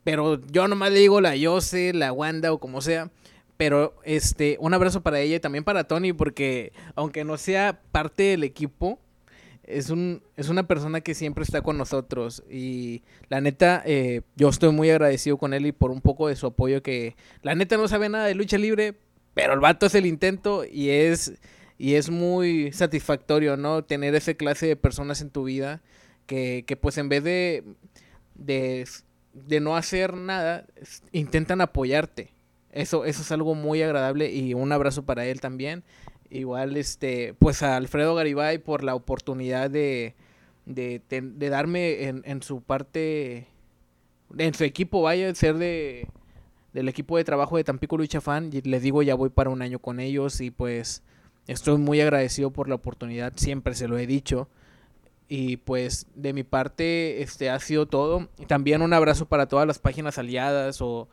pero 0.03 0.41
yo 0.51 0.67
nomás 0.67 0.91
le 0.91 0.99
digo 0.99 1.21
la 1.21 1.37
Yose, 1.37 1.93
la 1.93 2.11
Wanda 2.11 2.51
o 2.51 2.59
como 2.59 2.81
sea. 2.81 3.09
Pero 3.55 3.95
este, 4.03 4.57
un 4.59 4.73
abrazo 4.73 5.01
para 5.01 5.21
ella 5.21 5.37
y 5.37 5.39
también 5.39 5.63
para 5.63 5.85
Tony, 5.85 6.11
porque 6.11 6.73
aunque 6.95 7.23
no 7.23 7.37
sea 7.37 7.79
parte 7.93 8.23
del 8.23 8.43
equipo, 8.43 8.99
es, 9.67 9.89
un, 9.89 10.23
es 10.35 10.49
una 10.49 10.67
persona 10.67 11.01
que 11.01 11.13
siempre 11.13 11.43
está 11.43 11.61
con 11.61 11.77
nosotros. 11.77 12.43
Y 12.49 13.03
la 13.29 13.41
neta, 13.41 13.83
eh, 13.85 14.21
yo 14.35 14.49
estoy 14.49 14.71
muy 14.71 14.89
agradecido 14.89 15.37
con 15.37 15.53
él 15.53 15.65
y 15.67 15.71
por 15.71 15.91
un 15.91 16.01
poco 16.01 16.27
de 16.27 16.35
su 16.35 16.47
apoyo, 16.47 16.81
que 16.81 17.15
la 17.43 17.53
neta 17.53 17.77
no 17.77 17.87
sabe 17.87 18.09
nada 18.09 18.25
de 18.25 18.35
lucha 18.35 18.57
libre, 18.57 18.95
pero 19.33 19.53
el 19.53 19.59
vato 19.59 19.85
es 19.85 19.95
el 19.95 20.05
intento 20.05 20.63
y 20.65 20.89
es, 20.89 21.33
y 21.77 21.95
es 21.95 22.09
muy 22.09 22.71
satisfactorio, 22.71 23.57
¿no? 23.57 23.83
Tener 23.83 24.15
ese 24.15 24.35
clase 24.35 24.65
de 24.67 24.75
personas 24.75 25.21
en 25.21 25.29
tu 25.29 25.43
vida 25.43 25.81
que, 26.25 26.63
que 26.65 26.75
pues 26.77 26.97
en 26.97 27.09
vez 27.09 27.23
de, 27.23 27.63
de, 28.35 28.87
de 29.33 29.59
no 29.59 29.75
hacer 29.75 30.15
nada, 30.15 30.65
intentan 31.11 31.61
apoyarte. 31.61 32.33
Eso, 32.71 33.05
eso 33.05 33.21
es 33.21 33.31
algo 33.31 33.55
muy 33.55 33.81
agradable 33.81 34.31
y 34.31 34.53
un 34.53 34.71
abrazo 34.71 35.03
para 35.03 35.25
él 35.25 35.41
también. 35.41 35.83
Igual, 36.29 36.77
este, 36.77 37.33
pues 37.39 37.63
a 37.63 37.77
Alfredo 37.77 38.15
Garibay 38.15 38.57
por 38.57 38.83
la 38.83 38.95
oportunidad 38.95 39.69
de, 39.69 40.15
de, 40.65 41.01
de 41.09 41.49
darme 41.49 42.03
en, 42.03 42.21
en, 42.25 42.41
su 42.41 42.61
parte, 42.61 43.47
en 44.37 44.53
su 44.53 44.63
equipo, 44.63 45.01
vaya, 45.01 45.33
ser 45.35 45.57
de 45.57 46.07
del 46.77 46.89
equipo 46.89 47.17
de 47.17 47.23
trabajo 47.23 47.57
de 47.57 47.63
Tampico 47.63 47.97
Lucha 47.97 48.21
Fan. 48.21 48.51
Les 48.63 48.83
digo, 48.83 49.01
ya 49.01 49.15
voy 49.15 49.29
para 49.29 49.49
un 49.49 49.63
año 49.63 49.79
con 49.79 49.99
ellos 49.99 50.41
y 50.41 50.51
pues 50.51 51.01
estoy 51.47 51.79
muy 51.79 51.99
agradecido 52.01 52.51
por 52.51 52.69
la 52.69 52.75
oportunidad, 52.75 53.33
siempre 53.35 53.73
se 53.73 53.87
lo 53.87 53.97
he 53.97 54.05
dicho. 54.05 54.47
Y 55.27 55.57
pues 55.57 56.05
de 56.13 56.33
mi 56.33 56.43
parte, 56.43 57.23
este 57.23 57.49
ha 57.49 57.59
sido 57.59 57.87
todo. 57.87 58.29
También 58.45 58.83
un 58.83 58.93
abrazo 58.93 59.25
para 59.25 59.47
todas 59.47 59.65
las 59.65 59.79
páginas 59.79 60.19
aliadas 60.19 60.79
o 60.79 61.07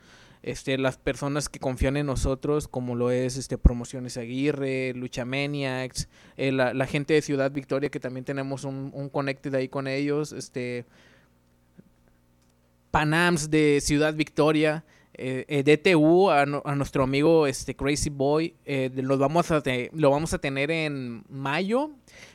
este, 0.45 0.77
las 0.77 0.99
personas 0.99 1.49
que 1.49 1.59
confían 1.59 1.97
en 1.97 2.05
nosotros, 2.05 2.69
como 2.69 2.95
lo 2.95 3.11
es 3.11 3.39
este, 3.39 3.57
Promociones 3.57 4.19
Aguirre, 4.19 4.93
Lucha 4.95 5.25
Maniacs, 5.25 6.07
eh, 6.37 6.53
la, 6.53 6.87
gente 6.87 7.15
de 7.15 7.23
Ciudad 7.23 7.51
Victoria, 7.51 7.89
que 7.89 7.99
también 7.99 8.27
tenemos 8.27 8.65
un, 8.65 9.09
connected 9.11 9.55
ahí 9.55 9.69
con 9.69 9.89
ellos, 9.89 10.33
este, 10.33 10.85
Panams 12.91 13.49
de 13.51 13.81
Ciudad 13.81 14.13
Victoria, 14.13 14.85
eh, 15.15 15.47
eh 15.49 15.63
DTU, 15.63 16.29
a, 16.29 16.45
nuestro 16.45 17.05
amigo 17.05 17.47
este, 17.47 17.75
Crazy 17.75 18.11
Boy, 18.11 18.55
eh, 18.67 18.91
lo, 18.97 19.17
vamos 19.17 19.51
a 19.51 19.63
lo 19.93 20.11
vamos 20.11 20.35
a 20.35 20.39
tener 20.39 20.71
en 20.71 21.25
mayo, 21.31 21.91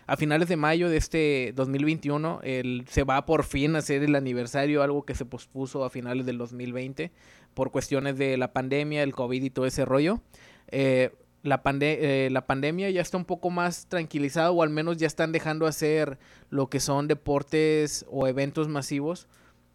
a 0.07 0.17
finales 0.17 0.49
de 0.49 0.55
mayo 0.55 0.89
de 0.89 0.97
este 0.97 1.53
2021. 1.55 2.39
El, 2.41 2.85
se 2.89 3.03
va 3.03 3.23
por 3.27 3.43
fin 3.43 3.75
a 3.75 3.79
hacer 3.79 4.01
el 4.01 4.15
aniversario, 4.15 4.81
algo 4.81 5.05
que 5.05 5.13
se 5.13 5.25
pospuso 5.25 5.83
a 5.83 5.91
finales 5.91 6.25
del 6.25 6.39
2020 6.39 7.11
por 7.53 7.71
cuestiones 7.71 8.17
de 8.17 8.37
la 8.37 8.53
pandemia, 8.53 9.03
el 9.03 9.13
COVID 9.13 9.43
y 9.43 9.49
todo 9.49 9.65
ese 9.65 9.85
rollo. 9.85 10.21
Eh, 10.69 11.11
la, 11.43 11.61
eh, 11.65 12.29
la 12.31 12.45
pandemia 12.45 12.89
ya 12.89 13.01
está 13.01 13.17
un 13.17 13.25
poco 13.25 13.49
más 13.49 13.87
tranquilizado 13.87 14.53
o 14.53 14.63
al 14.63 14.69
menos 14.69 14.97
ya 14.97 15.07
están 15.07 15.31
dejando 15.31 15.67
hacer 15.67 16.19
lo 16.49 16.69
que 16.69 16.79
son 16.79 17.07
deportes 17.07 18.05
o 18.09 18.27
eventos 18.27 18.67
masivos. 18.67 19.27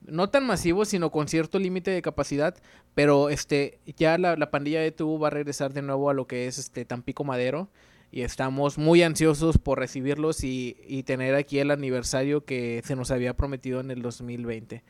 No 0.07 0.29
tan 0.29 0.47
masivos, 0.47 0.89
sino 0.89 1.11
con 1.11 1.29
cierto 1.29 1.59
límite 1.59 1.91
de 1.91 2.03
capacidad, 2.03 2.55
pero 2.95 3.31
este 3.31 3.79
ya 3.97 4.19
la, 4.19 4.37
la 4.37 4.51
pandilla 4.51 4.81
de 4.81 4.93
tubo 4.93 5.19
va 5.19 5.29
a 5.29 5.31
regresar 5.31 5.73
de 5.73 5.81
nuevo 5.81 6.11
a 6.11 6.15
lo 6.15 6.27
que 6.27 6.47
es 6.47 6.59
este 6.59 6.85
Tampico 6.85 7.25
Madero 7.25 7.71
y 8.11 8.21
estamos 8.21 8.77
muy 8.79 9.03
ansiosos 9.03 9.59
por 9.59 9.79
recibirlos 9.79 10.45
y, 10.45 10.77
y 10.87 11.03
tener 11.03 11.35
aquí 11.35 11.59
el 11.59 11.71
aniversario 11.71 12.45
que 12.45 12.83
se 12.85 12.95
nos 12.95 13.11
había 13.11 13.35
prometido 13.35 13.81
en 13.81 13.91
el 13.91 14.03
2020. 14.03 14.85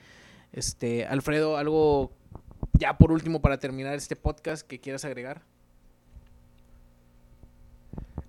Este, 0.52 1.06
Alfredo, 1.06 1.56
algo 1.56 2.12
ya 2.78 2.98
por 2.98 3.12
último, 3.12 3.40
para 3.40 3.58
terminar 3.58 3.94
este 3.94 4.16
podcast, 4.16 4.66
¿qué 4.66 4.80
quieras 4.80 5.04
agregar? 5.04 5.42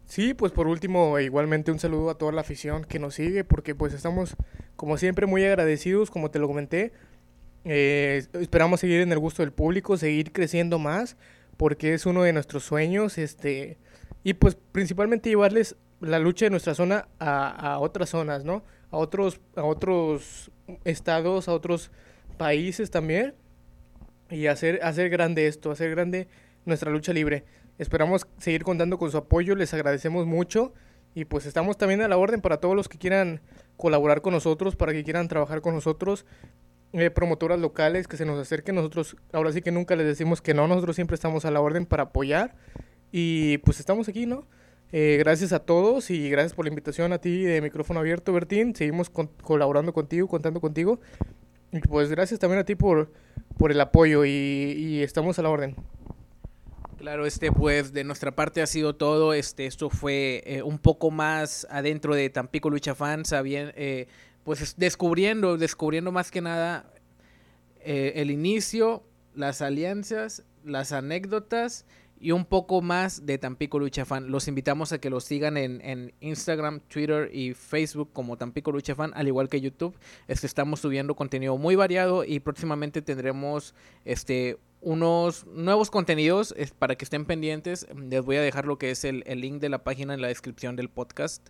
Sí, 0.05 0.33
pues 0.35 0.51
por 0.51 0.67
último, 0.67 1.19
igualmente 1.19 1.71
un 1.71 1.79
saludo 1.79 2.11
a 2.11 2.17
toda 2.17 2.31
la 2.31 2.41
afición 2.41 2.85
que 2.85 2.99
nos 2.99 3.15
sigue, 3.15 3.43
porque 3.43 3.73
pues 3.73 3.93
estamos, 3.93 4.35
como 4.75 4.97
siempre, 4.97 5.25
muy 5.25 5.43
agradecidos, 5.43 6.11
como 6.11 6.29
te 6.29 6.39
lo 6.39 6.47
comenté. 6.47 6.93
Eh, 7.63 8.23
esperamos 8.33 8.79
seguir 8.79 9.01
en 9.01 9.11
el 9.11 9.17
gusto 9.17 9.41
del 9.41 9.51
público, 9.51 9.97
seguir 9.97 10.31
creciendo 10.31 10.77
más, 10.77 11.17
porque 11.57 11.95
es 11.95 12.05
uno 12.05 12.21
de 12.21 12.33
nuestros 12.33 12.63
sueños, 12.63 13.17
este, 13.17 13.77
y 14.23 14.35
pues 14.35 14.55
principalmente 14.71 15.29
llevarles 15.29 15.75
la 16.01 16.19
lucha 16.19 16.45
de 16.45 16.51
nuestra 16.51 16.75
zona 16.75 17.07
a, 17.17 17.73
a 17.73 17.79
otras 17.79 18.09
zonas, 18.09 18.43
¿no? 18.45 18.63
A 18.91 18.97
otros, 18.97 19.41
a 19.55 19.63
otros 19.63 20.51
estados, 20.83 21.47
a 21.47 21.53
otros 21.53 21.89
países 22.37 22.91
también 22.91 23.33
y 24.29 24.47
hacer, 24.47 24.79
hacer 24.83 25.09
grande 25.09 25.47
esto, 25.47 25.71
hacer 25.71 25.91
grande 25.91 26.27
nuestra 26.65 26.91
lucha 26.91 27.13
libre. 27.13 27.43
Esperamos 27.77 28.27
seguir 28.37 28.63
contando 28.63 28.97
con 28.97 29.11
su 29.11 29.17
apoyo, 29.17 29.55
les 29.55 29.73
agradecemos 29.73 30.25
mucho 30.25 30.73
y 31.13 31.25
pues 31.25 31.45
estamos 31.45 31.77
también 31.77 32.01
a 32.01 32.07
la 32.07 32.17
orden 32.17 32.41
para 32.41 32.57
todos 32.57 32.75
los 32.75 32.89
que 32.89 32.97
quieran 32.97 33.41
colaborar 33.77 34.21
con 34.21 34.33
nosotros, 34.33 34.75
para 34.75 34.93
que 34.93 35.03
quieran 35.03 35.27
trabajar 35.27 35.61
con 35.61 35.73
nosotros, 35.73 36.25
eh, 36.93 37.09
promotoras 37.09 37.59
locales 37.59 38.07
que 38.07 38.17
se 38.17 38.25
nos 38.25 38.39
acerquen, 38.39 38.75
nosotros 38.75 39.17
ahora 39.33 39.51
sí 39.51 39.61
que 39.61 39.71
nunca 39.71 39.95
les 39.95 40.07
decimos 40.07 40.41
que 40.41 40.53
no, 40.53 40.67
nosotros 40.67 40.95
siempre 40.95 41.15
estamos 41.15 41.45
a 41.45 41.51
la 41.51 41.61
orden 41.61 41.85
para 41.85 42.03
apoyar 42.03 42.55
y 43.11 43.57
pues 43.59 43.79
estamos 43.79 44.07
aquí, 44.07 44.25
¿no? 44.25 44.47
Eh, 44.91 45.17
gracias 45.19 45.51
a 45.51 45.59
todos 45.59 46.09
y 46.09 46.29
gracias 46.29 46.53
por 46.53 46.65
la 46.65 46.69
invitación 46.69 47.11
a 47.11 47.17
ti 47.17 47.43
de 47.43 47.61
micrófono 47.61 47.99
abierto, 47.99 48.31
Bertín. 48.31 48.75
Seguimos 48.75 49.09
colaborando 49.09 49.93
contigo, 49.93 50.27
contando 50.27 50.61
contigo. 50.61 50.99
Pues 51.89 52.09
gracias 52.09 52.39
también 52.39 52.59
a 52.59 52.63
ti 52.63 52.75
por, 52.75 53.11
por 53.57 53.71
el 53.71 53.81
apoyo 53.81 54.25
y, 54.25 54.29
y 54.29 55.01
estamos 55.03 55.39
a 55.39 55.41
la 55.41 55.49
orden. 55.49 55.75
Claro, 56.97 57.25
este, 57.25 57.51
pues 57.51 57.93
de 57.93 58.03
nuestra 58.03 58.31
parte 58.35 58.61
ha 58.63 58.67
sido 58.67 58.95
todo. 58.95 59.33
Este, 59.33 59.65
esto 59.65 59.91
fue 59.91 60.41
eh, 60.45 60.63
un 60.63 60.79
poco 60.79 61.11
más 61.11 61.67
adentro 61.69 62.15
de 62.15 62.29
Tampico 62.31 62.69
Lucha 62.69 62.95
Fans, 62.95 63.31
eh, 63.33 64.07
pues 64.43 64.75
descubriendo, 64.77 65.57
descubriendo 65.57 66.11
más 66.11 66.31
que 66.31 66.41
nada 66.41 66.91
eh, 67.81 68.13
el 68.15 68.31
inicio, 68.31 69.03
las 69.35 69.61
alianzas, 69.61 70.43
las 70.63 70.93
anécdotas 70.93 71.85
y 72.25 72.31
un 72.31 72.43
poco 72.43 72.81
más 72.81 73.27
de 73.27 73.37
Tampico 73.37 73.77
Lucha 73.77 74.03
Fan. 74.03 74.31
Los 74.31 74.47
invitamos 74.47 74.91
a 74.91 74.97
que 74.97 75.11
los 75.11 75.25
sigan 75.25 75.57
en, 75.57 75.79
en, 75.81 76.11
Instagram, 76.21 76.79
Twitter 76.79 77.29
y 77.31 77.53
Facebook 77.53 78.09
como 78.13 78.35
Tampico 78.35 78.71
Lucha 78.71 78.95
Fan, 78.95 79.11
al 79.13 79.27
igual 79.27 79.47
que 79.47 79.61
YouTube. 79.61 79.95
Este, 80.27 80.47
estamos 80.47 80.79
subiendo 80.79 81.15
contenido 81.15 81.55
muy 81.59 81.75
variado 81.75 82.23
y 82.23 82.39
próximamente 82.39 83.03
tendremos 83.03 83.75
este 84.05 84.57
unos 84.81 85.45
nuevos 85.45 85.91
contenidos 85.91 86.55
para 86.79 86.95
que 86.95 87.05
estén 87.05 87.25
pendientes. 87.25 87.85
Les 87.95 88.25
voy 88.25 88.37
a 88.37 88.41
dejar 88.41 88.65
lo 88.65 88.79
que 88.79 88.89
es 88.89 89.05
el, 89.05 89.21
el 89.27 89.41
link 89.41 89.61
de 89.61 89.69
la 89.69 89.83
página 89.83 90.15
en 90.15 90.21
la 90.21 90.27
descripción 90.27 90.75
del 90.75 90.89
podcast. 90.89 91.47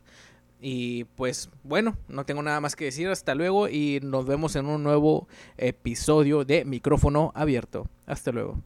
Y 0.60 1.06
pues 1.16 1.50
bueno, 1.64 1.96
no 2.10 2.26
tengo 2.26 2.44
nada 2.44 2.60
más 2.60 2.76
que 2.76 2.84
decir. 2.84 3.08
Hasta 3.08 3.34
luego 3.34 3.70
y 3.70 4.02
nos 4.04 4.26
vemos 4.26 4.58
en 4.58 4.66
un 4.66 4.84
nuevo 4.84 5.30
episodio 5.56 6.44
de 6.44 6.66
Micrófono 6.66 7.32
Abierto. 7.34 7.88
Hasta 8.06 8.34
luego. 8.34 8.62